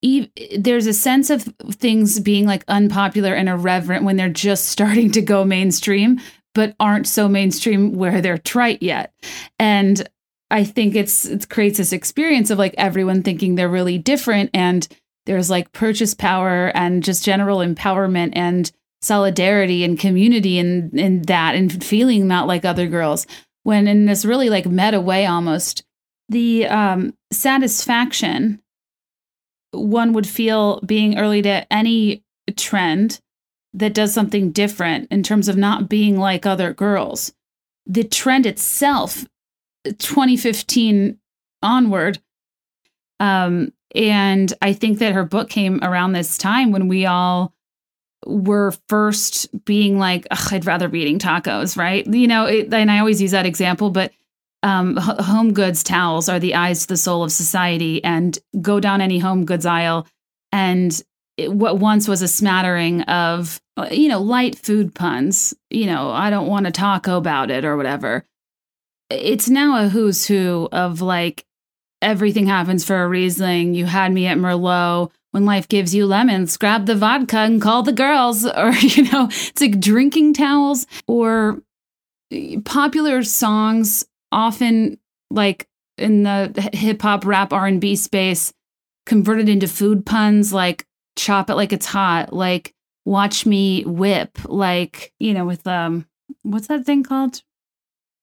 [0.00, 1.42] e- there's a sense of
[1.72, 6.18] things being like unpopular and irreverent when they're just starting to go mainstream,
[6.54, 9.12] but aren't so mainstream where they're trite yet.
[9.58, 10.08] And
[10.50, 14.88] I think it's it creates this experience of like everyone thinking they're really different and
[15.26, 18.72] there's like purchase power and just general empowerment and
[19.02, 23.26] solidarity and community in in that and feeling not like other girls
[23.62, 25.84] when in this really like meta way almost
[26.28, 28.60] the um satisfaction
[29.72, 32.24] one would feel being early to any
[32.56, 33.20] trend
[33.74, 37.32] that does something different in terms of not being like other girls
[37.86, 39.26] the trend itself
[39.98, 41.18] 2015
[41.62, 42.18] onward
[43.20, 47.54] um and I think that her book came around this time when we all
[48.26, 52.06] were first being like, I'd rather be eating tacos, right?
[52.06, 54.12] You know, it, and I always use that example, but
[54.62, 58.02] um, home goods towels are the eyes to the soul of society.
[58.04, 60.06] And go down any home goods aisle,
[60.52, 61.00] and
[61.46, 66.30] what once was a smattering of, uh, you know, light food puns, you know, I
[66.30, 68.24] don't want to talk about it or whatever.
[69.10, 71.44] It's now a who's who of like
[72.02, 73.74] everything happens for a reason.
[73.74, 75.10] You had me at Merlot.
[75.30, 78.44] When life gives you lemons, grab the vodka and call the girls.
[78.56, 81.62] Or, you know, it's like drinking towels or
[82.64, 84.98] popular songs, often
[85.30, 88.52] like in the hip hop, rap, R&B space,
[89.04, 90.86] converted into food puns like
[91.18, 92.74] chop it like it's hot, like
[93.04, 96.06] watch me whip, like, you know, with, um,
[96.42, 97.42] what's that thing called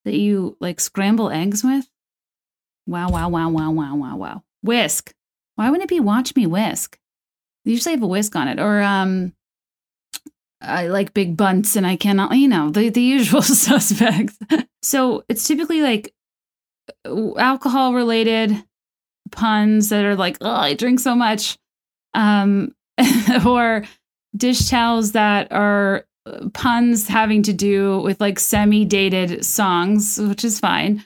[0.05, 1.87] that you like scramble eggs with?
[2.87, 4.43] Wow, wow, wow, wow, wow, wow, wow.
[4.63, 5.13] Whisk.
[5.55, 6.97] Why wouldn't it be Watch Me Whisk?
[7.63, 8.59] They usually have a whisk on it.
[8.59, 9.33] Or um
[10.61, 14.37] I like big bunts and I cannot, you know, the, the usual suspects.
[14.81, 16.13] so it's typically like
[17.05, 18.63] alcohol related
[19.31, 21.57] puns that are like, oh, I drink so much.
[22.13, 22.73] Um,
[23.45, 23.83] or
[24.35, 30.43] dish towels that are uh, puns having to do with like semi dated songs, which
[30.43, 31.05] is fine.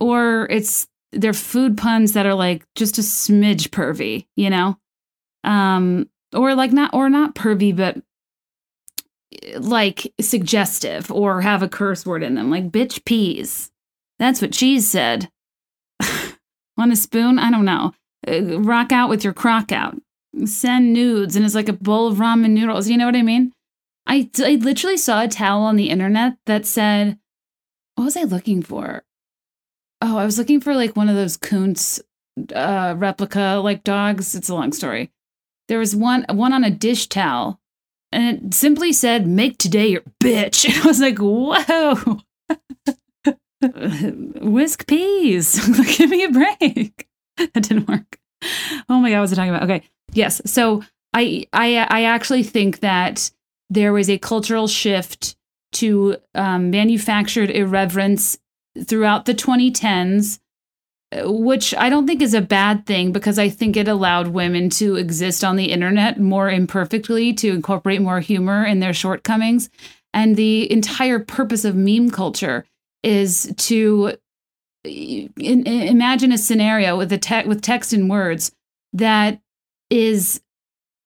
[0.00, 4.78] Or it's they're food puns that are like just a smidge pervy, you know?
[5.44, 7.96] Um or like not or not pervy but
[9.58, 13.70] like suggestive or have a curse word in them like bitch peas.
[14.18, 15.30] That's what cheese said.
[16.76, 17.38] Want a spoon?
[17.38, 17.92] I don't know.
[18.26, 19.96] Uh, rock out with your crock out.
[20.46, 22.88] Send nudes and it's like a bowl of ramen noodles.
[22.88, 23.52] You know what I mean?
[24.06, 27.18] I, I literally saw a towel on the internet that said,
[27.94, 29.04] what was I looking for?
[30.04, 32.00] oh, I was looking for like one of those Koons
[32.54, 34.34] uh, replica like dogs.
[34.34, 35.10] It's a long story.
[35.68, 37.60] There was one one on a dish towel,
[38.12, 42.20] and it simply said, "Make today your bitch." And I was like, "Whoa."
[44.42, 45.66] Whisk peas.
[45.96, 47.08] Give me a break.
[47.38, 48.18] that didn't work.
[48.88, 49.62] Oh my god, what was I talking about?
[49.64, 49.82] Okay.
[50.14, 50.40] Yes.
[50.46, 50.82] So
[51.12, 53.30] I I I actually think that
[53.70, 55.36] there was a cultural shift
[55.72, 58.38] to um, manufactured irreverence
[58.84, 60.38] throughout the 2010s,
[61.24, 64.96] which I don't think is a bad thing because I think it allowed women to
[64.96, 69.68] exist on the internet more imperfectly, to incorporate more humor in their shortcomings.
[70.12, 72.64] And the entire purpose of meme culture
[73.02, 74.16] is to
[74.84, 78.52] in, imagine a scenario with a te- with text and words
[78.92, 79.40] that
[79.90, 80.40] is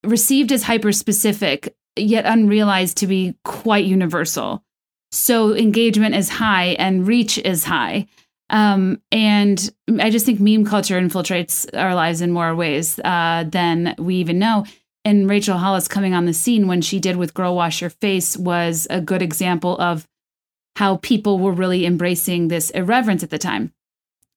[0.05, 4.63] received as hyper specific yet unrealized to be quite universal
[5.11, 8.07] so engagement is high and reach is high.
[8.51, 13.95] Um, and I just think meme culture infiltrates our lives in more ways uh, than
[13.99, 14.65] we even know.
[15.05, 18.37] And Rachel Hollis coming on the scene when she did with Girl Wash Your Face
[18.37, 20.07] was a good example of
[20.77, 23.73] how people were really embracing this irreverence at the time.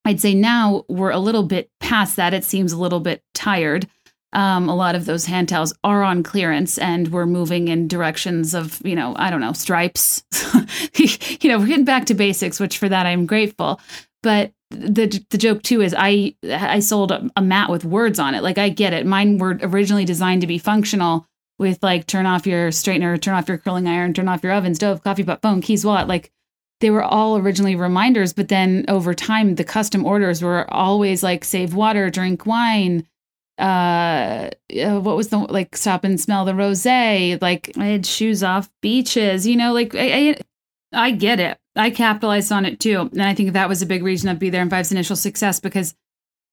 [0.04, 2.34] I'd say now we're a little bit past that.
[2.34, 3.88] It seems a little bit tired.
[4.34, 8.54] Um, a lot of those hand towels are on clearance and we're moving in directions
[8.54, 10.24] of, you know, I don't know, stripes.
[10.96, 13.82] you know, we're getting back to basics, which for that I'm grateful.
[14.24, 18.36] But the the joke too is I I sold a, a mat with words on
[18.36, 18.44] it.
[18.44, 19.06] Like I get it.
[19.06, 21.28] Mine were originally designed to be functional
[21.60, 24.74] with like turn off your straightener, turn off your curling iron, turn off your oven,
[24.76, 26.08] stove, coffee pot, phone, keys, wallet.
[26.08, 26.32] Like
[26.80, 31.44] they were all originally reminders, but then over time the custom orders were always like
[31.44, 33.06] save water, drink wine,
[33.62, 34.50] uh,
[34.84, 38.70] uh what was the like stop and smell the rosé like i had shoes off
[38.82, 40.36] beaches you know like I, I
[40.94, 43.10] i get it I capitalized on it too.
[43.12, 45.60] And I think that was a big reason of Be There in Five's initial success
[45.60, 45.96] because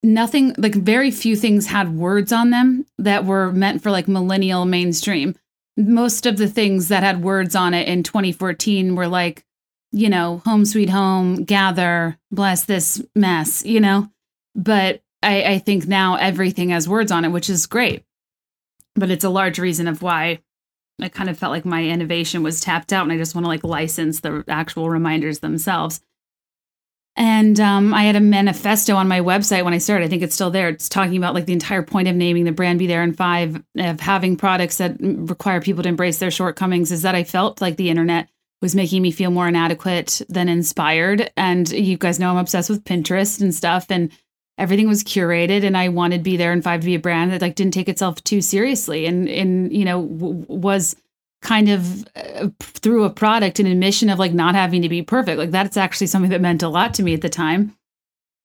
[0.03, 4.65] nothing, like very few things had words on them that were meant for like millennial
[4.65, 5.35] mainstream.
[5.77, 9.45] Most of the things that had words on it in 2014 were like,
[9.91, 14.09] you know, home sweet home, gather, bless this mess, you know?
[14.55, 18.05] But I, I think now everything has words on it, which is great.
[18.95, 20.41] But it's a large reason of why
[21.01, 23.49] I kind of felt like my innovation was tapped out and I just want to
[23.49, 26.01] like license the actual reminders themselves.
[27.17, 30.05] And um, I had a manifesto on my website when I started.
[30.05, 30.69] I think it's still there.
[30.69, 33.61] It's talking about like the entire point of naming the brand Be There in Five,
[33.77, 37.77] of having products that require people to embrace their shortcomings, is that I felt like
[37.77, 38.29] the internet
[38.63, 41.33] was making me feel more inadequate than inspired.
[41.37, 43.87] And you guys know I'm obsessed with Pinterest and stuff.
[43.91, 44.13] And
[44.59, 47.33] everything was curated and I wanted to Be There in Five to be a brand
[47.33, 49.07] that like didn't take itself too seriously.
[49.07, 50.97] And and you know w- was
[51.41, 55.39] kind of uh, through a product an admission of like not having to be perfect.
[55.39, 57.75] Like that's actually something that meant a lot to me at the time.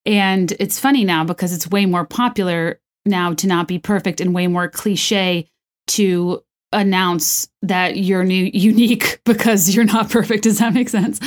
[0.06, 4.34] And it's funny now because it's way more popular now to not be perfect and
[4.34, 5.48] way more cliche
[5.88, 6.42] to
[6.72, 10.44] announce that you're new unique because you're not perfect.
[10.44, 11.20] Does that make sense?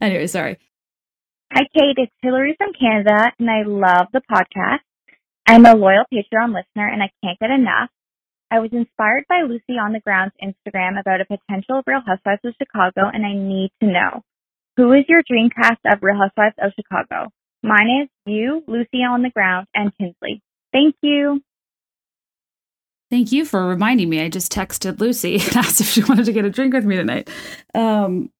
[0.00, 0.58] Anyway sorry
[1.52, 1.96] Hi, Kate.
[1.96, 4.86] It's Hillary from Canada, and I love the podcast.
[5.48, 7.90] I'm a loyal Patreon listener, and I can't get enough.
[8.52, 12.54] I was inspired by Lucy on the Ground's Instagram about a potential Real Housewives of
[12.56, 14.22] Chicago, and I need to know
[14.76, 17.32] who is your dream cast of Real Housewives of Chicago?
[17.64, 20.42] Mine is you, Lucy on the Ground, and Tinsley.
[20.72, 21.42] Thank you.
[23.10, 24.20] Thank you for reminding me.
[24.20, 26.94] I just texted Lucy and asked if she wanted to get a drink with me
[26.94, 27.28] tonight.
[27.74, 28.30] Um,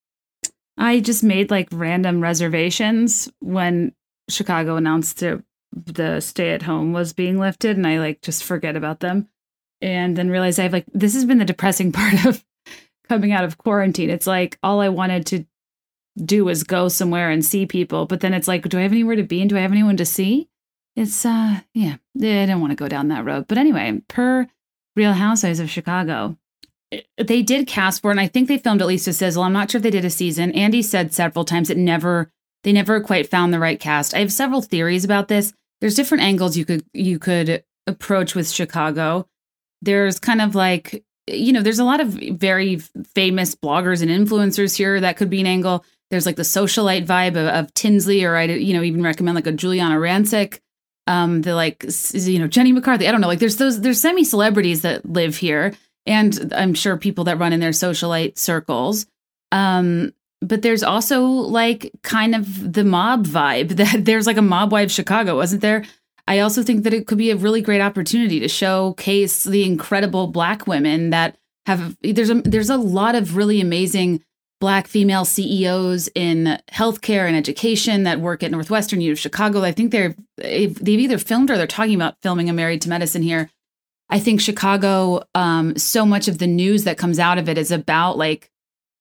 [0.81, 3.93] I just made like random reservations when
[4.31, 8.75] Chicago announced to the stay at home was being lifted and I like just forget
[8.75, 9.29] about them
[9.83, 12.43] and then realize I've like this has been the depressing part of
[13.09, 14.09] coming out of quarantine.
[14.09, 15.45] It's like all I wanted to
[16.25, 19.17] do was go somewhere and see people, but then it's like do I have anywhere
[19.17, 20.49] to be and do I have anyone to see?
[20.97, 23.47] It's uh yeah, I don't want to go down that road.
[23.49, 24.49] But anyway, per
[24.97, 26.37] Real Housewives of Chicago,
[27.19, 29.43] they did cast for, and I think they filmed at least a sizzle.
[29.43, 30.53] I'm not sure if they did a season.
[30.53, 32.31] Andy said several times it never
[32.63, 34.15] they never quite found the right cast.
[34.15, 35.53] I have several theories about this.
[35.81, 39.27] There's different angles you could you could approach with Chicago.
[39.83, 42.79] There's kind of like you know, there's a lot of very
[43.15, 45.85] famous bloggers and influencers here that could be an angle.
[46.11, 49.47] There's like the socialite vibe of, of Tinsley, or I you know even recommend like
[49.47, 50.59] a Giuliana Rancic.
[51.07, 53.07] Um, the like you know Jenny McCarthy.
[53.07, 53.29] I don't know.
[53.29, 55.73] Like there's those there's semi celebrities that live here
[56.07, 59.07] and I'm sure people that run in their socialite circles.
[59.53, 64.73] Um, but there's also like kind of the mob vibe that there's like a mob
[64.73, 65.85] wife Chicago, wasn't there?
[66.29, 70.29] I also think that it could be a really great opportunity to showcase the incredible
[70.29, 71.37] black women that
[71.67, 74.23] have there's a there's a lot of really amazing
[74.61, 79.63] black female CEOs in healthcare and education that work at Northwestern University of Chicago.
[79.63, 83.23] I think they're they've either filmed or they're talking about filming a Married to Medicine
[83.23, 83.51] here.
[84.11, 87.71] I think Chicago, um, so much of the news that comes out of it is
[87.71, 88.51] about like,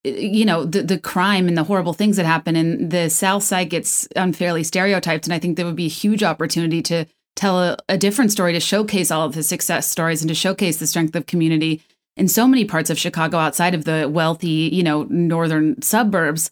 [0.04, 3.70] you know, the the crime and the horrible things that happen, and the South Side
[3.70, 5.26] gets unfairly stereotyped.
[5.26, 7.06] And I think there would be a huge opportunity to
[7.36, 10.78] tell a, a different story, to showcase all of the success stories, and to showcase
[10.78, 11.82] the strength of community
[12.16, 16.52] in so many parts of Chicago outside of the wealthy, you know, northern suburbs.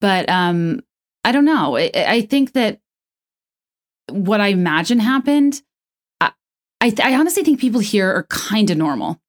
[0.00, 0.80] But um,
[1.24, 1.76] I don't know.
[1.76, 2.80] I, I think that
[4.10, 5.60] what I imagine happened
[6.80, 9.20] I, th- I honestly think people here are kind of normal.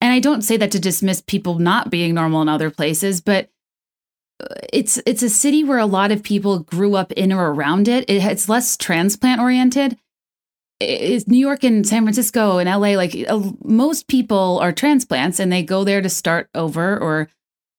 [0.00, 3.48] And I don't say that to dismiss people not being normal in other places, but
[4.42, 7.88] uh, it's it's a city where a lot of people grew up in or around
[7.88, 8.04] it.
[8.08, 9.96] it it's less transplant oriented.
[10.78, 12.90] It's New York and San Francisco and LA.
[12.90, 17.30] Like uh, most people are transplants, and they go there to start over or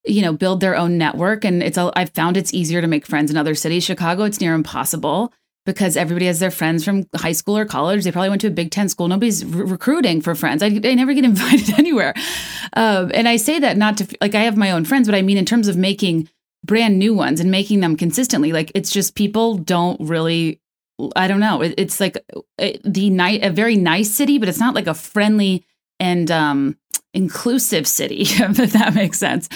[0.04, 1.46] you know build their own network.
[1.46, 3.84] And it's I've found it's easier to make friends in other cities.
[3.84, 5.32] Chicago, it's near impossible
[5.68, 8.06] because everybody has their friends from high school or college.
[8.06, 9.10] They probably went to a Big Ten school.
[9.10, 10.64] Nobody's re- recruiting for friends.
[10.64, 12.14] I, I never get invited anywhere.
[12.74, 15.22] Um, and I say that not to like I have my own friends, but I
[15.22, 16.30] mean in terms of making
[16.64, 18.54] brand new ones and making them consistently.
[18.54, 20.62] Like it's just people don't really.
[21.16, 21.62] I don't know.
[21.62, 22.18] It, it's like
[22.58, 25.66] it, the night a very nice city, but it's not like a friendly
[26.00, 26.78] and um
[27.14, 29.50] inclusive city, if that makes sense.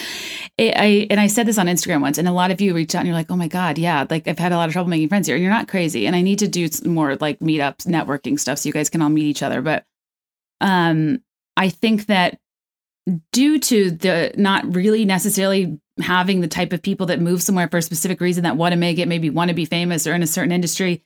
[0.58, 2.94] It, I and I said this on Instagram once, and a lot of you reached
[2.94, 4.90] out and you're like, "Oh my god, yeah, like I've had a lot of trouble
[4.90, 8.38] making friends here." You're not crazy, and I need to do more like meetups, networking
[8.38, 9.62] stuff, so you guys can all meet each other.
[9.62, 9.84] But
[10.60, 11.22] um,
[11.56, 12.38] I think that
[13.32, 17.78] due to the not really necessarily having the type of people that move somewhere for
[17.78, 20.22] a specific reason that want to make it, maybe want to be famous or in
[20.22, 21.02] a certain industry,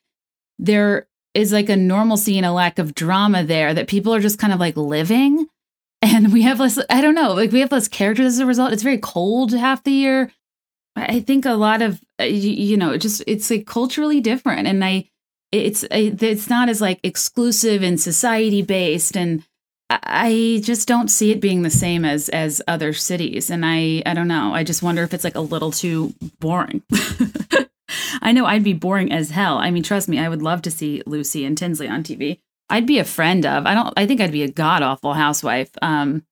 [0.58, 4.38] there is like a normalcy and a lack of drama there that people are just
[4.38, 5.46] kind of like living
[6.02, 8.72] and we have less i don't know like we have less characters as a result.
[8.72, 10.32] It's very cold half the year.
[10.94, 14.66] I think a lot of uh, you, you know just it's like culturally different.
[14.66, 15.08] And i
[15.52, 19.44] it's it's not as like exclusive and society based and
[19.88, 23.50] i just don't see it being the same as as other cities.
[23.50, 24.54] And i i don't know.
[24.54, 26.82] I just wonder if it's like a little too boring.
[28.22, 29.58] I know i'd be boring as hell.
[29.58, 32.86] I mean trust me i would love to see lucy and tinsley on tv I'd
[32.86, 33.66] be a friend of.
[33.66, 33.92] I don't.
[33.96, 35.70] I think I'd be a god awful housewife.
[35.82, 36.24] Um,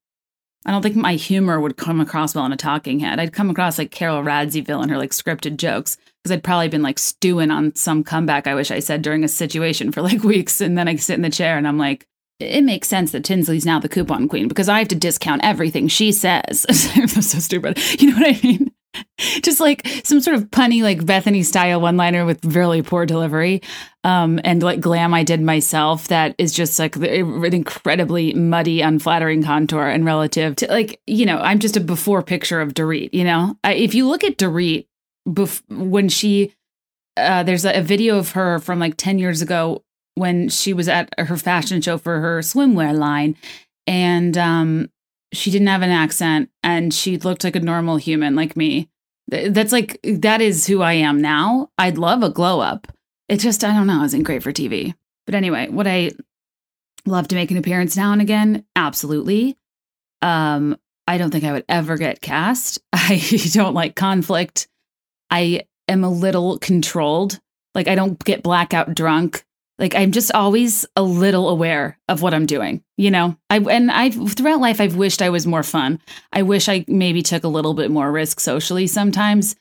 [0.65, 3.19] I don't think my humor would come across well in a talking head.
[3.19, 6.81] I'd come across like Carole Radziwill and her like scripted jokes because I'd probably been
[6.81, 10.61] like stewing on some comeback I wish I said during a situation for like weeks,
[10.61, 12.07] and then I sit in the chair and I'm like,
[12.39, 15.87] it makes sense that Tinsley's now the coupon queen because I have to discount everything
[15.87, 16.65] she says.
[16.95, 17.79] I'm so stupid.
[18.01, 18.71] You know what I mean?
[19.41, 23.61] just like some sort of punny like Bethenny style one liner with really poor delivery
[24.03, 29.43] um and like glam i did myself that is just like an incredibly muddy unflattering
[29.43, 33.23] contour and relative to like you know i'm just a before picture of dorit you
[33.23, 34.87] know I, if you look at dorit
[35.27, 36.53] bef- when she
[37.15, 39.83] uh there's a, a video of her from like 10 years ago
[40.15, 43.37] when she was at her fashion show for her swimwear line
[43.87, 44.89] and um
[45.35, 48.89] she didn't have an accent and she looked like a normal human like me.
[49.27, 51.69] That's like that is who I am now.
[51.77, 52.87] I'd love a glow up.
[53.27, 54.93] It just I don't know, isn't great for TV.
[55.25, 56.11] But anyway, would I
[57.05, 58.65] love to make an appearance now and again?
[58.75, 59.57] Absolutely.
[60.21, 60.77] Um,
[61.07, 62.79] I don't think I would ever get cast.
[62.93, 63.21] I
[63.51, 64.67] don't like conflict.
[65.29, 67.39] I am a little controlled.
[67.73, 69.43] Like I don't get blackout drunk
[69.79, 73.35] like i'm just always a little aware of what i'm doing you know?
[73.49, 75.99] I and I've throughout life i've wished i was more fun.
[76.31, 79.55] I wish i maybe took a little bit more risk socially sometimes.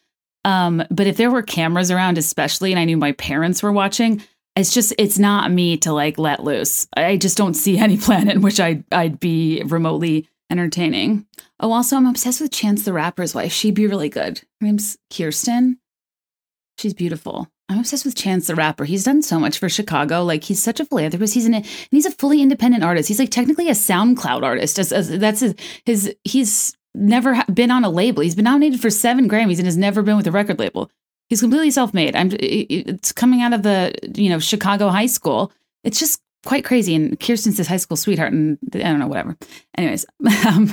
[0.45, 4.23] Um but if there were cameras around especially and i knew my parents were watching
[4.57, 6.86] it's just it's not me to like let loose.
[6.97, 11.27] I just don't see any planet in which i'd i'd be remotely entertaining.
[11.61, 13.53] Oh also i'm obsessed with chance the rapper's wife.
[13.53, 14.39] She'd be really good.
[14.61, 15.78] Her name's kirsten.
[16.78, 18.85] She's beautiful I'm obsessed with Chance the Rapper.
[18.85, 20.23] He's done so much for Chicago.
[20.23, 21.35] Like he's such a philanthropist.
[21.35, 23.09] He's an and he's a fully independent artist.
[23.09, 24.78] He's like technically a SoundCloud artist.
[24.78, 25.55] As, as that's his
[25.85, 28.23] his he's never been on a label.
[28.23, 30.91] He's been nominated for seven Grammys and has never been with a record label.
[31.28, 32.15] He's completely self-made.
[32.15, 35.51] I'm it's coming out of the you know Chicago high school.
[35.85, 36.95] It's just quite crazy.
[36.95, 39.39] And Kirsten's his high school sweetheart, and I don't know, whatever.
[39.78, 40.05] Anyways,
[40.47, 40.70] um,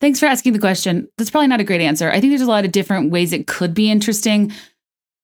[0.00, 1.08] thanks for asking the question.
[1.18, 2.08] That's probably not a great answer.
[2.10, 4.52] I think there's a lot of different ways it could be interesting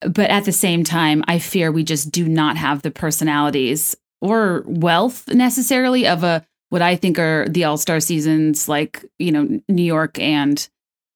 [0.01, 4.65] but at the same time, I fear we just do not have the personalities or
[4.67, 9.61] wealth necessarily of a what I think are the all star seasons, like you know
[9.69, 10.69] New York and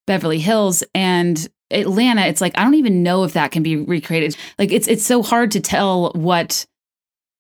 [0.07, 2.27] Beverly Hills and Atlanta.
[2.27, 4.37] It's like I don't even know if that can be recreated.
[4.59, 6.67] Like it's it's so hard to tell what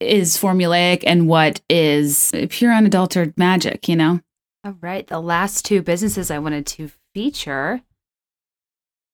[0.00, 3.88] is formulaic and what is pure unadulterated magic.
[3.88, 4.20] You know.
[4.64, 7.82] All right, the last two businesses I wanted to feature.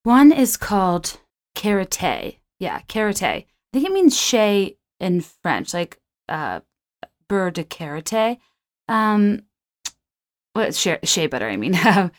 [0.05, 1.19] One is called
[1.55, 2.37] Karité.
[2.59, 3.25] Yeah, Karité.
[3.25, 5.99] I think it means shea in French, like
[6.29, 6.61] uh,
[7.29, 8.39] beurre de karité.
[8.89, 9.43] Um,
[10.73, 11.49] shea, shea butter?
[11.49, 11.79] I mean.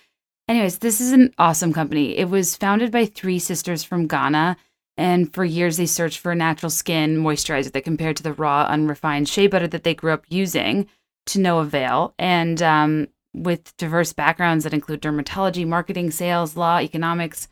[0.47, 2.17] Anyways, this is an awesome company.
[2.17, 4.57] It was founded by three sisters from Ghana,
[4.97, 8.63] and for years they searched for a natural skin moisturizer that compared to the raw,
[8.63, 10.87] unrefined shea butter that they grew up using
[11.27, 12.13] to no avail.
[12.19, 17.47] And um, with diverse backgrounds that include dermatology, marketing, sales, law, economics,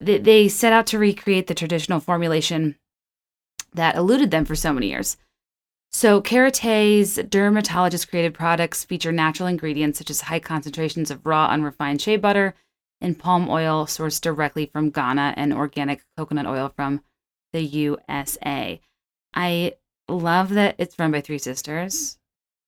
[0.00, 2.76] they, they set out to recreate the traditional formulation
[3.74, 5.16] that eluded them for so many years.
[5.90, 12.02] So, Karité's dermatologist created products feature natural ingredients such as high concentrations of raw, unrefined
[12.02, 12.54] shea butter
[13.00, 17.02] and palm oil sourced directly from Ghana and organic coconut oil from
[17.52, 18.80] the USA.
[19.34, 19.74] I
[20.08, 22.18] love that it's run by three sisters.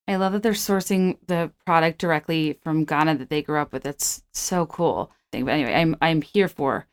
[0.09, 3.83] I love that they're sourcing the product directly from Ghana that they grew up with.
[3.83, 5.13] That's so cool.
[5.31, 6.87] But anyway, I'm I'm here for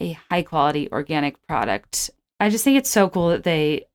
[0.00, 2.10] a high quality organic product.
[2.38, 3.86] I just think it's so cool that they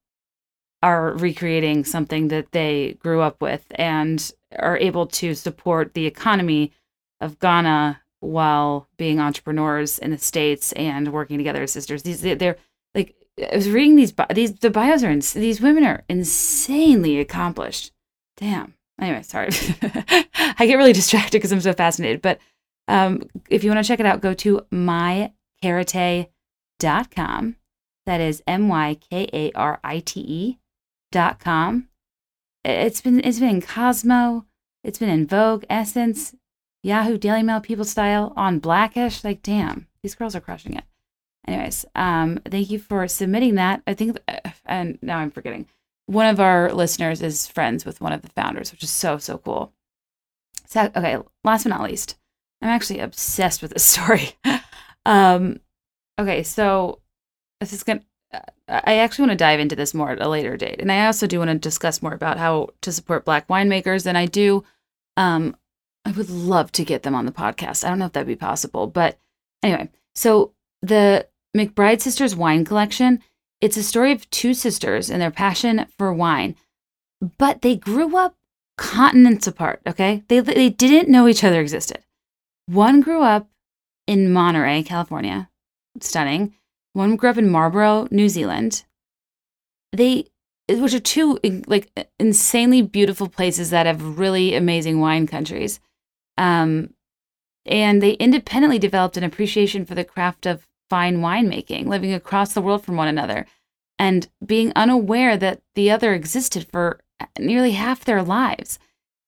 [0.83, 6.71] are recreating something that they grew up with and are able to support the economy
[7.19, 12.03] of Ghana while being entrepreneurs in the states and working together as sisters.
[12.03, 12.57] These they're
[12.93, 13.15] like
[13.51, 17.91] I was reading these these the bios are ins- these women are insanely accomplished.
[18.37, 18.75] Damn.
[18.99, 19.49] Anyway, sorry.
[20.35, 22.21] I get really distracted because I'm so fascinated.
[22.21, 22.39] But
[22.87, 24.65] um, if you want to check it out, go to
[25.63, 27.55] mykarite.com.
[28.05, 30.59] That is M Y K A R I T E
[31.11, 31.87] dot com.
[32.63, 34.45] It's been it's been in Cosmo,
[34.83, 36.35] it's been in Vogue, Essence,
[36.83, 39.23] Yahoo, Daily Mail, People Style, on Blackish.
[39.23, 40.83] Like, damn, these girls are crushing it.
[41.47, 43.81] Anyways, um, thank you for submitting that.
[43.87, 44.17] I think,
[44.65, 45.67] and now I'm forgetting.
[46.07, 49.39] One of our listeners is friends with one of the founders, which is so so
[49.39, 49.73] cool.
[50.67, 52.17] So, okay, last but not least,
[52.61, 54.33] I'm actually obsessed with this story.
[55.05, 55.59] Um,
[56.19, 56.99] okay, so
[57.59, 58.01] this is gonna.
[58.67, 61.27] I actually want to dive into this more at a later date, and I also
[61.27, 64.05] do want to discuss more about how to support Black winemakers.
[64.05, 64.63] And I do,
[65.15, 65.55] um,
[66.03, 67.85] I would love to get them on the podcast.
[67.85, 69.17] I don't know if that'd be possible, but
[69.63, 69.89] anyway.
[70.15, 73.21] So the McBride Sisters Wine Collection.
[73.61, 76.55] It's a story of two sisters and their passion for wine,
[77.37, 78.35] but they grew up
[78.77, 79.81] continents apart.
[79.87, 82.03] Okay, they they didn't know each other existed.
[82.67, 83.47] One grew up
[84.07, 85.49] in Monterey, California,
[85.99, 86.55] stunning.
[86.93, 88.85] One grew up in Marlborough, New Zealand.
[89.91, 90.25] They,
[90.69, 95.79] which are two like insanely beautiful places that have really amazing wine countries.
[96.37, 96.93] Um,
[97.65, 102.61] and they independently developed an appreciation for the craft of fine winemaking, living across the
[102.61, 103.45] world from one another,
[103.97, 106.99] and being unaware that the other existed for
[107.39, 108.77] nearly half their lives.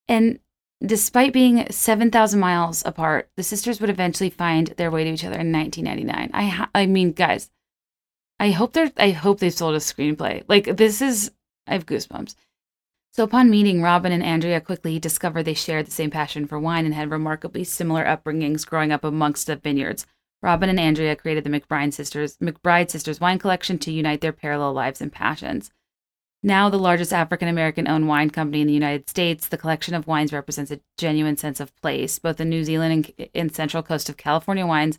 [0.07, 0.39] And
[0.85, 5.39] despite being 7,000 miles apart, the sisters would eventually find their way to each other
[5.39, 6.29] in 1999.
[6.33, 7.49] I ha- I mean, guys,
[8.39, 10.43] I hope they're I hope they sold a screenplay.
[10.47, 11.31] Like this is
[11.65, 12.35] I have goosebumps.
[13.11, 16.85] So upon meeting Robin and Andrea quickly discovered they shared the same passion for wine
[16.85, 20.05] and had remarkably similar upbringings growing up amongst the vineyards.
[20.43, 24.73] Robin and Andrea created the McBride Sisters McBride Sisters Wine Collection to unite their parallel
[24.73, 25.71] lives and passions.
[26.47, 30.07] Now the largest African American owned wine company in the United States, the collection of
[30.07, 32.19] wines represents a genuine sense of place.
[32.19, 34.97] Both the New Zealand and, and Central Coast of California wines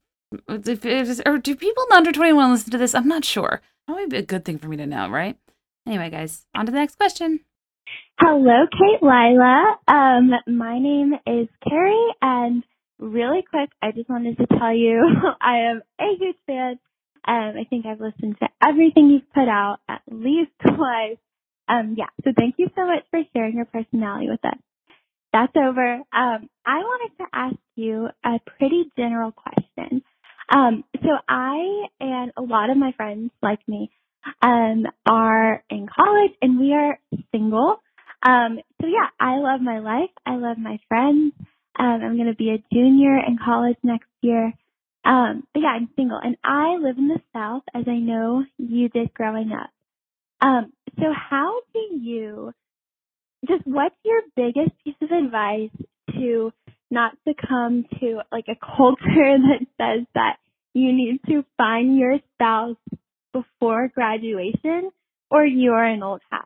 [0.48, 2.96] if, if, or do people under 21 listen to this?
[2.96, 3.62] I'm not sure.
[3.86, 5.38] Probably be a good thing for me to know, right?
[5.88, 7.40] Anyway, guys, on to the next question.
[8.20, 9.78] Hello, Kate Lila.
[9.88, 12.64] Um, my name is Carrie, and
[13.00, 15.02] really quick, I just wanted to tell you
[15.42, 16.80] I am a huge fan.
[17.26, 21.18] Um, I think I've listened to everything you've put out at least twice.
[21.70, 24.60] Um, yeah, so thank you so much for sharing your personality with us.
[25.34, 25.96] That's over.
[25.96, 30.02] Um, I wanted to ask you a pretty general question.
[30.50, 33.92] Um, so I and a lot of my friends like me
[34.42, 37.00] um, are in college and we are
[37.32, 37.82] single.
[38.24, 40.10] Um, so yeah, I love my life.
[40.26, 41.34] I love my friends.
[41.78, 44.54] Um, I'm going to be a junior in college next year.
[45.06, 48.90] Um, but yeah, I'm single and I live in the South as I know you
[48.90, 49.70] did growing up.
[50.42, 52.54] Um, so how do you,
[53.48, 55.70] just what's your biggest piece of advice
[56.12, 56.52] to
[56.90, 58.98] not succumb to like a culture
[59.38, 60.38] that says that
[60.74, 62.78] you need to find your spouse
[63.34, 64.92] before graduation
[65.30, 66.42] or you're an old hag?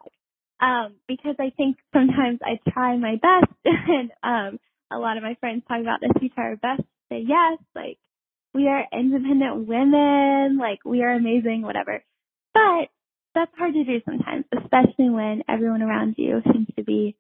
[0.62, 4.60] Um, because I think sometimes I try my best and um
[4.92, 7.60] a lot of my friends talk about this, we try our best to say yes,
[7.74, 7.98] like
[8.54, 12.04] we are independent women, like we are amazing, whatever.
[12.54, 12.90] But
[13.34, 17.16] that's hard to do sometimes, especially when everyone around you seems to be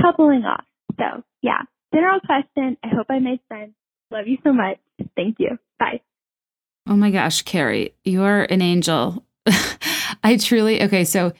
[0.00, 0.64] coupling off.
[0.98, 1.62] So yeah,
[1.94, 2.76] general question.
[2.82, 3.72] I hope I made sense.
[4.10, 4.78] Love you so much.
[5.16, 5.58] Thank you.
[5.78, 6.00] Bye.
[6.86, 9.24] Oh my gosh, Carrie, you are an angel.
[10.22, 11.04] I truly okay.
[11.04, 11.32] So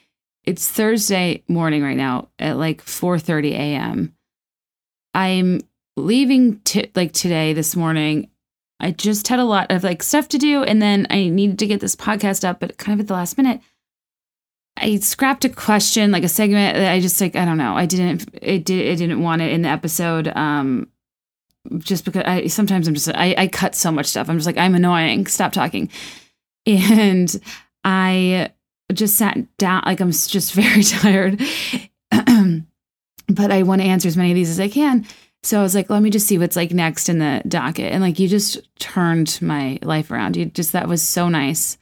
[0.45, 4.15] it's Thursday morning right now at like 4:30 a.m.
[5.13, 5.61] I'm
[5.97, 8.31] leaving t- like today this morning.
[8.81, 11.67] I just had a lot of like stuff to do and then I needed to
[11.67, 13.61] get this podcast up but kind of at the last minute
[14.77, 17.77] I scrapped a question like a segment that I just like I don't know.
[17.77, 20.89] I didn't it did it didn't want it in the episode um
[21.79, 24.29] just because I sometimes I'm just I I cut so much stuff.
[24.29, 25.27] I'm just like I'm annoying.
[25.27, 25.91] Stop talking.
[26.67, 27.39] And
[27.85, 28.51] I
[28.91, 31.39] just sat down like I'm just very tired.
[33.29, 35.07] but I want to answer as many of these as I can.
[35.45, 37.93] So I was like, let me just see what's like next in the docket.
[37.93, 40.37] And like, you just turned my life around.
[40.37, 41.77] You just, that was so nice.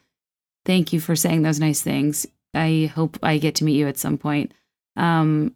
[0.64, 2.26] Thank you for saying those nice things.
[2.54, 4.52] I hope I get to meet you at some point.
[4.96, 5.54] Um,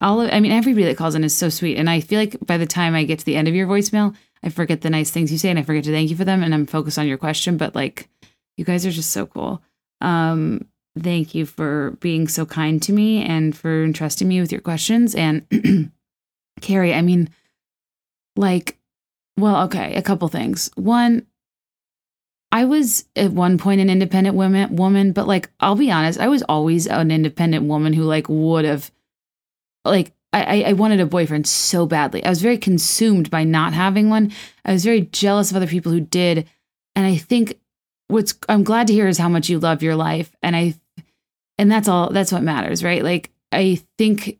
[0.00, 1.76] all of, I mean, everybody that calls in is so sweet.
[1.76, 4.14] And I feel like by the time I get to the end of your voicemail,
[4.42, 6.42] I forget the nice things you say and I forget to thank you for them.
[6.42, 7.56] And I'm focused on your question.
[7.56, 8.08] But like,
[8.56, 9.62] you guys are just so cool.
[10.00, 10.66] Um,
[10.98, 15.14] thank you for being so kind to me and for entrusting me with your questions.
[15.14, 15.46] And
[16.60, 17.30] Carrie, I mean,
[18.36, 18.78] like,
[19.36, 20.70] well, okay, a couple things.
[20.76, 21.26] One,
[22.50, 26.28] I was at one point an independent woman, woman, but like, I'll be honest, I
[26.28, 28.90] was always an independent woman who like would have,
[29.84, 32.22] like, I, I wanted a boyfriend so badly.
[32.24, 34.32] I was very consumed by not having one.
[34.64, 36.46] I was very jealous of other people who did.
[36.94, 37.58] And I think
[38.08, 40.30] what's I'm glad to hear is how much you love your life.
[40.42, 40.74] And I
[41.56, 43.02] and that's all that's what matters, right?
[43.02, 44.38] Like I think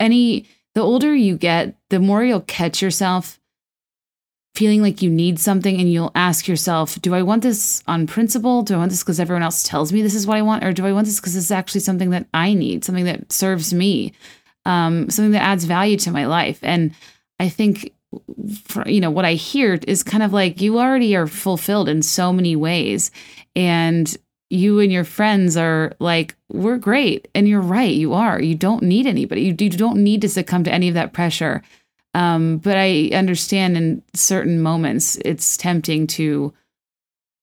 [0.00, 3.38] any the older you get, the more you'll catch yourself
[4.58, 8.62] feeling like you need something and you'll ask yourself, do I want this on principle?
[8.62, 10.64] Do I want this because everyone else tells me this is what I want?
[10.64, 13.30] Or do I want this because this is actually something that I need, something that
[13.30, 14.14] serves me,
[14.64, 16.58] um, something that adds value to my life?
[16.62, 16.92] And
[17.38, 17.94] I think,
[18.64, 22.02] for, you know, what I hear is kind of like you already are fulfilled in
[22.02, 23.12] so many ways.
[23.54, 24.12] And
[24.50, 27.28] you and your friends are like, we're great.
[27.32, 28.42] And you're right, you are.
[28.42, 29.42] You don't need anybody.
[29.42, 31.62] You, you don't need to succumb to any of that pressure.
[32.14, 36.52] Um, but I understand in certain moments it's tempting to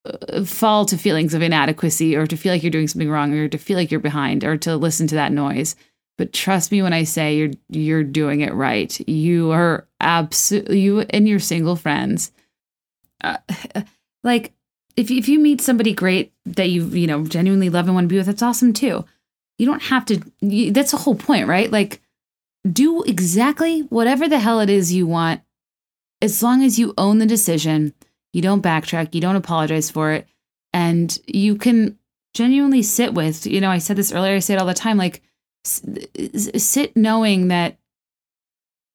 [0.05, 3.47] uh, fall to feelings of inadequacy or to feel like you're doing something wrong or
[3.47, 5.75] to feel like you're behind or to listen to that noise.
[6.17, 8.97] But trust me when I say you're you're doing it right.
[9.07, 12.31] You are absolutely you and your single friends.
[13.23, 13.37] Uh,
[14.23, 14.53] like
[14.95, 18.09] if if you meet somebody great that you you know genuinely love and want to
[18.13, 19.05] be with, that's awesome too.
[19.57, 20.21] You don't have to.
[20.41, 21.69] You, that's the whole point, right?
[21.71, 22.01] Like
[22.71, 25.41] do exactly whatever the hell it is you want
[26.21, 27.93] as long as you own the decision,
[28.33, 30.27] you don't backtrack, you don't apologize for it,
[30.73, 31.97] and you can
[32.33, 34.97] genuinely sit with, you know, I said this earlier, I say it all the time,
[34.97, 35.21] like
[35.63, 37.77] sit knowing that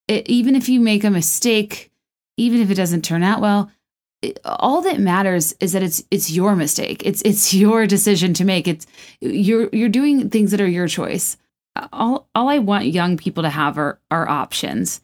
[0.08, 1.90] it, even if you make a mistake,
[2.36, 3.70] even if it doesn't turn out well,
[4.22, 7.02] it, all that matters is that it's it's your mistake.
[7.06, 8.68] It's it's your decision to make.
[8.68, 8.86] It's
[9.20, 11.36] you're you're doing things that are your choice
[11.92, 15.00] all all I want young people to have are are options.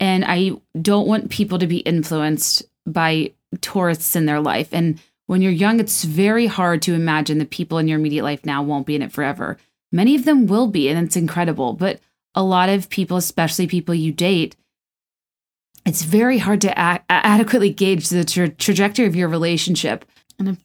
[0.00, 4.68] And I don't want people to be influenced by tourists in their life.
[4.72, 8.46] And when you're young, it's very hard to imagine the people in your immediate life
[8.46, 9.58] now won't be in it forever.
[9.90, 11.72] Many of them will be, and it's incredible.
[11.72, 12.00] But
[12.34, 14.56] a lot of people, especially people you date,
[15.84, 20.04] it's very hard to a- adequately gauge the tra- trajectory of your relationship.
[20.38, 20.58] And if,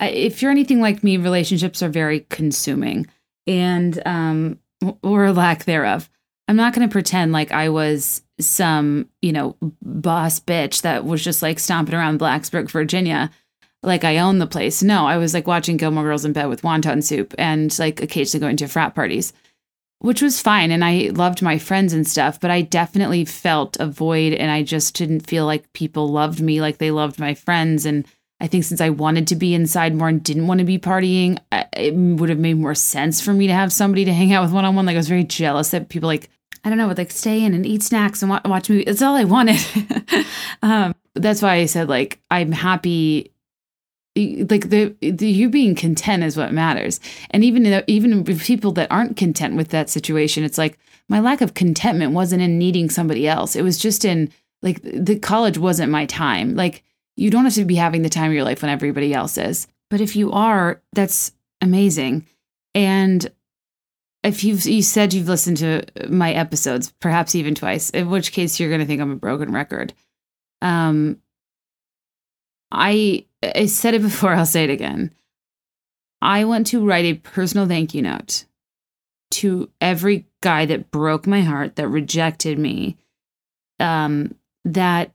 [0.00, 3.06] if, you're anything like me, relationships are very consuming.
[3.46, 4.58] And um,
[5.02, 6.08] or lack thereof.
[6.48, 11.22] I'm not going to pretend like I was some, you know, boss bitch that was
[11.22, 13.30] just like stomping around Blacksburg, Virginia,
[13.82, 14.82] like I own the place.
[14.82, 18.40] No, I was like watching Gilmore Girls in bed with wonton soup and like occasionally
[18.40, 19.32] going to frat parties,
[20.00, 20.70] which was fine.
[20.70, 24.62] And I loved my friends and stuff, but I definitely felt a void and I
[24.62, 27.86] just didn't feel like people loved me like they loved my friends.
[27.86, 28.06] And
[28.40, 31.38] I think since I wanted to be inside more and didn't want to be partying,
[31.52, 34.52] it would have made more sense for me to have somebody to hang out with
[34.52, 34.86] one on one.
[34.86, 36.30] Like I was very jealous that people like
[36.64, 38.86] I don't know would like stay in and eat snacks and watch movies.
[38.86, 39.60] That's all I wanted.
[40.62, 43.32] um, that's why I said like I'm happy.
[44.16, 46.98] Like the, the you being content is what matters,
[47.30, 51.40] and even even with people that aren't content with that situation, it's like my lack
[51.40, 53.54] of contentment wasn't in needing somebody else.
[53.54, 54.30] It was just in
[54.62, 56.56] like the college wasn't my time.
[56.56, 56.82] Like
[57.16, 59.66] you don't have to be having the time of your life when everybody else is.
[59.90, 62.26] But if you are, that's amazing.
[62.74, 63.30] And
[64.22, 68.60] if you've you said you've listened to my episodes, perhaps even twice, in which case
[68.60, 69.92] you're going to think I'm a broken record.
[70.62, 71.20] Um,
[72.70, 74.32] I I said it before.
[74.34, 75.12] I'll say it again.
[76.22, 78.44] I want to write a personal thank you note
[79.32, 82.98] to every guy that broke my heart, that rejected me,
[83.78, 84.34] um,
[84.64, 85.12] that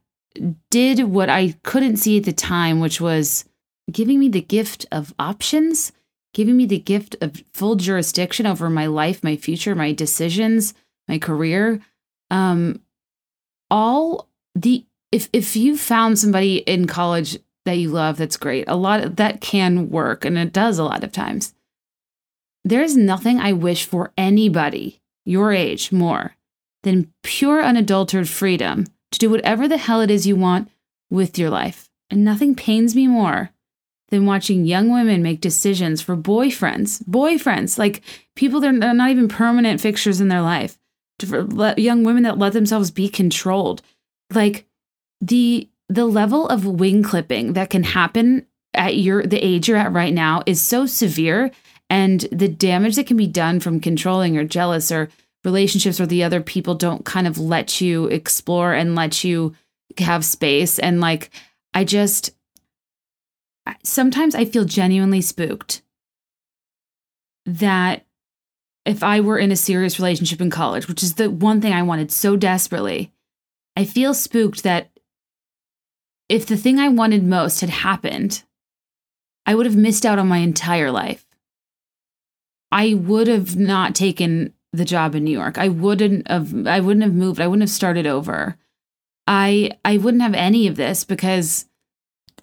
[0.69, 3.45] did what I couldn't see at the time, which was
[3.91, 5.91] giving me the gift of options,
[6.33, 10.73] giving me the gift of full jurisdiction over my life, my future, my decisions,
[11.07, 11.81] my career.
[12.29, 12.81] Um,
[13.69, 18.65] all the if if you found somebody in college that you love, that's great.
[18.67, 21.53] A lot of that can work, and it does a lot of times.
[22.63, 26.35] There is nothing I wish for anybody your age more
[26.83, 30.69] than pure unadulterated freedom to do whatever the hell it is you want
[31.09, 31.89] with your life.
[32.09, 33.51] And nothing pains me more
[34.09, 38.01] than watching young women make decisions for boyfriends, boyfriends, like
[38.35, 40.77] people that are not even permanent fixtures in their life,
[41.77, 43.81] young women that let themselves be controlled.
[44.33, 44.67] Like
[45.21, 49.93] the the level of wing clipping that can happen at your the age you're at
[49.93, 51.51] right now is so severe
[51.89, 55.09] and the damage that can be done from controlling or jealous or
[55.45, 59.55] relationships where the other people don't kind of let you explore and let you
[59.99, 61.29] have space and like
[61.73, 62.31] I just
[63.83, 65.81] sometimes I feel genuinely spooked
[67.45, 68.05] that
[68.85, 71.81] if I were in a serious relationship in college, which is the one thing I
[71.81, 73.11] wanted so desperately,
[73.75, 74.91] I feel spooked that
[76.29, 78.43] if the thing I wanted most had happened,
[79.45, 81.25] I would have missed out on my entire life.
[82.71, 85.57] I would have not taken the job in New York.
[85.57, 87.39] I wouldn't have I wouldn't have moved.
[87.39, 88.57] I wouldn't have started over.
[89.27, 91.65] I I wouldn't have any of this because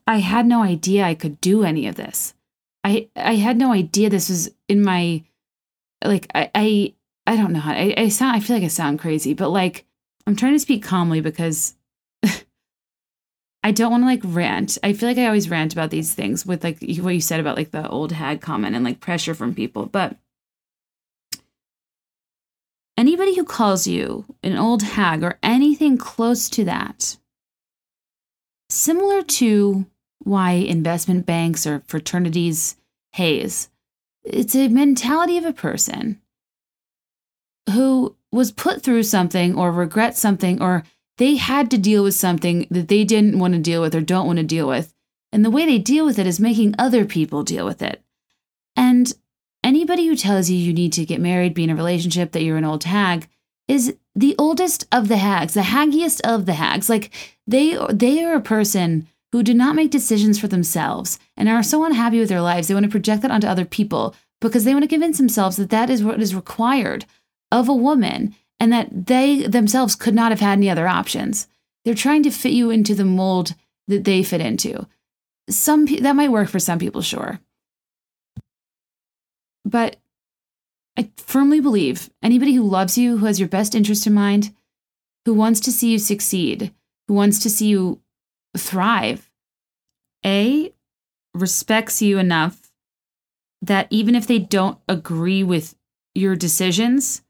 [0.06, 2.34] I had no idea I could do any of this.
[2.84, 5.24] I I had no idea this was in my
[6.04, 6.94] like I I,
[7.26, 9.84] I don't know how I, I sound I feel like I sound crazy, but like
[10.26, 11.74] I'm trying to speak calmly because
[13.62, 14.78] I don't want to like rant.
[14.82, 17.56] I feel like I always rant about these things with like what you said about
[17.56, 20.16] like the old hag comment and like pressure from people, but
[22.96, 27.16] anybody who calls you an old hag or anything close to that,
[28.68, 29.86] similar to
[30.18, 32.76] why investment banks or fraternities
[33.12, 33.68] haze,
[34.24, 36.20] it's a mentality of a person
[37.72, 40.84] who was put through something or regrets something or
[41.18, 44.26] they had to deal with something that they didn't want to deal with or don't
[44.26, 44.94] want to deal with.
[45.30, 48.02] And the way they deal with it is making other people deal with it.
[48.76, 49.12] And
[49.64, 52.56] anybody who tells you you need to get married, be in a relationship, that you're
[52.56, 53.28] an old hag
[53.68, 56.88] is the oldest of the hags, the haggiest of the hags.
[56.88, 57.10] Like
[57.46, 61.84] they they are a person who do not make decisions for themselves and are so
[61.84, 64.82] unhappy with their lives they want to project that onto other people because they want
[64.82, 67.06] to convince themselves that that is what is required
[67.50, 71.48] of a woman and that they themselves could not have had any other options.
[71.84, 73.54] They're trying to fit you into the mold
[73.88, 74.86] that they fit into.
[75.48, 77.40] Some that might work for some people, sure.
[79.64, 79.96] But
[80.96, 84.54] I firmly believe anybody who loves you, who has your best interest in mind,
[85.24, 86.74] who wants to see you succeed,
[87.08, 88.00] who wants to see you
[88.56, 89.30] thrive,
[90.24, 90.72] A,
[91.34, 92.72] respects you enough
[93.62, 95.76] that even if they don't agree with
[96.14, 97.22] your decisions,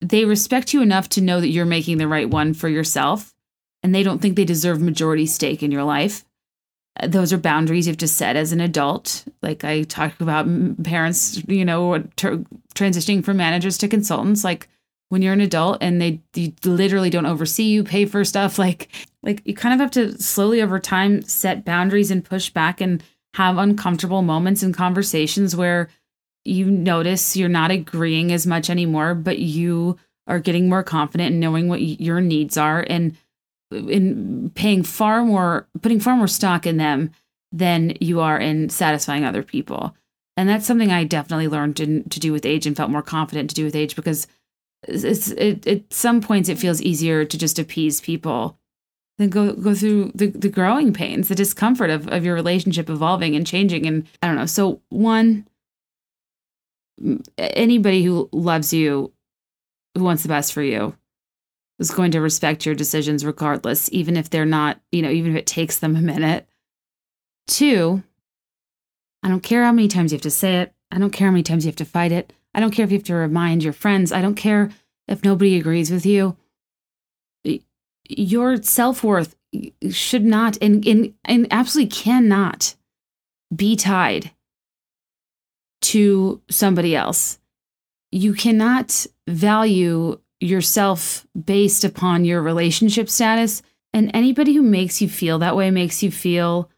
[0.00, 3.34] they respect you enough to know that you're making the right one for yourself
[3.82, 6.24] and they don't think they deserve majority stake in your life
[7.06, 9.24] those are boundaries you have to set as an adult.
[9.42, 10.46] Like I talk about
[10.82, 12.04] parents, you know,
[12.74, 14.44] transitioning from managers to consultants.
[14.44, 14.68] Like
[15.08, 16.20] when you're an adult and they,
[16.64, 18.58] literally don't oversee you, pay for stuff.
[18.58, 18.88] Like
[19.22, 23.02] like you kind of have to slowly over time set boundaries and push back and
[23.34, 25.88] have uncomfortable moments and conversations where
[26.44, 31.40] you notice you're not agreeing as much anymore, but you are getting more confident and
[31.40, 33.16] knowing what your needs are and
[33.70, 37.10] in paying far more, putting far more stock in them
[37.52, 39.94] than you are in satisfying other people.
[40.36, 43.50] And that's something I definitely learned in, to do with age and felt more confident
[43.50, 44.26] to do with age because
[44.88, 48.58] it's it, at some points it feels easier to just appease people
[49.18, 53.36] than go go through the, the growing pains, the discomfort of, of your relationship evolving
[53.36, 53.86] and changing.
[53.86, 54.46] And I don't know.
[54.46, 55.46] So one
[57.38, 59.12] anybody who loves you,
[59.96, 60.94] who wants the best for you,
[61.80, 65.38] is going to respect your decisions regardless, even if they're not, you know, even if
[65.38, 66.46] it takes them a minute.
[67.48, 68.02] Two,
[69.22, 70.74] I don't care how many times you have to say it.
[70.92, 72.32] I don't care how many times you have to fight it.
[72.54, 74.12] I don't care if you have to remind your friends.
[74.12, 74.70] I don't care
[75.08, 76.36] if nobody agrees with you.
[78.08, 79.34] Your self worth
[79.90, 82.74] should not and, and, and absolutely cannot
[83.54, 84.32] be tied
[85.82, 87.38] to somebody else.
[88.12, 93.62] You cannot value yourself based upon your relationship status.
[93.92, 96.70] And anybody who makes you feel that way makes you feel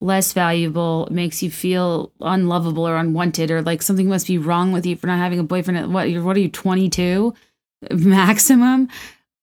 [0.00, 4.86] less valuable, makes you feel unlovable or unwanted, or like something must be wrong with
[4.86, 5.92] you for not having a boyfriend.
[5.92, 7.34] What you're what are you, 22
[7.90, 8.88] maximum?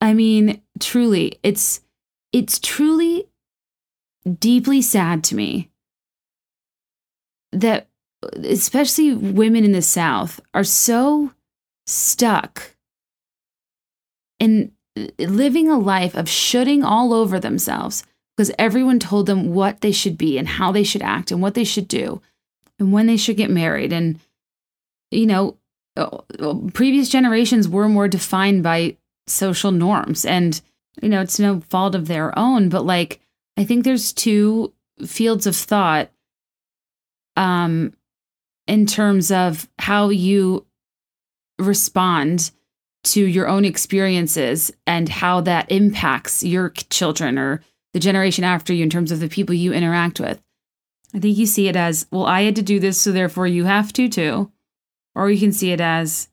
[0.01, 1.81] I mean, truly, it's
[2.31, 3.27] it's truly
[4.39, 5.69] deeply sad to me
[7.51, 7.87] that
[8.43, 11.31] especially women in the South are so
[11.87, 12.74] stuck
[14.39, 14.71] and
[15.19, 18.03] living a life of shooting all over themselves
[18.35, 21.53] because everyone told them what they should be and how they should act and what
[21.53, 22.21] they should do
[22.79, 23.91] and when they should get married.
[23.93, 24.19] And
[25.11, 25.57] you know
[25.97, 26.17] uh,
[26.73, 28.97] previous generations were more defined by
[29.27, 30.61] social norms and
[31.01, 33.19] you know it's no fault of their own but like
[33.57, 34.73] i think there's two
[35.05, 36.11] fields of thought
[37.37, 37.93] um
[38.67, 40.65] in terms of how you
[41.59, 42.51] respond
[43.05, 47.61] to your own experiences and how that impacts your children or
[47.93, 50.41] the generation after you in terms of the people you interact with.
[51.13, 53.63] I think you see it as, well, I had to do this, so therefore you
[53.63, 54.51] have to too.
[55.13, 56.27] Or you can see it as,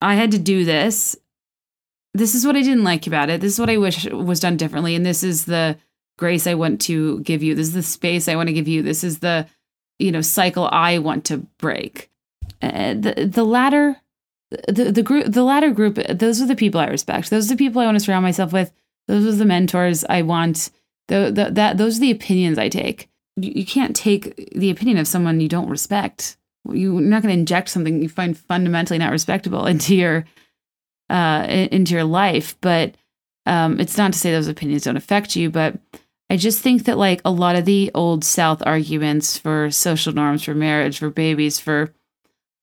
[0.00, 1.16] I had to do this.
[2.14, 3.40] This is what I didn't like about it.
[3.40, 4.96] This is what I wish was done differently.
[4.96, 5.78] And this is the
[6.18, 7.54] grace I want to give you.
[7.54, 8.82] This is the space I want to give you.
[8.82, 9.46] This is the,
[9.98, 12.10] you know, cycle I want to break.
[12.60, 14.00] Uh, the the latter
[14.50, 17.30] the the group the latter group those are the people I respect.
[17.30, 18.72] Those are the people I want to surround myself with.
[19.06, 20.70] Those are the mentors I want.
[21.08, 23.08] The, the that those are the opinions I take.
[23.36, 26.36] You, you can't take the opinion of someone you don't respect.
[26.70, 30.24] You're not going to inject something you find fundamentally not respectable into your
[31.10, 32.94] uh into your life, but
[33.46, 35.78] um, it's not to say those opinions don't affect you, but
[36.30, 40.44] I just think that like a lot of the old South arguments for social norms,
[40.44, 41.94] for marriage, for babies, for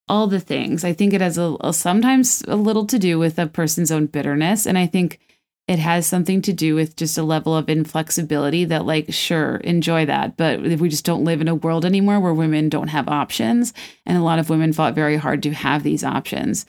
[0.07, 3.39] all the things, I think it has a, a sometimes a little to do with
[3.39, 5.19] a person's own bitterness, and I think
[5.67, 10.05] it has something to do with just a level of inflexibility that like sure enjoy
[10.05, 13.07] that but if we just don't live in a world anymore where women don't have
[13.07, 13.73] options
[14.05, 16.65] and a lot of women fought very hard to have these options.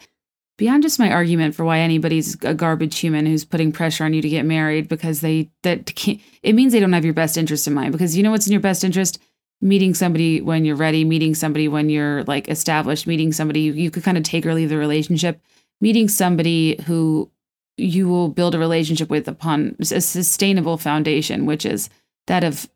[0.58, 4.22] Beyond just my argument for why anybody's a garbage human who's putting pressure on you
[4.22, 7.66] to get married because they that can't, it means they don't have your best interest
[7.66, 9.18] in mind because you know what's in your best interest
[9.60, 14.02] meeting somebody when you're ready meeting somebody when you're like established meeting somebody you, could
[14.02, 15.40] kind of take or leave the relationship
[15.80, 17.30] meeting somebody who
[17.76, 21.88] you will build a relationship with upon a sustainable foundation which is
[22.26, 22.68] that of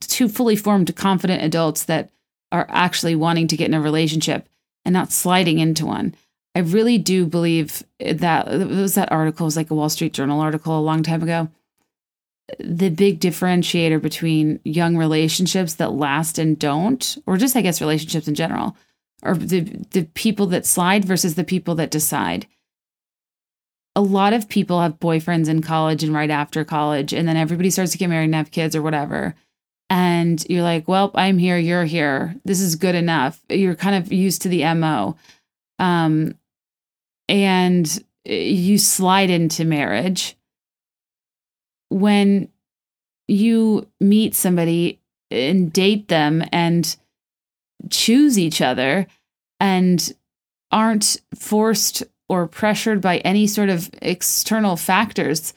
[0.00, 2.10] two fully formed confident adults that
[2.52, 4.48] are actually wanting to get in a relationship
[4.84, 6.14] and not sliding into one
[6.54, 10.12] I really do believe that it was that article, it was like a Wall Street
[10.12, 11.48] Journal article a long time ago.
[12.58, 18.28] The big differentiator between young relationships that last and don't, or just I guess relationships
[18.28, 18.76] in general,
[19.22, 19.60] or the
[19.90, 22.46] the people that slide versus the people that decide.
[23.96, 27.70] A lot of people have boyfriends in college and right after college, and then everybody
[27.70, 29.34] starts to get married and have kids or whatever.
[29.90, 32.36] And you're like, well, I'm here, you're here.
[32.44, 33.40] This is good enough.
[33.48, 35.16] You're kind of used to the MO.
[35.78, 36.34] Um,
[37.28, 40.36] and you slide into marriage
[41.90, 42.48] when
[43.26, 45.00] you meet somebody
[45.30, 46.96] and date them and
[47.90, 49.06] choose each other
[49.60, 50.14] and
[50.70, 55.54] aren't forced or pressured by any sort of external factors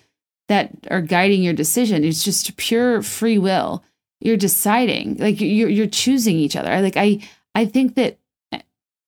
[0.47, 3.83] that are guiding your decision it's just pure free will.
[4.19, 6.81] You're deciding like you're you're choosing each other.
[6.81, 7.19] Like i
[7.55, 8.17] i think that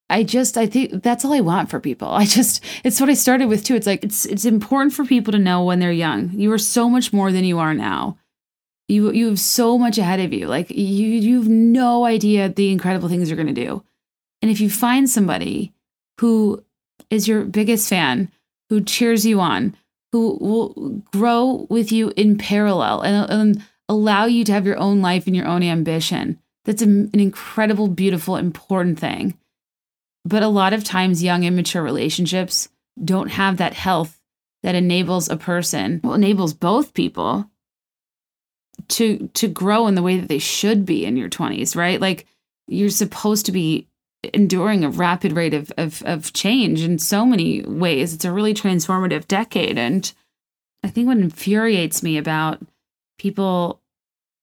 [0.09, 2.09] I just I think that's all I want for people.
[2.09, 3.75] I just it's what I started with too.
[3.75, 6.31] It's like it's it's important for people to know when they're young.
[6.31, 8.17] You are so much more than you are now.
[8.87, 10.47] You you have so much ahead of you.
[10.47, 13.83] Like you you have no idea the incredible things you're going to do.
[14.41, 15.73] And if you find somebody
[16.19, 16.63] who
[17.09, 18.29] is your biggest fan,
[18.69, 19.75] who cheers you on,
[20.11, 25.01] who will grow with you in parallel and, and allow you to have your own
[25.01, 29.37] life and your own ambition, that's a, an incredible, beautiful, important thing.
[30.25, 32.69] But a lot of times, young, immature relationships
[33.03, 34.19] don't have that health
[34.61, 37.49] that enables a person, well, enables both people
[38.87, 41.99] to to grow in the way that they should be in your 20s, right?
[41.99, 42.25] Like
[42.67, 43.87] you're supposed to be
[44.33, 48.13] enduring a rapid rate of, of, of change in so many ways.
[48.13, 49.77] It's a really transformative decade.
[49.77, 50.11] And
[50.83, 52.61] I think what infuriates me about
[53.17, 53.81] people,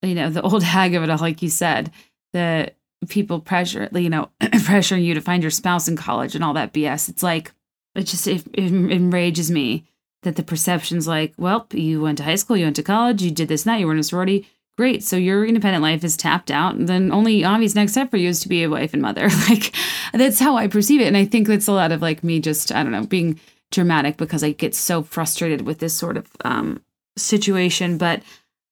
[0.03, 1.91] you know, the old hag of it all, like you said,
[2.33, 2.73] the
[3.09, 6.73] people pressure, you know, pressuring you to find your spouse in college and all that
[6.73, 7.09] BS.
[7.09, 7.53] It's like,
[7.95, 9.85] it just it, it enrages me
[10.23, 13.31] that the perception's like, well, you went to high school, you went to college, you
[13.31, 14.47] did this, and that, you were in a sorority.
[14.77, 15.03] Great.
[15.03, 16.75] So your independent life is tapped out.
[16.75, 19.29] And then only obvious next step for you is to be a wife and mother.
[19.49, 19.75] like
[20.13, 21.07] that's how I perceive it.
[21.07, 23.39] And I think that's a lot of like me just, I don't know, being
[23.71, 26.83] dramatic because I get so frustrated with this sort of um
[27.17, 27.99] situation.
[27.99, 28.23] But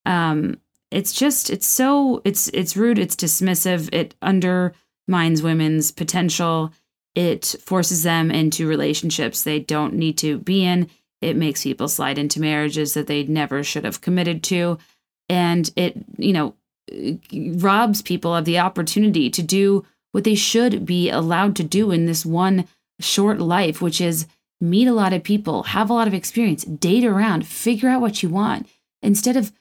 [0.06, 0.58] um
[0.90, 6.72] it's just it's so it's it's rude it's dismissive it undermines women's potential
[7.14, 10.88] it forces them into relationships they don't need to be in
[11.20, 14.78] it makes people slide into marriages that they never should have committed to
[15.28, 16.54] and it you know
[17.58, 22.06] robs people of the opportunity to do what they should be allowed to do in
[22.06, 22.66] this one
[23.00, 24.26] short life which is
[24.60, 28.22] meet a lot of people have a lot of experience date around figure out what
[28.22, 28.68] you want.
[29.02, 29.52] Instead of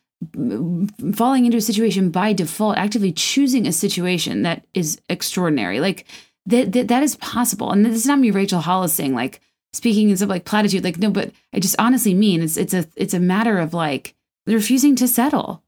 [1.14, 5.80] falling into a situation by default, actively choosing a situation that is extraordinary.
[5.80, 6.06] Like
[6.46, 7.72] that, that, that is possible.
[7.72, 9.42] And this is not me, Rachel Hollis, saying like
[9.74, 10.84] speaking in some like platitude.
[10.84, 14.16] Like no, but I just honestly mean it's it's a it's a matter of like
[14.48, 15.64] refusing to settle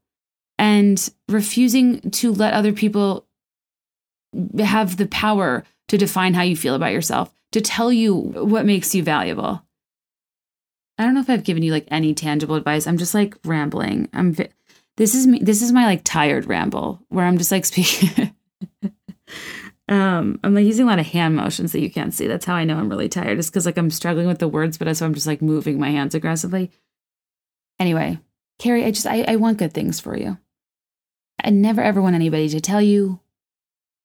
[0.58, 3.26] and refusing to let other people
[4.58, 8.94] have the power to define how you feel about yourself, to tell you what makes
[8.94, 9.62] you valuable.
[11.00, 12.86] I don't know if I've given you like any tangible advice.
[12.86, 14.10] I'm just like rambling.
[14.12, 14.36] I'm
[14.98, 18.34] this is me this is my like tired ramble where I'm just like speaking
[19.88, 22.26] um I'm like using a lot of hand motions that you can't see.
[22.26, 23.38] That's how I know I'm really tired.
[23.38, 25.88] It's cuz like I'm struggling with the words but so I'm just like moving my
[25.88, 26.70] hands aggressively.
[27.78, 28.18] Anyway,
[28.58, 30.36] Carrie, I just I, I want good things for you.
[31.42, 33.20] I never ever want anybody to tell you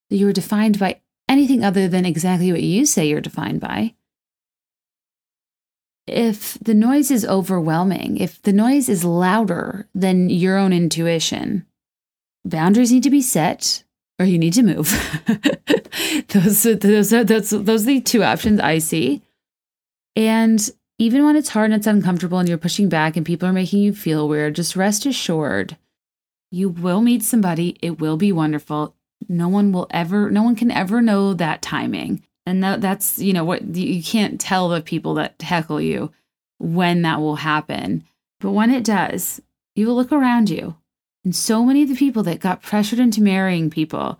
[0.09, 3.94] that you are defined by anything other than exactly what you say you're defined by
[6.07, 11.65] if the noise is overwhelming, if the noise is louder than your own intuition,
[12.43, 13.83] boundaries need to be set
[14.19, 14.87] or you need to move.
[16.29, 19.21] those, those, are, those, those are the two options I see.
[20.15, 23.53] And even when it's hard and it's uncomfortable and you're pushing back and people are
[23.53, 25.75] making you feel weird, just rest assured
[26.51, 27.77] you will meet somebody.
[27.81, 28.95] It will be wonderful.
[29.27, 33.33] No one will ever, no one can ever know that timing and that, that's you
[33.33, 36.11] know what you can't tell the people that heckle you
[36.59, 38.03] when that will happen.
[38.39, 39.41] But when it does
[39.75, 40.75] you will look around you.
[41.23, 44.19] And so many of the people that got pressured into marrying people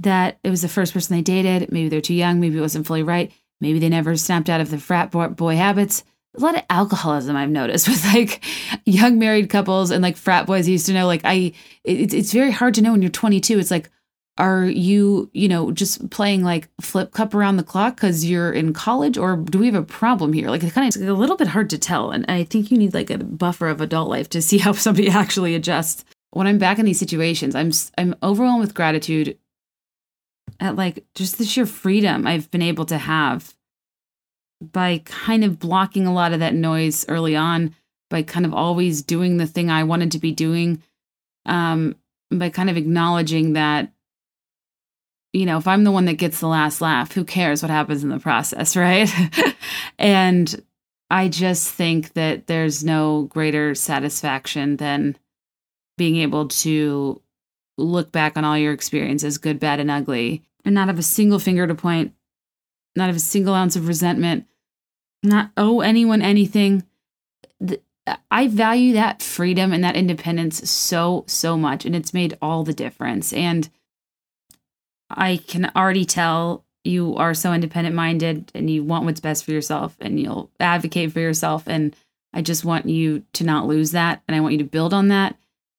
[0.00, 2.86] that it was the first person they dated maybe they're too young maybe it wasn't
[2.86, 3.30] fully right
[3.60, 6.04] maybe they never snapped out of the frat boy habits.
[6.36, 8.44] A lot of alcoholism I've noticed with like
[8.84, 11.52] young married couples and like frat boys used to know like I
[11.84, 13.90] it, it's very hard to know when you're 22 it's like
[14.36, 18.72] are you you know just playing like flip cup around the clock because you're in
[18.72, 20.48] college or do we have a problem here?
[20.48, 22.78] Like it kind of it's a little bit hard to tell and i think you
[22.78, 26.04] need like a buffer of adult life to see how somebody actually adjusts.
[26.30, 29.38] When i'm back in these situations i'm i'm overwhelmed with gratitude
[30.58, 33.54] at like just the sheer freedom i've been able to have
[34.60, 37.74] by kind of blocking a lot of that noise early on
[38.10, 40.82] by kind of always doing the thing i wanted to be doing
[41.46, 41.94] um
[42.32, 43.92] by kind of acknowledging that
[45.34, 48.04] you know, if I'm the one that gets the last laugh, who cares what happens
[48.04, 49.12] in the process, right?
[49.98, 50.62] and
[51.10, 55.18] I just think that there's no greater satisfaction than
[55.98, 57.20] being able to
[57.76, 61.40] look back on all your experiences, good, bad, and ugly, and not have a single
[61.40, 62.14] finger to point,
[62.94, 64.46] not have a single ounce of resentment,
[65.24, 66.84] not owe anyone anything.
[68.30, 71.84] I value that freedom and that independence so, so much.
[71.84, 73.32] And it's made all the difference.
[73.32, 73.68] And
[75.16, 79.52] I can already tell you are so independent minded and you want what's best for
[79.52, 81.64] yourself and you'll advocate for yourself.
[81.66, 81.96] And
[82.32, 84.22] I just want you to not lose that.
[84.28, 85.36] And I want you to build on that.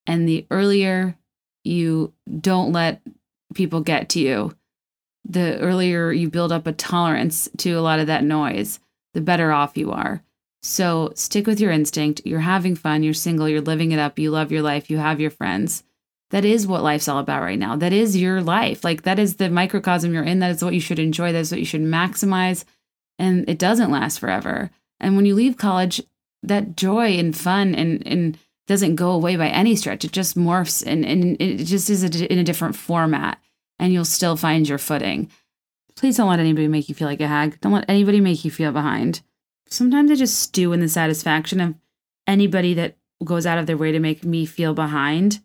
[0.08, 1.16] And the earlier
[1.64, 3.02] you don't let
[3.54, 4.56] people get to you,
[5.28, 8.80] the earlier you build up a tolerance to a lot of that noise,
[9.14, 10.24] the better off you are.
[10.64, 12.22] So stick with your instinct.
[12.26, 13.04] You're having fun.
[13.04, 13.48] You're single.
[13.48, 14.18] You're living it up.
[14.18, 14.90] You love your life.
[14.90, 15.84] You have your friends
[16.32, 17.76] that is what life's all about right now.
[17.76, 18.84] That is your life.
[18.84, 20.40] Like that is the microcosm you're in.
[20.40, 21.32] That is what you should enjoy.
[21.32, 22.66] That is what you should maximize.
[23.20, 24.72] And it doesn't last forever.
[25.00, 26.02] And when you leave college,
[26.44, 28.38] that joy and fun and and
[28.68, 30.04] doesn't go away by any stretch.
[30.04, 33.40] It just morphs and, and it just is a, in a different format
[33.78, 35.30] and you'll still find your footing.
[35.96, 37.60] Please don't let anybody make you feel like a hag.
[37.62, 39.22] Don't let anybody make you feel behind.
[39.70, 41.76] Sometimes I just stew in the satisfaction of
[42.28, 45.42] anybody that goes out of their way to make me feel behind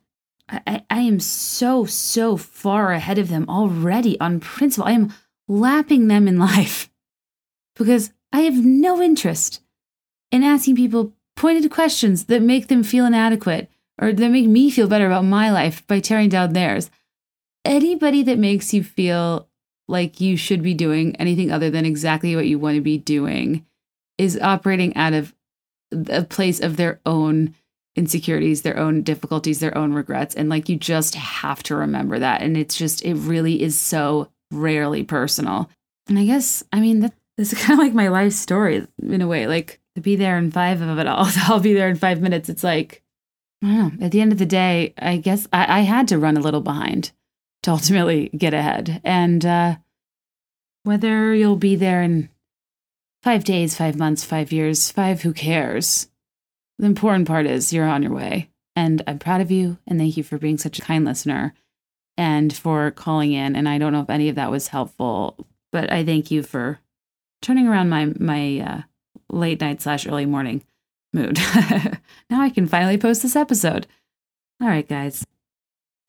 [0.51, 4.89] I, I am so, so far ahead of them already on principle.
[4.89, 5.13] I am
[5.49, 6.91] lapping them in life
[7.77, 9.63] because I have no interest
[10.31, 13.71] in asking people pointed questions that make them feel inadequate
[14.01, 16.91] or that make me feel better about my life by tearing down theirs.
[17.65, 19.49] Anybody that makes you feel
[19.89, 23.67] like you should be doing anything other than exactly what you want to be doing
[24.19, 25.35] is operating out of
[26.09, 27.55] a place of their own
[28.01, 30.35] insecurities, their own difficulties, their own regrets.
[30.35, 32.41] And like you just have to remember that.
[32.41, 35.71] And it's just, it really is so rarely personal.
[36.09, 39.21] And I guess, I mean, that, this is kind of like my life story in
[39.21, 39.47] a way.
[39.47, 42.49] Like to be there in five of it all, I'll be there in five minutes.
[42.49, 43.03] It's like,
[43.63, 44.07] I don't know.
[44.07, 46.63] At the end of the day, I guess I, I had to run a little
[46.63, 47.13] behind
[47.65, 49.03] to ultimately get ahead.
[49.05, 49.77] And uh,
[50.85, 52.31] whether you'll be there in
[53.23, 56.10] five days, five months, five years, five, who cares?
[56.81, 58.49] The important part is you're on your way.
[58.75, 59.77] And I'm proud of you.
[59.87, 61.53] And thank you for being such a kind listener
[62.17, 63.55] and for calling in.
[63.55, 66.81] And I don't know if any of that was helpful, but I thank you for
[67.43, 68.81] turning around my, my uh,
[69.29, 70.65] late night slash early morning
[71.13, 71.39] mood.
[72.31, 73.87] now I can finally post this episode.
[74.63, 75.27] All right, guys.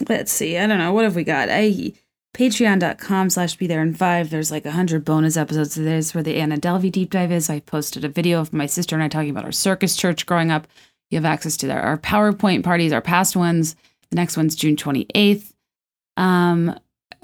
[0.07, 0.57] Let's see.
[0.57, 0.93] I don't know.
[0.93, 1.49] What have we got?
[1.49, 1.91] I
[2.33, 6.23] patreon.com slash be there in five there's like a hundred bonus episodes of this where
[6.23, 9.07] the anna delvey deep dive is i posted a video of my sister and i
[9.07, 10.67] talking about our circus church growing up
[11.09, 13.75] you have access to our powerpoint parties our past ones
[14.09, 15.51] the next one's june 28th
[16.15, 16.73] um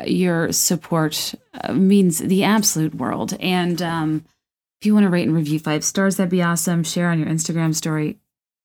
[0.05, 3.35] your support uh, means the absolute world.
[3.39, 4.25] And um,
[4.79, 6.83] if you want to rate and review five stars, that'd be awesome.
[6.83, 8.17] Share on your Instagram story.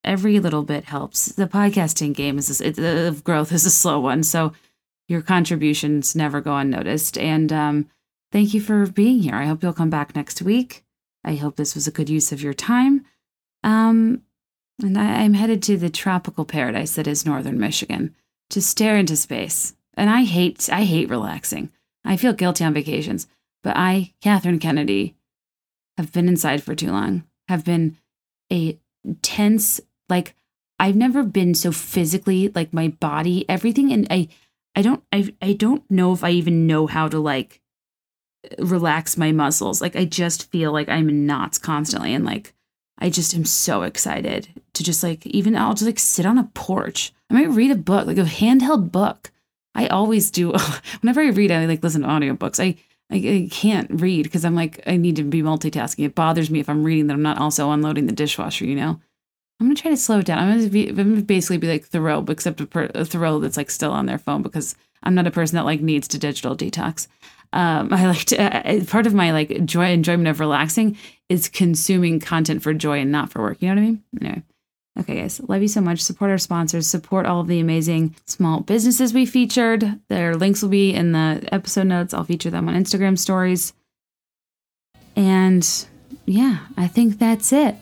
[0.05, 1.27] Every little bit helps.
[1.27, 4.53] The podcasting game is it, of growth is a slow one, so
[5.13, 7.19] your contributions never go unnoticed.
[7.19, 7.91] And um,
[8.33, 9.35] thank you for being here.
[9.35, 10.85] I hope you'll come back next week.
[11.23, 13.05] I hope this was a good use of your time.
[13.63, 14.23] Um,
[14.83, 18.17] and I, I'm headed to the tropical paradise that is northern Michigan
[18.51, 19.75] to stare into space.
[19.95, 21.71] And I hate I hate relaxing.
[22.05, 23.29] I feel guilty on vacations,
[23.63, 25.15] but I, Catherine Kennedy,
[25.97, 27.25] have been inside for too long.
[27.49, 27.99] Have been
[28.51, 28.79] a
[29.21, 30.35] tense like
[30.81, 34.29] I've never been so physically like my body, everything and I
[34.75, 37.61] I don't I I don't know if I even know how to like
[38.59, 39.81] relax my muscles.
[39.81, 42.55] Like I just feel like I'm in knots constantly and like
[42.99, 46.51] I just am so excited to just like even I'll just like sit on a
[46.55, 47.13] porch.
[47.31, 49.31] I might read a book, like a handheld book.
[49.75, 50.53] I always do.
[51.01, 52.63] Whenever I read, I like listen to audiobooks.
[52.63, 52.77] I
[53.11, 56.05] I, I can't read because I'm like I need to be multitasking.
[56.05, 58.65] It bothers me if I'm reading that I'm not also unloading the dishwasher.
[58.65, 59.01] You know.
[59.63, 60.39] I'm gonna try to slow it down.
[60.39, 63.57] I'm gonna, be, I'm gonna basically be like Thoreau, except a, per, a Thoreau that's
[63.57, 64.75] like still on their phone because
[65.05, 67.07] I'm not a person that like needs to digital detox.
[67.53, 70.99] Um, I like to uh, part of my like joy enjoyment of relaxing
[71.29, 73.63] is consuming content for joy and not for work.
[73.63, 74.03] You know what I mean?
[74.21, 74.43] Anyway.
[74.99, 76.01] Okay, guys, love you so much.
[76.01, 80.01] Support our sponsors, support all of the amazing small businesses we featured.
[80.09, 82.13] Their links will be in the episode notes.
[82.13, 83.73] I'll feature them on Instagram stories.
[85.15, 85.67] And
[86.27, 87.77] yeah, I think that's it.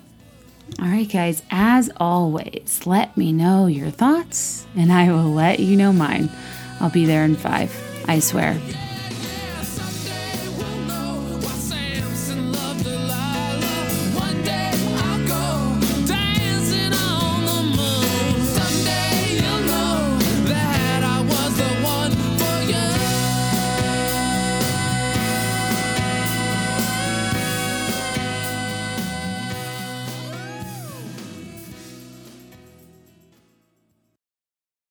[0.79, 5.77] All right, guys, as always, let me know your thoughts and I will let you
[5.77, 6.31] know mine.
[6.81, 7.75] I'll be there in five,
[8.09, 8.59] I swear.